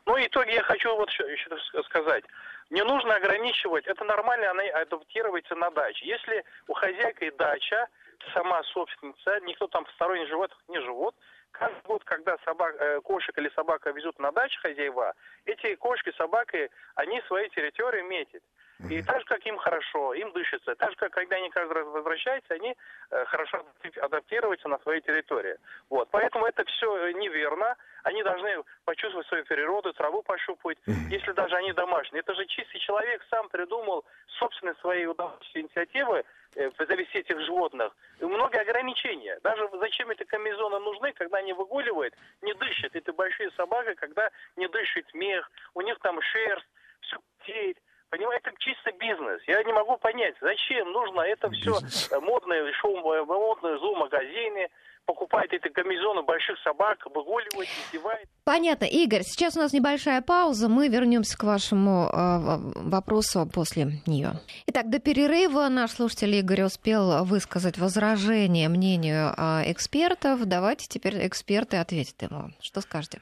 Ну, 0.07 0.16
итоге 0.19 0.55
я 0.55 0.62
хочу 0.62 0.95
вот 0.95 1.11
еще 1.11 1.83
сказать. 1.85 2.25
Не 2.71 2.85
нужно 2.85 3.16
ограничивать, 3.16 3.87
это 3.87 4.05
нормально, 4.05 4.53
она 4.53 4.62
адаптируется 4.62 5.57
на 5.57 5.71
даче. 5.71 6.07
Если 6.07 6.45
у 6.69 6.75
хозяйки 6.75 7.31
дача, 7.31 7.88
сама 8.33 8.62
собственница, 8.64 9.40
никто 9.40 9.66
там 9.66 9.85
посторонний 9.85 10.27
животных 10.27 10.59
не 10.69 10.81
живут, 10.81 11.16
каждый 11.51 11.83
год, 11.83 12.05
когда 12.05 12.37
собак, 12.45 12.77
э, 12.79 13.01
кошек 13.01 13.37
или 13.37 13.49
собака 13.51 13.90
везут 13.90 14.19
на 14.19 14.31
дачу 14.31 14.61
хозяева, 14.61 15.14
эти 15.45 15.75
кошки, 15.75 16.12
собаки, 16.16 16.71
они 16.95 17.21
свои 17.23 17.49
территории 17.51 18.03
метят. 18.03 18.42
И 18.91 19.03
так 19.03 19.21
же, 19.21 19.25
как 19.25 19.45
им 19.47 19.57
хорошо, 19.57 20.12
им 20.15 20.33
дышится. 20.33 20.75
Так 20.75 20.91
же, 20.91 20.97
как 20.97 21.12
когда 21.12 21.37
они 21.37 21.49
каждый 21.51 21.73
раз 21.73 21.87
возвращаются, 21.87 22.55
они 22.55 22.77
э, 23.11 23.25
хорошо 23.25 23.65
адаптируются 24.03 24.69
на 24.69 24.79
своей 24.81 25.01
территории. 25.01 25.57
Вот. 25.89 26.09
Поэтому 26.11 26.45
это 26.47 26.62
все 26.65 27.11
неверно. 27.12 27.75
Они 28.03 28.23
должны 28.23 28.62
почувствовать 28.85 29.27
свою 29.29 29.45
природу, 29.45 29.93
траву 29.95 30.23
пощупать, 30.23 30.79
если 31.11 31.33
даже 31.33 31.57
они 31.57 31.73
домашние. 31.73 32.21
Это 32.21 32.35
же 32.35 32.45
чистый 32.47 32.79
человек 32.79 33.25
сам 33.31 33.49
придумал 33.49 34.05
собственные 34.39 34.75
свои 34.77 35.07
удовольствия, 35.07 35.62
инициативы 35.62 36.25
э, 36.55 36.71
завести 36.79 37.19
этих 37.19 37.41
животных. 37.41 37.97
И 38.21 38.25
многие 38.27 38.61
ограничения. 38.61 39.39
Даже 39.43 39.69
зачем 39.81 40.11
эти 40.11 40.25
комбинезоны 40.25 40.79
нужны, 40.81 41.12
когда 41.15 41.39
они 41.39 41.55
выгуливают, 41.55 42.15
не 42.43 42.53
дышат. 42.55 42.95
Это 42.95 43.12
большие 43.15 43.51
собаки, 43.53 43.95
когда 43.95 44.31
не 44.57 44.69
дышит 44.69 45.12
мех, 45.15 45.51
у 45.75 45.81
них 45.81 45.99
там 46.01 46.21
шерсть, 46.21 46.69
все 47.01 47.17
потеет. 47.39 47.79
Понимаете, 48.11 48.51
это 48.51 48.57
чисто 48.61 48.92
бизнес. 48.92 49.42
Я 49.47 49.62
не 49.64 49.73
могу 49.73 49.97
понять, 49.99 50.35
зачем 50.40 50.92
нужно 50.92 51.21
это 51.23 51.51
все 51.51 51.75
модные 52.21 52.73
шоу, 52.75 52.97
модные 53.27 53.79
зоомагазины, 53.79 54.69
покупает 55.07 55.53
эти 55.53 55.69
комбинезоны 55.69 56.23
больших 56.23 56.59
собак, 56.62 56.99
выгуливает, 57.07 57.69
издевает. 57.87 58.29
Понятно. 58.45 58.85
Игорь, 58.85 59.23
сейчас 59.23 59.57
у 59.57 59.61
нас 59.61 59.73
небольшая 59.73 60.21
пауза. 60.21 60.69
Мы 60.69 60.88
вернемся 60.88 61.38
к 61.38 61.45
вашему 61.45 62.09
э, 62.12 62.88
вопросу 62.88 63.49
после 63.53 64.02
нее. 64.07 64.33
Итак, 64.67 64.90
до 64.90 64.98
перерыва 64.98 65.69
наш 65.69 65.92
слушатель 65.92 66.35
Игорь 66.35 66.63
успел 66.63 67.25
высказать 67.25 67.79
возражение 67.79 68.69
мнению 68.69 69.33
э, 69.37 69.71
экспертов. 69.73 70.44
Давайте 70.44 70.87
теперь 70.88 71.27
эксперты 71.27 71.77
ответят 71.77 72.21
ему. 72.23 72.50
Что 72.61 72.81
скажете? 72.81 73.21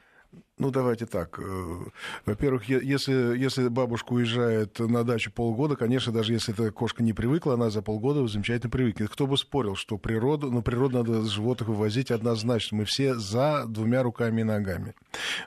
Ну, 0.57 0.71
давайте 0.71 1.05
так. 1.05 1.37
Э, 1.37 1.77
во-первых, 2.25 2.69
если, 2.69 3.37
если 3.37 3.67
бабушка 3.67 4.13
уезжает 4.13 4.79
на 4.79 5.03
дачу 5.03 5.29
полгода, 5.29 5.75
конечно, 5.75 6.13
даже 6.13 6.31
если 6.31 6.53
эта 6.53 6.71
кошка 6.71 7.03
не 7.03 7.11
привыкла, 7.11 7.55
она 7.55 7.69
за 7.69 7.81
полгода 7.81 8.25
замечательно 8.25 8.69
привыкнет. 8.69 9.09
Кто 9.09 9.27
бы 9.27 9.37
спорил, 9.37 9.75
что 9.75 9.97
природу, 9.97 10.49
ну, 10.49 10.61
природу 10.61 10.99
надо 10.99 11.25
животных 11.25 11.67
вывозить 11.67 12.09
однозначно. 12.09 12.77
Мы 12.77 12.85
все 12.85 13.15
за 13.15 13.65
двумя 13.67 14.01
руками 14.01 14.41
и 14.41 14.43
ногами. 14.45 14.95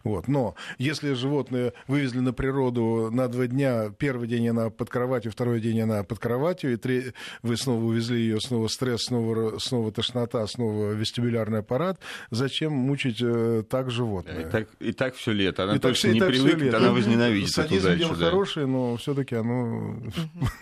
Вот. 0.04 0.28
Но 0.28 0.54
если 0.76 1.14
животное 1.14 1.72
вывезли 1.86 2.20
на 2.20 2.34
природу 2.34 3.08
на 3.10 3.28
два 3.28 3.46
дня, 3.46 3.90
первый 3.96 4.28
день 4.28 4.48
она 4.50 4.68
под 4.68 4.90
кроватью, 4.90 5.32
второй 5.32 5.62
день 5.62 5.80
она 5.80 6.02
под 6.02 6.18
кроватью, 6.18 6.74
и 6.74 6.76
три... 6.76 7.14
вы 7.42 7.56
снова 7.56 7.82
увезли 7.82 8.20
ее, 8.20 8.42
снова 8.42 8.68
стресс, 8.68 9.04
снова, 9.04 9.58
снова 9.58 9.90
тошнота, 9.90 10.46
снова 10.46 10.92
вестибулярный 10.92 11.60
аппарат, 11.60 11.98
зачем 12.30 12.74
мучить 12.74 13.22
э, 13.22 13.64
так 13.70 13.90
животное? 13.90 14.42
И 14.42 14.50
так, 14.50 14.68
и 14.80 14.92
так 14.98 15.14
все 15.14 15.32
лето. 15.32 15.64
Она 15.64 15.76
и 15.76 15.78
точно 15.78 16.10
так, 16.10 16.14
не 16.14 16.20
привыкнет, 16.20 16.74
она 16.74 16.92
возненавидит 16.92 17.50
Садизм 17.50 17.88
эту 17.88 17.98
дело 17.98 18.16
да. 18.16 18.26
хорошее, 18.26 18.66
но 18.66 18.96
все-таки 18.96 19.36
оно... 19.36 19.96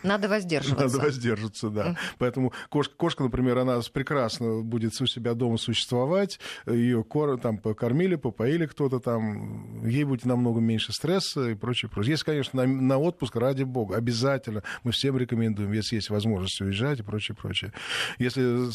Надо 0.03 0.28
воздерживаться. 0.28 0.84
Надо 0.84 0.99
воздерживаться, 0.99 1.70
да. 1.70 1.97
Поэтому 2.18 2.53
кошка, 2.68 2.95
кошка, 2.97 3.24
например, 3.24 3.59
она 3.59 3.80
прекрасно 3.93 4.61
будет 4.61 5.01
у 5.01 5.07
себя 5.07 5.34
дома 5.34 5.57
существовать, 5.57 6.39
ее 6.66 7.05
там 7.43 7.59
покормили, 7.59 8.16
попоили 8.16 8.66
кто-то 8.66 9.01
там, 9.01 9.87
ей 9.87 10.05
будет 10.05 10.26
намного 10.26 10.61
меньше 10.61 10.93
стресса 10.93 11.51
и 11.51 11.55
прочее, 11.55 11.91
прочее. 11.91 12.12
Если, 12.12 12.24
конечно, 12.24 12.64
на, 12.64 12.66
на 12.66 12.99
отпуск, 12.99 13.34
ради 13.37 13.62
бога, 13.62 13.97
обязательно, 13.97 14.62
мы 14.84 14.93
всем 14.93 15.16
рекомендуем, 15.16 15.72
если 15.72 15.97
есть 15.97 16.11
возможность 16.11 16.61
уезжать 16.61 17.01
и 17.01 17.03
прочее, 17.03 17.37
прочее. 17.37 17.72
Если 18.18 18.70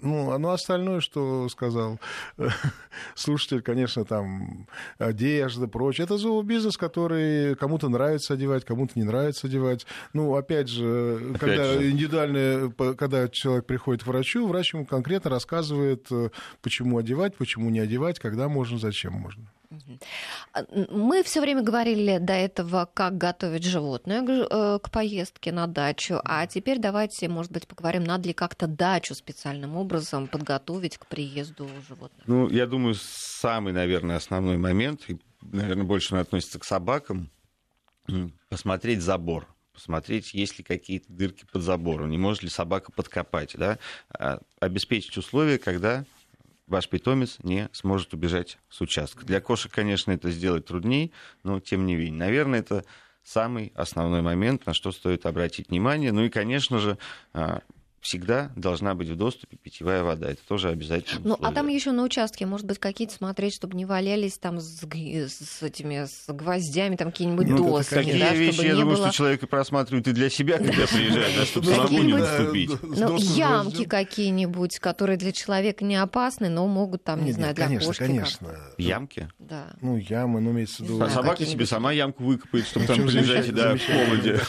ну, 0.00 0.32
оно 0.32 0.50
остальное, 0.50 1.00
что 1.00 1.48
сказал 1.48 1.98
слушатель, 3.14 3.62
конечно, 3.62 4.04
там 4.04 4.66
одежда, 4.98 5.68
прочее. 5.68 6.04
Это 6.04 6.18
зообизнес, 6.18 6.76
который 6.76 7.54
кому-то 7.56 7.88
нравится 7.88 8.34
одевать, 8.34 8.64
кому-то 8.64 8.92
не 8.96 9.04
нравится 9.04 9.46
одевать. 9.46 9.86
Ну, 10.12 10.34
опять 10.34 10.68
же, 10.68 11.32
опять 11.34 11.40
когда 11.40 11.72
же. 11.72 11.90
индивидуально, 11.90 12.72
когда 12.96 13.28
человек 13.28 13.66
приходит 13.66 14.04
к 14.04 14.06
врачу, 14.06 14.46
врач 14.46 14.74
ему 14.74 14.84
конкретно 14.84 15.30
рассказывает, 15.30 16.06
э, 16.10 16.30
почему 16.62 16.98
одевать, 16.98 17.36
почему 17.36 17.70
не 17.70 17.80
одевать, 17.80 18.18
когда 18.18 18.48
можно, 18.48 18.78
зачем 18.78 19.12
можно. 19.14 19.44
А, 20.52 20.64
мы 20.90 21.22
все 21.22 21.40
время 21.40 21.62
говорили 21.62 22.18
до 22.18 22.32
этого, 22.32 22.88
как 22.92 23.16
готовить 23.16 23.64
животное 23.64 24.22
э, 24.22 24.78
к 24.82 24.90
поездке 24.90 25.52
на 25.52 25.66
дачу, 25.66 26.20
а 26.24 26.46
теперь 26.46 26.78
давайте, 26.78 27.28
может 27.28 27.52
быть, 27.52 27.66
поговорим, 27.66 28.04
надо 28.04 28.28
ли 28.28 28.34
как-то 28.34 28.66
дачу 28.66 29.14
специальным 29.14 29.76
образом 29.76 30.28
подготовить 30.28 30.98
к 30.98 31.06
приезду 31.06 31.68
животных. 31.88 32.26
Ну, 32.26 32.48
я 32.48 32.66
думаю, 32.66 32.94
самый, 32.98 33.72
наверное, 33.72 34.16
основной 34.16 34.56
момент, 34.56 35.02
и, 35.08 35.18
наверное, 35.42 35.84
больше 35.84 36.14
он 36.14 36.20
относится 36.20 36.58
к 36.58 36.64
собакам, 36.64 37.30
посмотреть 38.48 39.02
забор 39.02 39.48
посмотреть, 39.76 40.32
есть 40.32 40.56
ли 40.56 40.64
какие-то 40.64 41.12
дырки 41.12 41.44
под 41.52 41.60
забором, 41.60 42.08
не 42.08 42.16
может 42.16 42.42
ли 42.42 42.48
собака 42.48 42.90
подкопать, 42.92 43.54
да? 43.58 43.78
А, 44.08 44.40
обеспечить 44.58 45.18
условия, 45.18 45.58
когда 45.58 46.06
ваш 46.66 46.88
питомец 46.88 47.38
не 47.42 47.68
сможет 47.72 48.14
убежать 48.14 48.58
с 48.68 48.80
участка. 48.80 49.24
Для 49.24 49.40
кошек, 49.40 49.72
конечно, 49.72 50.12
это 50.12 50.30
сделать 50.30 50.66
труднее, 50.66 51.10
но 51.42 51.60
тем 51.60 51.86
не 51.86 51.96
менее. 51.96 52.18
Наверное, 52.18 52.60
это 52.60 52.84
самый 53.22 53.72
основной 53.74 54.22
момент, 54.22 54.66
на 54.66 54.74
что 54.74 54.92
стоит 54.92 55.26
обратить 55.26 55.68
внимание. 55.68 56.12
Ну 56.12 56.24
и, 56.24 56.28
конечно 56.28 56.78
же, 56.78 56.98
а, 57.32 57.60
всегда 58.06 58.52
должна 58.54 58.94
быть 58.94 59.08
в 59.08 59.16
доступе 59.16 59.56
питьевая 59.56 60.04
вода. 60.04 60.30
Это 60.30 60.40
тоже 60.46 60.68
обязательно. 60.68 61.20
Ну, 61.24 61.38
а 61.42 61.52
там 61.52 61.66
еще 61.66 61.90
на 61.90 62.04
участке, 62.04 62.46
может 62.46 62.64
быть, 62.64 62.78
какие-то 62.78 63.14
смотреть, 63.14 63.54
чтобы 63.54 63.76
не 63.76 63.84
валялись 63.84 64.38
там 64.38 64.60
с, 64.60 64.80
с 64.80 65.62
этими 65.62 66.04
с 66.04 66.32
гвоздями, 66.32 66.94
там 66.94 67.10
какие-нибудь 67.10 67.48
ну, 67.48 67.68
доски. 67.68 67.94
Такие 67.94 68.18
да, 68.20 68.32
вещи, 68.32 68.60
я 68.64 68.76
думаю, 68.76 68.96
было... 68.96 69.08
что 69.08 69.16
человек 69.16 69.48
просматривает 69.48 70.06
и 70.06 70.12
для 70.12 70.30
себя, 70.30 70.58
когда 70.58 70.86
приезжает, 70.86 71.48
чтобы 71.48 71.66
самому 71.66 72.02
не 72.02 72.12
наступить. 72.12 72.70
Ну, 72.82 73.16
ямки 73.16 73.84
какие-нибудь, 73.84 74.78
которые 74.78 75.16
для 75.16 75.32
человека 75.32 75.84
не 75.84 75.96
опасны, 75.96 76.48
но 76.48 76.66
могут 76.68 77.02
там, 77.02 77.24
не 77.24 77.32
знаю, 77.32 77.54
для 77.54 77.68
кошки. 77.80 77.98
Конечно, 77.98 78.54
Ямки? 78.78 79.28
Да. 79.38 79.72
Ну, 79.80 79.96
ямы, 79.96 80.40
ну, 80.40 80.52
имеется 80.52 80.82
в 80.82 80.86
виду... 80.86 81.02
А 81.02 81.10
собака 81.10 81.44
себе 81.44 81.66
сама 81.66 81.92
ямку 81.92 82.22
выкопает, 82.22 82.66
чтобы 82.66 82.86
там 82.86 82.98
полежать, 82.98 83.52
да, 83.52 83.76
в 83.76 83.84
холоде. 83.84 84.40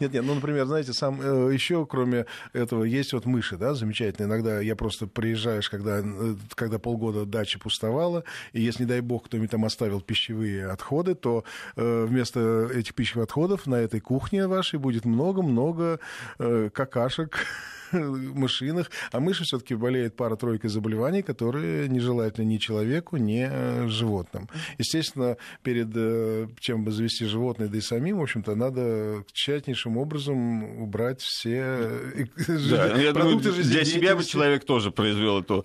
Нет, 0.00 0.12
нет, 0.12 0.24
ну, 0.24 0.34
например, 0.34 0.66
знаете, 0.66 0.92
сам 0.92 1.20
э, 1.20 1.52
еще, 1.52 1.86
кроме 1.86 2.26
этого, 2.52 2.71
этого 2.72 2.84
есть 2.84 3.12
вот 3.12 3.26
мыши, 3.26 3.56
да, 3.56 3.74
замечательно. 3.74 4.26
Иногда 4.26 4.60
я 4.60 4.74
просто 4.74 5.06
приезжаешь, 5.06 5.68
когда, 5.68 6.00
э, 6.02 6.34
когда 6.54 6.78
полгода 6.78 7.26
дача 7.26 7.58
пустовала, 7.58 8.24
и 8.52 8.62
если, 8.62 8.84
не 8.84 8.88
дай 8.88 9.00
бог, 9.00 9.26
кто-нибудь 9.26 9.50
там 9.50 9.64
оставил 9.64 10.00
пищевые 10.00 10.68
отходы, 10.68 11.14
то 11.14 11.44
э, 11.76 12.06
вместо 12.08 12.70
этих 12.72 12.94
пищевых 12.94 13.24
отходов 13.24 13.66
на 13.66 13.74
этой 13.74 14.00
кухне 14.00 14.46
вашей 14.46 14.78
будет 14.78 15.04
много-много 15.04 16.00
э, 16.38 16.70
какашек, 16.72 17.46
мышиных. 18.32 18.90
А 19.10 19.20
мыши 19.20 19.44
все-таки 19.44 19.74
болеет 19.74 20.16
пара-тройка 20.16 20.68
заболеваний, 20.68 21.22
которые 21.22 21.88
нежелательны 21.88 22.46
ни 22.46 22.58
человеку, 22.58 23.16
ни 23.16 23.46
э, 23.48 23.88
животным. 23.88 24.48
Естественно, 24.78 25.36
перед 25.62 25.88
э, 25.94 26.48
чем 26.60 26.84
бы 26.84 26.90
завести 26.90 27.24
животное, 27.24 27.68
да 27.68 27.78
и 27.78 27.80
самим, 27.80 28.18
в 28.18 28.22
общем-то, 28.22 28.54
надо 28.54 29.24
тщательнейшим 29.32 29.96
образом 29.96 30.82
убрать 30.82 31.20
все 31.20 31.56
э, 31.58 32.26
да, 32.48 32.96
я 33.00 33.12
продукты 33.12 33.50
думаю, 33.50 33.64
Для 33.64 33.84
себя 33.84 34.16
бы 34.16 34.24
человек 34.24 34.64
тоже 34.64 34.90
произвел 34.90 35.40
эту 35.40 35.64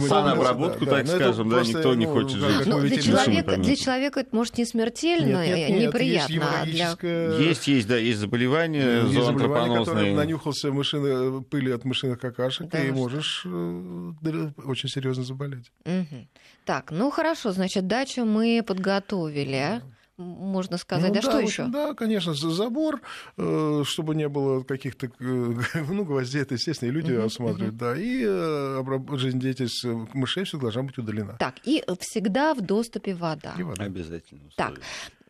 санобработку, 0.00 0.84
да, 0.84 0.98
так 0.98 1.06
да, 1.06 1.14
скажем, 1.16 1.48
да, 1.48 1.62
никто 1.62 1.94
не 1.94 2.06
ну, 2.06 2.12
хочет 2.12 2.38
жить. 2.38 2.66
Ну, 2.66 2.80
для, 2.80 3.00
человека, 3.00 3.56
для 3.56 3.76
человека 3.76 4.20
это, 4.20 4.34
может, 4.34 4.58
не 4.58 4.64
смертельно, 4.64 5.46
нет, 5.46 5.56
нет, 5.56 5.70
нет, 5.70 5.88
неприятно. 5.88 6.32
Есть, 6.32 6.82
а 6.82 6.96
для... 6.96 7.36
есть, 7.36 7.68
есть, 7.68 7.88
да, 7.88 7.96
есть 7.96 8.18
заболевания 8.18 9.02
есть. 9.02 9.26
Заболевания, 9.26 10.14
нанюхался 10.14 10.70
мышины 10.72 11.42
пыли 11.48 11.70
от 11.70 11.84
мышиных 11.84 12.18
какашек, 12.18 12.68
да, 12.68 12.82
и 12.82 12.90
можешь 12.90 13.42
э, 13.44 14.50
очень 14.64 14.88
серьезно 14.88 15.24
заболеть. 15.24 15.70
Угу. 15.84 16.26
Так, 16.64 16.90
ну 16.90 17.10
хорошо, 17.10 17.52
значит, 17.52 17.86
дачу 17.86 18.24
мы 18.24 18.62
подготовили 18.66 19.82
можно 20.18 20.78
сказать. 20.78 21.12
Ну, 21.12 21.18
а 21.18 21.22
да, 21.22 21.30
что 21.30 21.38
еще? 21.38 21.66
Да, 21.68 21.94
конечно, 21.94 22.34
забор, 22.34 23.00
э, 23.36 23.82
чтобы 23.84 24.16
не 24.16 24.28
было 24.28 24.64
каких-то 24.64 25.06
э, 25.06 25.10
ну, 25.88 26.04
гвоздей, 26.04 26.42
это 26.42 26.54
естественно, 26.54 26.88
и 26.88 26.92
люди 26.92 27.12
uh-huh, 27.12 27.26
осматривают, 27.26 27.76
uh-huh. 27.76 27.78
да, 27.78 27.94
и 27.96 29.16
жизнедеятельность 29.16 29.84
мышей 30.14 30.42
все 30.44 30.58
должна 30.58 30.82
быть 30.82 30.98
удалена. 30.98 31.36
Так, 31.38 31.54
и 31.64 31.84
всегда 32.00 32.54
в 32.54 32.60
доступе 32.60 33.14
вода. 33.14 33.54
И 33.56 33.62
вода. 33.62 33.84
Обязательно. 33.84 34.48
Условие. 34.48 34.52
Так, 34.56 34.80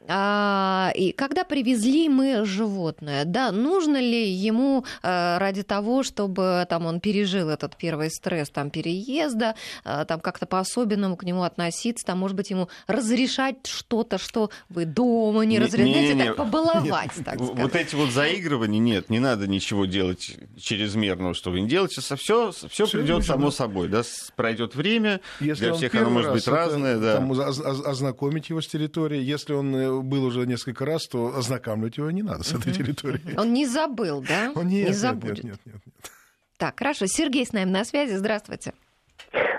а, 0.08 0.90
и 0.94 1.12
когда 1.12 1.44
привезли 1.44 2.08
мы 2.08 2.44
животное, 2.44 3.24
да, 3.24 3.52
нужно 3.52 3.98
ли 3.98 4.30
ему 4.30 4.84
а, 5.02 5.38
ради 5.38 5.62
того, 5.62 6.02
чтобы 6.02 6.66
там 6.68 6.86
он 6.86 7.00
пережил 7.00 7.50
этот 7.50 7.76
первый 7.76 8.10
стресс 8.10 8.48
там 8.48 8.70
переезда, 8.70 9.54
а, 9.84 10.04
там 10.06 10.20
как-то 10.20 10.46
по-особенному 10.46 11.16
к 11.16 11.24
нему 11.24 11.42
относиться, 11.42 12.06
там, 12.06 12.18
может 12.18 12.36
быть, 12.36 12.50
ему 12.50 12.68
разрешать 12.86 13.66
что-то, 13.66 14.16
что 14.18 14.50
вы 14.70 14.86
дома 14.86 15.42
не, 15.42 15.56
не 15.56 15.58
разрешаете, 15.58 16.14
не, 16.14 16.22
не, 16.22 16.24
так 16.24 16.36
побаловать, 16.36 16.84
нет, 16.84 17.24
так 17.24 17.34
сказать. 17.34 17.58
Вот 17.58 17.76
эти 17.76 17.94
вот 17.94 18.10
заигрывания, 18.10 18.80
нет, 18.80 19.10
не 19.10 19.18
надо 19.18 19.46
ничего 19.46 19.84
делать 19.84 20.36
чрезмерного, 20.58 21.34
что 21.34 21.50
вы 21.50 21.60
не 21.60 21.68
делаете, 21.68 22.00
все, 22.00 22.52
все 22.52 22.86
придет 22.86 23.24
само 23.24 23.50
собой, 23.50 23.88
да, 23.88 24.02
пройдет 24.36 24.74
время, 24.74 25.20
если 25.40 25.66
для 25.66 25.74
всех 25.74 25.94
оно 25.94 26.10
может 26.10 26.32
быть 26.32 26.48
разное, 26.48 26.98
да. 26.98 27.16
Там, 27.16 27.32
ознакомить 27.32 28.48
его 28.48 28.60
с 28.60 28.66
территорией, 28.66 29.22
если 29.22 29.52
он 29.52 29.74
э, 29.74 29.97
был 30.02 30.24
уже 30.24 30.46
несколько 30.46 30.84
раз, 30.84 31.06
то 31.06 31.36
ознакомливать 31.36 31.96
его 31.96 32.10
не 32.10 32.22
надо 32.22 32.44
с 32.44 32.52
этой 32.52 32.72
территорией. 32.72 33.36
Он 33.36 33.52
не 33.52 33.66
забыл, 33.66 34.22
да? 34.22 34.52
Он 34.54 34.68
не 34.68 34.92
забудет. 34.92 35.44
Нет, 35.44 35.58
нет, 35.64 35.66
нет, 35.66 35.86
нет. 35.86 36.10
Так, 36.56 36.78
хорошо. 36.78 37.06
Сергей 37.06 37.46
с 37.46 37.52
нами 37.52 37.70
на 37.70 37.84
связи. 37.84 38.14
Здравствуйте. 38.16 38.74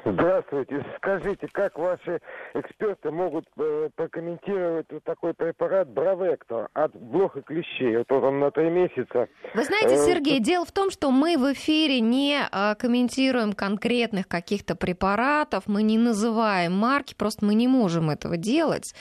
Здравствуйте. 0.06 0.86
Скажите, 0.98 1.48
как 1.52 1.78
ваши 1.78 2.20
эксперты 2.54 3.12
могут 3.12 3.46
э, 3.58 3.90
прокомментировать 3.96 4.88
вот 4.92 5.04
такой 5.04 5.34
препарат 5.34 5.90
Бравекто 5.90 6.68
от 6.74 6.96
блох 6.96 7.36
и 7.38 7.42
клещей? 7.42 7.98
Вот 7.98 8.12
он 8.12 8.40
на 8.40 8.52
три 8.52 8.70
месяца. 8.70 9.28
Вы 9.54 9.64
знаете, 9.64 9.96
э, 9.96 9.98
Сергей, 9.98 10.40
э, 10.40 10.42
дело 10.42 10.66
в 10.66 10.72
том, 10.72 10.90
что 10.90 11.12
мы 11.12 11.38
в 11.38 11.54
эфире 11.54 12.00
не 12.00 12.40
э, 12.40 12.76
комментируем 12.76 13.54
конкретных 13.54 14.28
каких-то 14.28 14.76
препаратов, 14.76 15.64
мы 15.68 15.84
не 15.84 15.98
называем 15.98 16.74
марки, 16.74 17.14
просто 17.14 17.46
мы 17.46 17.54
не 17.54 17.68
можем 17.68 18.10
этого 18.10 18.38
делать. 18.38 18.94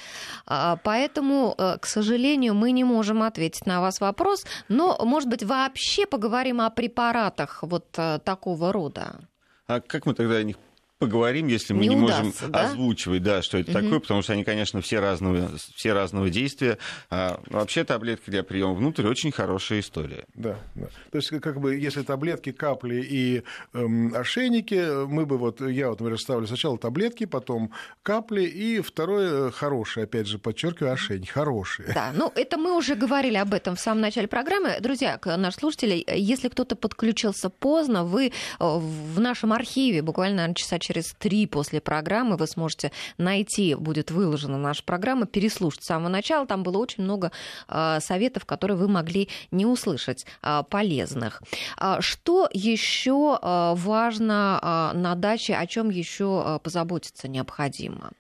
Э, 0.47 0.77
поэтому, 0.83 1.55
э, 1.57 1.79
к 1.79 1.87
сожалению, 1.87 2.55
мы 2.55 2.73
не 2.73 2.85
можем 2.85 3.23
ответить 3.23 3.67
на 3.67 3.81
вас 3.81 4.01
вопрос. 4.01 4.45
Но, 4.69 4.99
может 5.05 5.29
быть, 5.29 5.43
вообще 5.45 6.07
поговорим 6.07 6.61
о 6.61 6.71
препаратах 6.71 7.63
вот 7.63 7.87
э, 7.97 8.19
такого 8.25 8.73
рода. 8.73 9.28
А 9.69 9.81
как 9.83 10.07
мы 10.07 10.15
тогда 10.15 10.37
о 10.37 10.43
них 10.43 10.57
поговорим, 10.99 11.47
если 11.47 11.75
мы 11.75 11.83
не, 11.83 11.89
не 11.89 11.97
можем 11.97 12.33
да? 12.49 12.65
озвучивать, 12.65 13.23
да, 13.23 13.43
что 13.43 13.59
это 13.59 13.71
угу. 13.71 13.81
такое, 13.81 14.01
потому 14.01 14.23
что 14.23 14.33
они, 14.33 14.45
конечно, 14.45 14.81
все 14.81 15.01
разного, 15.01 15.51
все 15.75 15.93
разного 15.93 16.29
действия. 16.29 16.79
А, 17.09 17.41
вообще 17.47 17.85
таблетки 17.85 18.31
для 18.31 18.43
приема 18.43 18.75
внутрь 18.75 19.07
очень 19.07 19.31
хорошая 19.31 19.81
история. 19.81 20.25
Да, 20.35 20.59
да. 20.75 20.87
То 21.11 21.19
есть, 21.19 21.29
как 21.41 21.61
бы, 21.61 21.77
если 21.77 22.03
таблетки, 22.03 22.53
капли 22.53 23.01
и 23.09 23.43
эм, 23.75 24.13
ошейники, 24.15 25.07
мы 25.07 25.25
бы 25.25 25.39
вот, 25.39 25.61
я 25.61 25.91
вот, 25.91 26.01
например, 26.01 26.21
ставлю 26.21 26.47
сначала 26.47 26.77
таблетки, 26.79 27.27
потом 27.27 27.73
капли, 28.03 28.43
и 28.43 28.81
второе 28.81 29.51
хорошее, 29.51 30.05
опять 30.05 30.27
же, 30.27 30.39
подчеркиваю, 30.39 30.93
ошейник, 30.93 31.31
хорошие. 31.31 31.93
Да, 31.95 32.13
ну 32.15 32.33
это 32.35 32.59
мы 32.59 32.77
уже 32.77 32.97
говорили 32.97 33.37
об 33.37 33.55
этом 33.55 33.77
в 33.77 33.81
самом 33.81 34.01
начале 34.01 34.27
программы. 34.27 34.79
Друзья, 34.81 35.21
наши 35.25 35.59
слушатели, 35.59 36.05
если 36.13 36.49
кто-то 36.49 36.75
подключился 36.75 37.51
поздно, 37.51 38.05
вы 38.05 38.27
э, 38.27 38.31
в 38.59 39.21
нашем 39.21 39.53
архиве 39.53 40.03
буквально 40.03 40.53
часа 40.55 40.79
через 40.79 40.88
три 41.19 41.47
после 41.47 41.81
программы 41.81 42.37
вы 42.37 42.47
сможете 42.47 42.93
найти, 43.17 43.75
будет 43.75 44.11
выложена 44.11 44.59
наша 44.59 44.83
программа, 44.83 45.27
переслушать 45.27 45.85
с 45.85 45.87
самого 45.87 46.09
начала. 46.09 46.47
Там 46.47 46.63
было 46.63 46.79
очень 46.79 47.05
много 47.05 47.33
э, 47.69 47.99
советов, 48.01 48.45
которые 48.45 48.77
вы 48.77 48.89
могли 48.89 49.29
не 49.51 49.67
услышать, 49.67 50.27
э, 50.43 50.63
полезных. 50.69 51.43
А 51.77 52.01
что 52.01 52.49
еще 52.53 53.39
важно 53.43 54.93
на 54.95 55.15
даче, 55.15 55.55
о 55.55 55.67
чем 55.67 55.91
еще 55.91 56.61
позаботиться 56.63 57.29
необходимо? 57.29 58.11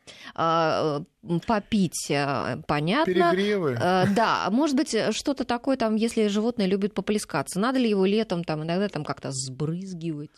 попить, 1.47 2.13
понятно. 2.67 3.33
Перегревы. 3.33 3.75
Да, 3.75 4.49
может 4.51 4.77
быть, 4.77 4.95
что-то 5.11 5.45
такое 5.45 5.77
там, 5.77 5.97
если 5.97 6.29
животное 6.29 6.67
любит 6.67 6.95
поплескаться, 6.95 7.61
надо 7.61 7.79
ли 7.79 7.91
его 7.91 8.07
летом 8.07 8.45
там 8.45 8.63
иногда 8.63 8.89
там 8.89 9.05
как-то 9.05 9.31
сбрызгивать? 9.33 10.31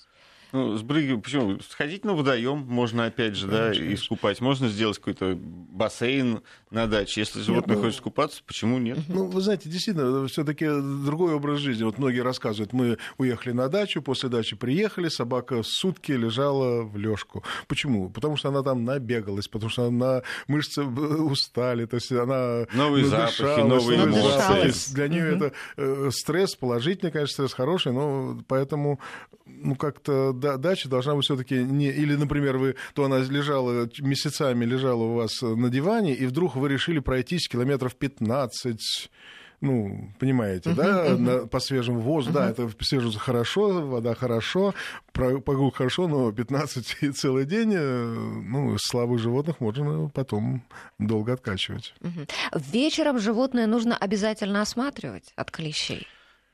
Ну, 0.53 0.77
сбрыгивать, 0.77 1.23
почему? 1.23 1.59
Сходить 1.61 2.05
на 2.05 2.15
водоем 2.15 2.59
можно, 2.59 3.07
опять 3.07 3.37
же, 3.37 3.47
да, 3.47 3.69
да 3.69 3.95
искупать. 3.95 4.41
Можно 4.41 4.69
сделать 4.69 4.99
какой-то 4.99 5.37
бассейн 5.37 6.43
на 6.71 6.87
даче. 6.87 7.21
Если 7.21 7.41
животное 7.41 7.77
ну, 7.77 7.83
хочет 7.83 8.01
купаться, 8.01 8.43
почему 8.47 8.79
нет? 8.79 8.99
Ну, 9.09 9.27
вы 9.27 9.41
знаете, 9.41 9.69
действительно, 9.69 10.27
все 10.29 10.45
таки 10.45 10.67
другой 10.67 11.35
образ 11.35 11.59
жизни. 11.61 11.85
Вот 11.85 11.99
многие 11.99 12.21
рассказывают, 12.21 12.73
мы 12.73 12.99
уехали 13.19 13.53
на 13.53 13.69
дачу, 13.69 14.03
после 14.03 14.29
дачи 14.29 14.57
приехали, 14.57 15.09
собака 15.09 15.63
сутки 15.63 16.13
лежала 16.13 16.83
в 16.83 16.97
лёжку. 16.97 17.45
Почему? 17.67 18.11
Потому 18.11 18.37
что 18.37 18.49
она 18.49 18.63
там 18.63 18.85
набегалась, 18.85 19.49
потому 19.49 19.71
что 19.71 19.87
она 19.87 20.23
мышцы 20.49 20.83
устали, 20.83 21.87
то 21.87 21.97
есть 21.97 22.13
она 22.13 22.67
Новые 22.73 23.05
запахи, 23.05 23.61
новые 23.61 24.05
эмоции. 24.05 24.95
Для 24.95 25.09
нее 25.09 25.37
это 25.37 25.53
э, 25.77 26.11
стресс, 26.13 26.55
положительный, 26.55 27.13
конечно, 27.13 27.33
стресс 27.33 27.53
хороший, 27.53 27.93
но 27.93 28.41
поэтому 28.49 29.01
ну, 29.47 29.75
как-то 29.75 30.33
дача 30.41 30.89
должна 30.89 31.15
быть 31.15 31.25
все-таки 31.25 31.55
не... 31.55 31.89
Или, 31.89 32.17
например, 32.17 32.57
вы, 32.57 32.77
то 32.95 33.05
она 33.05 33.19
лежала, 33.19 33.89
месяцами 33.99 34.65
лежала 34.65 35.05
у 35.05 35.15
вас 35.15 35.43
на 35.43 35.69
диване, 35.69 36.15
и 36.15 36.27
вдруг 36.27 36.57
вы 36.57 36.69
решили 36.69 36.99
пройтись 36.99 37.49
километров 37.49 37.95
15 37.95 39.11
ну, 39.61 40.11
понимаете, 40.19 40.71
uh-huh, 40.71 40.75
да, 40.75 41.07
uh-huh. 41.07 41.17
На, 41.19 41.47
по 41.47 41.61
свежему 41.61 42.01
воздуху, 42.01 42.39
uh-huh. 42.39 42.55
да, 42.57 42.65
это 42.65 42.71
свежий 42.81 43.13
хорошо, 43.13 43.87
вода 43.87 44.15
хорошо, 44.15 44.75
прогулка 45.13 45.79
хорошо, 45.79 46.09
но 46.09 46.33
15 46.33 46.97
и 47.03 47.11
целый 47.11 47.45
день, 47.45 47.75
э, 47.75 48.05
ну, 48.05 48.77
слабых 48.79 49.19
животных 49.19 49.61
можно 49.61 50.09
потом 50.09 50.63
долго 50.99 51.35
откачивать. 51.35 51.95
Uh-huh. 52.01 52.29
Вечером 52.73 53.19
животное 53.19 53.67
нужно 53.67 53.97
обязательно 53.97 54.63
осматривать 54.63 55.33
от 55.37 55.51
клещей. 55.51 56.07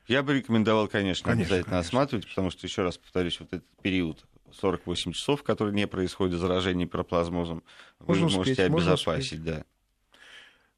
Я 0.07 0.23
бы 0.23 0.35
рекомендовал, 0.35 0.87
конечно, 0.87 1.25
конечно 1.25 1.43
обязательно 1.43 1.75
конечно. 1.77 1.87
осматривать, 1.99 2.27
потому 2.29 2.49
что, 2.49 2.65
еще 2.65 2.81
раз 2.81 2.97
повторюсь, 2.97 3.39
вот 3.39 3.49
этот 3.51 3.67
период 3.81 4.25
48 4.51 5.11
часов, 5.11 5.43
который 5.43 5.73
не 5.73 5.87
происходит 5.87 6.39
заражение 6.39 6.87
пироплазмозом, 6.87 7.63
вы 7.99 8.15
можно 8.15 8.37
можете 8.37 8.51
успеть, 8.51 8.59
обезопасить, 8.59 9.43
да. 9.43 9.65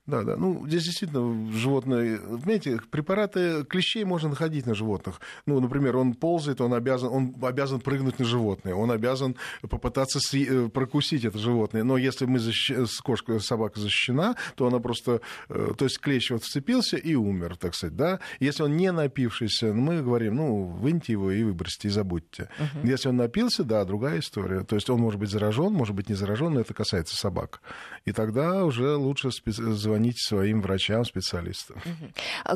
Да, 0.09 0.23
да. 0.23 0.35
Ну, 0.35 0.65
здесь 0.67 0.85
действительно 0.85 1.51
животные... 1.51 2.17
Понимаете, 2.17 2.79
препараты 2.89 3.63
клещей 3.63 4.03
можно 4.05 4.29
находить 4.29 4.65
на 4.65 4.73
животных. 4.73 5.21
Ну, 5.45 5.59
например, 5.59 5.97
он 5.97 6.13
ползает, 6.15 6.61
он 6.61 6.73
обязан, 6.73 7.09
он 7.09 7.35
обязан 7.41 7.79
прыгнуть 7.79 8.17
на 8.17 8.25
животное, 8.25 8.73
он 8.73 8.91
обязан 8.91 9.35
попытаться 9.61 10.19
си... 10.19 10.47
Э, 10.49 10.69
прокусить 10.69 11.25
это 11.25 11.37
животное. 11.37 11.83
Но 11.83 11.97
если 11.97 12.25
мы 12.25 12.39
защ... 12.39 12.71
кошка, 13.03 13.39
собака 13.39 13.79
защищена, 13.79 14.35
то 14.55 14.65
она 14.65 14.79
просто... 14.79 15.21
Э, 15.49 15.73
то 15.77 15.85
есть 15.85 15.99
клещ 15.99 16.31
вот 16.31 16.43
вцепился 16.43 16.97
и 16.97 17.13
умер, 17.13 17.57
так 17.57 17.75
сказать, 17.75 17.95
да? 17.95 18.19
Если 18.39 18.63
он 18.63 18.77
не 18.77 18.91
напившийся, 18.91 19.73
ну, 19.73 19.81
мы 19.81 20.01
говорим, 20.01 20.35
ну, 20.35 20.65
выньте 20.65 21.13
его 21.13 21.31
и 21.31 21.43
выбросьте, 21.43 21.87
и 21.87 21.91
забудьте. 21.91 22.49
Uh-huh. 22.59 22.87
Если 22.87 23.09
он 23.09 23.17
напился, 23.17 23.63
да, 23.63 23.85
другая 23.85 24.19
история. 24.19 24.63
То 24.63 24.75
есть 24.75 24.89
он 24.89 24.99
может 24.99 25.19
быть 25.19 25.29
заражен, 25.29 25.71
может 25.71 25.95
быть 25.95 26.09
не 26.09 26.15
заражен, 26.15 26.53
но 26.53 26.61
это 26.61 26.73
касается 26.73 27.15
собак. 27.15 27.61
И 28.05 28.11
тогда 28.11 28.65
уже 28.65 28.95
лучше 28.95 29.29
звонить 29.45 29.98
звонить 29.99 30.19
своим 30.19 30.61
врачам, 30.61 31.03
специалистам. 31.05 31.81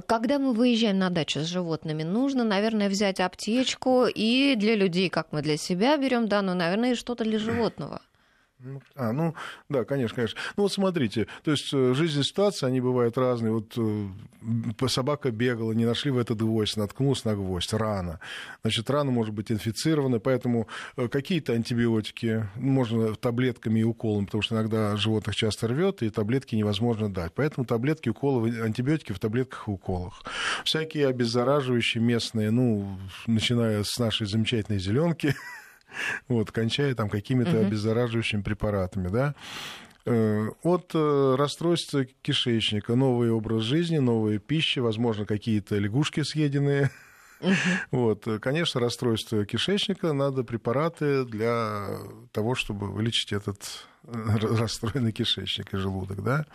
Когда 0.07 0.39
мы 0.39 0.53
выезжаем 0.53 0.99
на 0.99 1.09
дачу 1.09 1.41
с 1.41 1.45
животными, 1.45 2.03
нужно, 2.03 2.43
наверное, 2.43 2.89
взять 2.89 3.19
аптечку 3.19 4.05
и 4.05 4.55
для 4.55 4.75
людей, 4.75 5.09
как 5.09 5.27
мы 5.31 5.41
для 5.41 5.57
себя 5.57 5.97
берем, 5.97 6.27
да, 6.27 6.41
но, 6.41 6.53
наверное, 6.53 6.93
и 6.93 6.95
что-то 6.95 7.23
для 7.23 7.39
животного. 7.39 8.01
Ну, 8.65 8.81
а, 8.95 9.11
ну, 9.11 9.35
да, 9.67 9.83
конечно, 9.83 10.15
конечно. 10.15 10.39
Ну, 10.55 10.63
вот 10.63 10.71
смотрите, 10.71 11.27
то 11.43 11.51
есть 11.51 11.73
э, 11.73 11.93
жизненные 11.93 12.23
ситуации, 12.23 12.65
они 12.65 12.79
бывают 12.79 13.17
разные. 13.17 13.51
Вот 13.51 13.73
э, 13.75 14.87
собака 14.87 15.31
бегала, 15.31 15.73
не 15.73 15.85
нашли 15.85 16.11
в 16.11 16.17
этот 16.17 16.37
гвоздь, 16.37 16.77
наткнулась 16.77 17.25
на 17.25 17.35
гвоздь, 17.35 17.73
рана. 17.73 18.21
Значит, 18.61 18.89
рана 18.89 19.11
может 19.11 19.33
быть 19.33 19.51
инфицирована, 19.51 20.19
поэтому 20.19 20.69
э, 20.95 21.09
какие-то 21.09 21.51
антибиотики, 21.51 22.47
можно 22.55 23.15
таблетками 23.15 23.81
и 23.81 23.83
уколами, 23.83 24.25
потому 24.25 24.41
что 24.41 24.55
иногда 24.55 24.95
животных 24.95 25.35
часто 25.35 25.67
рвет, 25.67 26.01
и 26.01 26.09
таблетки 26.09 26.55
невозможно 26.55 27.13
дать. 27.13 27.33
Поэтому 27.35 27.65
таблетки, 27.65 28.07
уколы, 28.07 28.61
антибиотики 28.61 29.11
в 29.11 29.19
таблетках 29.19 29.67
и 29.67 29.71
уколах. 29.71 30.23
Всякие 30.63 31.07
обеззараживающие 31.07 32.01
местные, 32.01 32.49
ну, 32.49 32.97
начиная 33.27 33.83
с 33.83 33.99
нашей 33.99 34.25
замечательной 34.25 34.79
зеленки, 34.79 35.35
вот, 36.27 36.51
кончая 36.51 36.95
там 36.95 37.09
какими-то 37.09 37.57
угу. 37.57 37.67
обеззараживающими 37.67 38.41
препаратами, 38.41 39.09
да. 39.09 39.35
Э, 40.05 40.49
от 40.63 40.91
э, 40.93 41.35
расстройства 41.37 42.03
кишечника, 42.21 42.95
новый 42.95 43.31
образ 43.31 43.63
жизни, 43.63 43.99
новая 43.99 44.37
пища, 44.37 44.81
возможно, 44.81 45.25
какие-то 45.25 45.77
лягушки 45.77 46.23
съеденные. 46.23 46.91
Вот, 47.91 48.25
конечно, 48.41 48.79
расстройство 48.79 49.45
кишечника, 49.45 50.13
надо 50.13 50.43
препараты 50.43 51.25
для 51.25 51.89
того, 52.31 52.55
чтобы 52.55 52.89
вылечить 52.89 53.33
этот 53.33 53.85
э, 54.05 54.37
расстроенный 54.41 55.11
кишечник 55.11 55.73
и 55.73 55.77
желудок, 55.77 56.23
да. 56.23 56.45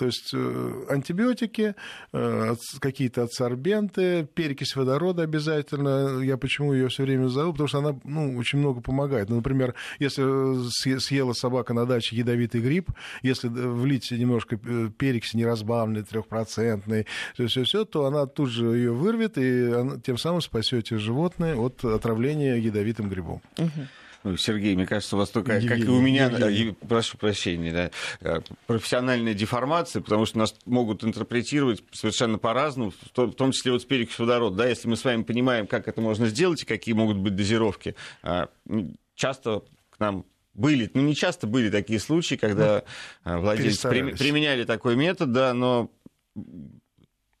То 0.00 0.06
есть 0.06 0.30
э, 0.32 0.84
антибиотики, 0.88 1.74
э, 2.14 2.54
какие-то 2.80 3.24
адсорбенты, 3.24 4.26
перекись 4.32 4.74
водорода 4.74 5.24
обязательно. 5.24 6.20
Я 6.22 6.38
почему 6.38 6.72
ее 6.72 6.88
все 6.88 7.02
время 7.02 7.28
зову? 7.28 7.52
Потому 7.52 7.68
что 7.68 7.78
она 7.80 8.00
ну, 8.04 8.38
очень 8.38 8.60
много 8.60 8.80
помогает. 8.80 9.28
Ну, 9.28 9.36
например, 9.36 9.74
если 9.98 10.98
съела 11.00 11.34
собака 11.34 11.74
на 11.74 11.84
даче 11.84 12.16
ядовитый 12.16 12.62
гриб, 12.62 12.88
если 13.20 13.48
влить 13.48 14.10
немножко 14.10 14.58
э, 14.64 14.88
перекиси 14.96 15.36
неразбавленный, 15.36 16.02
трехпроцентный, 16.02 17.06
все-все-все, 17.34 17.84
то 17.84 18.06
она 18.06 18.24
тут 18.24 18.48
же 18.48 18.68
ее 18.68 18.92
вырвет, 18.92 19.36
и 19.36 20.00
тем 20.02 20.16
самым 20.16 20.40
спасете 20.40 20.96
животное 20.96 21.56
от 21.56 21.84
отравления 21.84 22.56
ядовитым 22.56 23.10
грибом. 23.10 23.42
Угу. 23.58 23.86
Ну, 24.22 24.36
Сергей, 24.36 24.74
мне 24.76 24.86
кажется, 24.86 25.16
у 25.16 25.18
вас 25.18 25.30
только, 25.30 25.54
Евгений, 25.54 25.80
как 25.80 25.88
и 25.88 25.90
у 25.90 26.00
меня, 26.00 26.26
Евгений. 26.26 26.76
прошу 26.88 27.16
прощения, 27.16 27.72
да, 27.72 27.90
э, 28.20 28.40
профессиональная 28.66 29.32
деформация, 29.32 30.02
потому 30.02 30.26
что 30.26 30.38
нас 30.38 30.54
могут 30.66 31.04
интерпретировать 31.04 31.82
совершенно 31.92 32.38
по-разному, 32.38 32.92
в 33.14 33.32
том 33.32 33.52
числе 33.52 33.72
вот 33.72 33.82
с 33.82 33.84
перекись 33.86 34.18
водорода. 34.18 34.56
Да, 34.56 34.68
если 34.68 34.88
мы 34.88 34.96
с 34.96 35.04
вами 35.04 35.22
понимаем, 35.22 35.66
как 35.66 35.88
это 35.88 36.00
можно 36.00 36.26
сделать 36.26 36.62
и 36.62 36.66
какие 36.66 36.94
могут 36.94 37.16
быть 37.16 37.34
дозировки, 37.34 37.94
а, 38.22 38.48
часто 39.14 39.62
к 39.90 39.98
нам 39.98 40.26
были, 40.52 40.90
ну 40.92 41.00
не 41.00 41.14
часто 41.14 41.46
были 41.46 41.70
такие 41.70 41.98
случаи, 41.98 42.34
когда 42.34 42.84
ну, 43.24 43.40
владельцы 43.40 43.88
применяли 43.88 44.64
такой 44.64 44.96
метод, 44.96 45.32
да, 45.32 45.54
но 45.54 45.90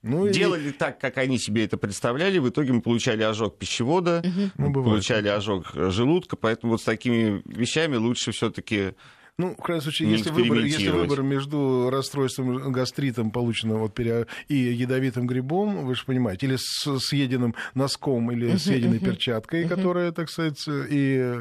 ну, 0.02 0.28
Делали 0.28 0.70
и... 0.70 0.72
так, 0.72 0.98
как 0.98 1.18
они 1.18 1.38
себе 1.38 1.64
это 1.64 1.76
представляли, 1.76 2.38
в 2.38 2.48
итоге 2.48 2.72
мы 2.72 2.80
получали 2.80 3.22
ожог 3.22 3.58
пищевода, 3.58 4.22
угу. 4.24 4.50
ну, 4.56 4.72
получали 4.72 5.28
ожог 5.28 5.72
желудка, 5.74 6.36
поэтому 6.36 6.72
вот 6.72 6.80
с 6.80 6.84
такими 6.84 7.42
вещами 7.44 7.96
лучше 7.96 8.32
все-таки 8.32 8.94
ну, 9.40 9.54
в 9.54 9.62
крайнем 9.62 9.82
случае, 9.82 10.10
если 10.10 10.28
выбор, 10.28 10.58
если 10.58 10.90
выбор 10.90 11.22
между 11.22 11.88
расстройством 11.90 12.72
гастритом, 12.72 13.30
полученным 13.30 13.78
вот 13.78 13.94
пере... 13.94 14.26
и 14.48 14.54
ядовитым 14.54 15.26
грибом, 15.26 15.86
вы 15.86 15.94
же 15.94 16.04
понимаете, 16.04 16.46
или 16.46 16.56
с 16.58 16.98
съеденным 16.98 17.54
носком, 17.72 18.30
или 18.32 18.54
съеденной 18.58 18.98
перчаткой, 18.98 19.66
которая, 19.66 20.12
так 20.12 20.28
сказать, 20.28 20.62
и 20.68 21.36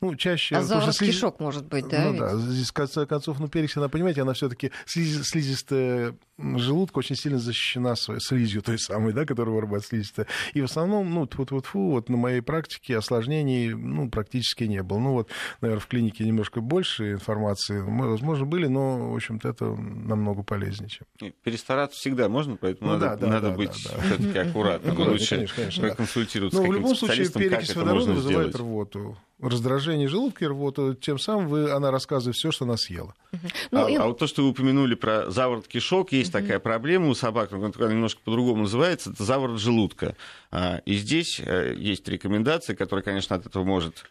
ну, 0.00 0.14
чаще... 0.16 0.56
А 0.56 0.62
слиз... 0.92 0.98
кишок 0.98 1.38
может 1.38 1.66
быть, 1.66 1.86
да? 1.88 2.10
Ну 2.10 2.18
да, 2.18 2.38
здесь, 2.38 2.70
в 2.70 2.72
конце 2.72 3.04
концов, 3.04 3.38
ну, 3.38 3.48
перекись, 3.48 3.76
она, 3.76 3.90
понимаете, 3.90 4.22
она 4.22 4.32
все 4.32 4.48
таки 4.48 4.70
слиз... 4.86 5.22
слизистая 5.28 6.14
желудка 6.38 6.98
очень 6.98 7.16
сильно 7.16 7.38
защищена 7.38 7.96
своей 7.96 8.20
слизью, 8.20 8.62
той 8.62 8.78
самой, 8.78 9.12
да, 9.12 9.24
которая 9.24 9.54
вырабатывает 9.54 9.84
слизь. 9.84 10.12
И 10.54 10.60
в 10.60 10.64
основном, 10.64 11.12
ну, 11.12 11.28
вот, 11.32 11.50
вот, 11.50 11.66
фу, 11.66 11.90
вот 11.90 12.08
на 12.08 12.16
моей 12.16 12.40
практике 12.40 12.96
осложнений, 12.96 13.74
ну, 13.74 14.10
практически 14.10 14.64
не 14.64 14.82
было. 14.82 14.98
Ну, 14.98 15.12
вот, 15.12 15.30
наверное, 15.60 15.80
в 15.80 15.86
клинике 15.86 16.24
немножко 16.24 16.60
больше 16.60 17.12
информации, 17.12 17.80
возможно, 17.80 18.44
были, 18.46 18.66
но, 18.66 19.12
в 19.12 19.16
общем-то, 19.16 19.48
это 19.48 19.66
намного 19.66 20.42
полезнее, 20.42 20.88
чем... 20.88 21.32
Перестараться 21.42 21.98
всегда 21.98 22.28
можно, 22.28 22.56
поэтому 22.56 22.92
ну, 22.92 22.98
надо, 22.98 23.16
да, 23.16 23.26
надо 23.26 23.50
да, 23.50 23.56
быть 23.56 23.84
да, 23.84 23.90
да. 23.96 24.02
все-таки 24.02 24.38
аккуратным. 24.38 24.96
Лучше 24.98 25.36
конечно, 25.36 25.56
конечно, 25.56 25.88
проконсультироваться 25.88 26.58
да. 26.58 26.66
Но 26.66 26.70
в 26.70 26.74
любом 26.74 26.96
случае 26.96 27.30
перекись 27.30 27.74
водорода 27.74 28.12
вызывает 28.12 28.48
сделать. 28.48 28.56
рвоту 28.56 29.16
раздражение 29.40 30.08
желудка 30.08 30.44
и 30.44 30.48
рвота, 30.48 30.94
тем 30.94 31.18
самым 31.18 31.48
вы, 31.48 31.70
она 31.70 31.90
рассказывает 31.90 32.36
все, 32.36 32.50
что 32.50 32.64
она 32.64 32.76
съела. 32.76 33.14
Uh-huh. 33.32 33.52
Ну, 33.70 33.84
а, 33.86 33.90
и... 33.90 33.94
а 33.96 34.06
вот 34.06 34.18
то, 34.18 34.26
что 34.26 34.42
вы 34.42 34.50
упомянули 34.50 34.94
про 34.94 35.30
заворот 35.30 35.68
кишок, 35.68 36.12
есть 36.12 36.30
uh-huh. 36.30 36.40
такая 36.40 36.58
проблема 36.58 37.08
у 37.08 37.14
собак, 37.14 37.52
она 37.52 37.68
немножко 37.68 38.20
по-другому 38.24 38.62
называется, 38.62 39.10
это 39.10 39.22
заворот 39.24 39.60
желудка. 39.60 40.16
А, 40.50 40.78
и 40.86 40.94
здесь 40.94 41.40
э, 41.40 41.74
есть 41.76 42.08
рекомендация, 42.08 42.74
которая, 42.74 43.04
конечно, 43.04 43.36
от 43.36 43.46
этого 43.46 43.64
может 43.64 44.06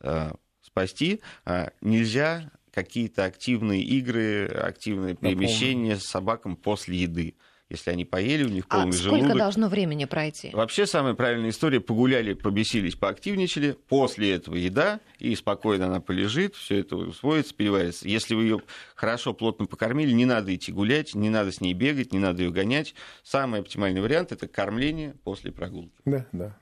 а, 0.00 0.34
спасти. 0.62 1.20
А, 1.44 1.70
нельзя 1.80 2.50
какие-то 2.72 3.24
активные 3.24 3.82
игры, 3.82 4.46
активные 4.46 5.16
перемещения 5.16 5.96
с 5.96 6.04
собакам 6.04 6.54
после 6.54 6.98
еды 6.98 7.34
если 7.70 7.90
они 7.90 8.04
поели, 8.04 8.44
у 8.44 8.48
них 8.48 8.64
а 8.68 8.78
полный 8.78 8.96
а 8.96 9.00
желудок. 9.00 9.24
сколько 9.26 9.38
должно 9.38 9.68
времени 9.68 10.06
пройти? 10.06 10.50
Вообще 10.52 10.86
самая 10.86 11.14
правильная 11.14 11.50
история, 11.50 11.80
погуляли, 11.80 12.32
побесились, 12.32 12.94
поактивничали, 12.94 13.76
после 13.88 14.34
этого 14.34 14.54
еда, 14.54 15.00
и 15.18 15.34
спокойно 15.34 15.86
она 15.86 16.00
полежит, 16.00 16.54
все 16.54 16.80
это 16.80 16.96
усвоится, 16.96 17.54
переварится. 17.54 18.08
Если 18.08 18.34
вы 18.34 18.44
ее 18.44 18.62
хорошо, 18.94 19.34
плотно 19.34 19.66
покормили, 19.66 20.12
не 20.12 20.24
надо 20.24 20.54
идти 20.54 20.72
гулять, 20.72 21.14
не 21.14 21.28
надо 21.28 21.52
с 21.52 21.60
ней 21.60 21.74
бегать, 21.74 22.12
не 22.12 22.18
надо 22.18 22.42
ее 22.42 22.50
гонять. 22.50 22.94
Самый 23.22 23.60
оптимальный 23.60 24.00
вариант– 24.00 24.32
это 24.32 24.48
кормление 24.48 25.14
после 25.24 25.52
прогулки. 25.52 25.92
Да, 26.06 26.26
да, 26.32 26.56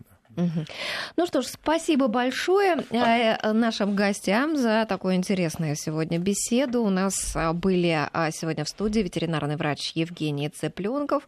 Ну 1.16 1.26
что 1.26 1.42
ж, 1.42 1.46
спасибо 1.46 2.08
большое 2.08 2.84
э, 2.90 3.52
нашим 3.52 3.94
гостям 3.94 4.56
за 4.56 4.86
такую 4.88 5.14
интересную 5.14 5.76
сегодня 5.76 6.18
беседу. 6.18 6.82
У 6.82 6.90
нас 6.90 7.32
а, 7.34 7.52
были 7.52 8.08
а, 8.12 8.30
сегодня 8.30 8.64
в 8.64 8.68
студии 8.68 9.00
ветеринарный 9.00 9.56
врач 9.56 9.92
Евгений 9.94 10.48
Цыпленков 10.48 11.26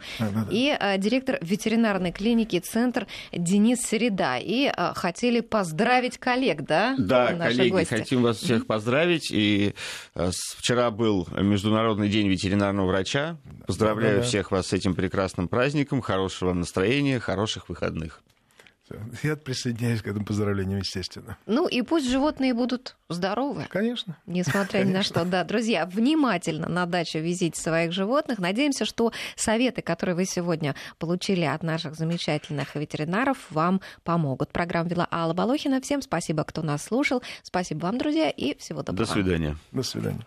и 0.51 0.77
директор 0.99 1.39
ветеринарной 1.41 2.13
клиники 2.13 2.59
«Центр» 2.59 3.07
Денис 3.33 3.81
Середа. 3.81 4.37
И 4.39 4.71
хотели 4.95 5.41
поздравить 5.41 6.19
коллег, 6.19 6.63
да? 6.63 6.95
Да, 6.99 7.33
коллеги, 7.33 7.71
гости? 7.71 7.95
хотим 7.95 8.23
вас 8.23 8.39
всех 8.39 8.67
поздравить. 8.67 9.31
И 9.31 9.75
вчера 10.57 10.91
был 10.91 11.27
Международный 11.33 12.09
день 12.09 12.29
ветеринарного 12.29 12.87
врача. 12.89 13.37
Поздравляю 13.67 14.17
да, 14.17 14.23
да. 14.23 14.27
всех 14.27 14.51
вас 14.51 14.69
с 14.69 14.73
этим 14.73 14.95
прекрасным 14.95 15.49
праздником. 15.49 16.01
Хорошего 16.01 16.53
настроения, 16.53 17.21
хороших 17.21 17.69
выходных. 17.69 18.23
Я 19.22 19.36
присоединяюсь 19.36 20.03
к 20.03 20.07
этому 20.07 20.24
поздравлению, 20.24 20.78
естественно. 20.78 21.36
Ну 21.47 21.66
и 21.66 21.82
пусть 21.82 22.09
животные 22.09 22.55
будут 22.55 22.97
здоровы. 23.09 23.66
Конечно. 23.68 24.16
Несмотря 24.26 24.80
Конечно. 24.80 24.91
ни 24.91 24.93
на 24.93 25.03
что. 25.03 25.24
Да, 25.24 25.45
друзья, 25.45 25.86
внимательно 25.86 26.68
на 26.68 26.86
дачу 26.86 27.18
везите 27.18 27.61
своих 27.61 27.93
животных. 27.93 28.39
Надеемся, 28.39 28.84
что 28.84 29.12
советы, 29.36 29.82
которые 29.82 30.14
вы 30.14 30.24
сегодня 30.24 30.74
получили 30.99 31.45
от 31.45 31.62
наших 31.62 31.95
замечательных 31.95 32.74
ветеринаров, 32.74 33.51
вам 33.51 33.80
помогут. 34.05 34.53
Программу 34.53 34.91
вела 34.91 35.09
Алла 35.11 35.34
Балохина. 35.34 35.80
Всем 35.80 36.03
спасибо, 36.03 36.45
кто 36.45 36.62
нас 36.62 36.84
слушал. 36.84 37.22
Спасибо 37.43 37.80
вам, 37.80 37.99
друзья, 37.99 38.30
и 38.30 38.57
всего 38.59 38.82
доброго. 38.82 39.07
До 39.07 39.12
свидания. 39.12 39.57
До 39.72 39.82
свидания. 39.82 40.24